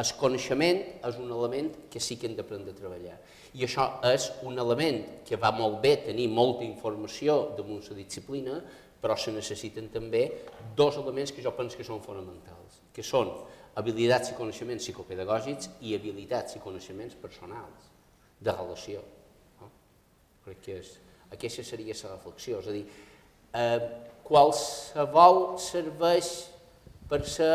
El 0.00 0.08
coneixement 0.16 0.78
és 1.04 1.18
un 1.20 1.28
element 1.28 1.68
que 1.92 2.00
sí 2.00 2.16
que 2.16 2.26
hem 2.26 2.36
d'aprendre 2.38 2.72
a 2.72 2.78
treballar. 2.78 3.18
I 3.52 3.66
això 3.66 3.84
és 4.08 4.30
un 4.48 4.56
element 4.58 5.02
que 5.28 5.36
va 5.36 5.50
molt 5.52 5.82
bé 5.82 5.98
tenir 6.06 6.30
molta 6.32 6.64
informació 6.64 7.52
damunt 7.58 7.84
la 7.90 7.98
disciplina, 7.98 8.62
però 9.02 9.16
se 9.18 9.34
necessiten 9.34 9.88
també 9.90 10.22
dos 10.78 10.96
elements 11.00 11.32
que 11.34 11.42
jo 11.42 11.50
penso 11.56 11.76
que 11.76 11.86
són 11.86 12.02
fonamentals, 12.04 12.78
que 12.94 13.02
són 13.02 13.32
habilitats 13.74 14.30
i 14.30 14.36
coneixements 14.38 14.84
psicopedagògics 14.86 15.72
i 15.88 15.96
habilitats 15.96 16.56
i 16.56 16.62
coneixements 16.62 17.16
personals, 17.18 17.88
de 18.42 18.54
relació. 18.54 19.02
No? 19.60 19.70
Crec 20.44 20.62
que 20.62 20.78
és, 20.82 20.92
aquesta 21.34 21.64
seria 21.66 21.96
la 22.04 22.14
reflexió, 22.14 22.60
és 22.60 22.68
a 22.68 22.76
dir, 22.76 22.84
eh, 23.58 23.88
qualsevol 24.26 25.58
serveix 25.58 26.30
per 27.10 27.24
ser 27.26 27.52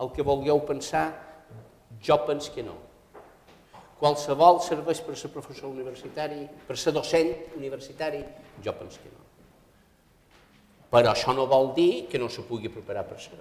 el 0.00 0.12
que 0.16 0.26
vulgueu 0.26 0.60
pensar, 0.66 1.08
jo 2.02 2.16
penso 2.26 2.52
que 2.54 2.64
no. 2.64 2.76
Qualsevol 4.00 4.62
serveix 4.64 5.00
per 5.04 5.16
ser 5.16 5.32
professor 5.32 5.68
universitari, 5.68 6.46
per 6.66 6.76
ser 6.76 6.92
docent 6.96 7.34
universitari, 7.56 8.22
jo 8.64 8.76
penso 8.78 9.00
que 9.02 9.12
no. 9.12 9.29
Però 10.90 11.12
això 11.12 11.34
no 11.34 11.46
vol 11.46 11.72
dir 11.76 12.06
que 12.10 12.18
no 12.18 12.28
se 12.28 12.42
pugui 12.46 12.68
preparar 12.72 13.06
per 13.06 13.20
ser. 13.22 13.38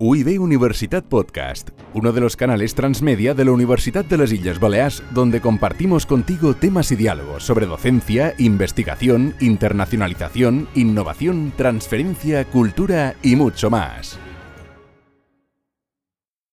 UIB 0.00 0.38
Universitat 0.40 1.04
Podcast, 1.04 1.70
uno 1.92 2.12
de 2.12 2.20
los 2.20 2.36
canales 2.36 2.76
transmedia 2.76 3.34
de 3.34 3.44
la 3.44 3.50
Universidad 3.50 4.04
de 4.04 4.16
las 4.16 4.30
Islas 4.30 4.60
Baleares, 4.60 5.02
donde 5.10 5.40
compartimos 5.40 6.06
contigo 6.06 6.54
temas 6.54 6.92
y 6.92 6.96
diálogos 6.96 7.42
sobre 7.42 7.66
docencia, 7.66 8.32
investigación, 8.38 9.34
internacionalización, 9.40 10.68
innovación, 10.76 11.52
transferencia, 11.56 12.44
cultura 12.44 13.16
y 13.24 13.34
mucho 13.34 13.70
más. 13.70 14.20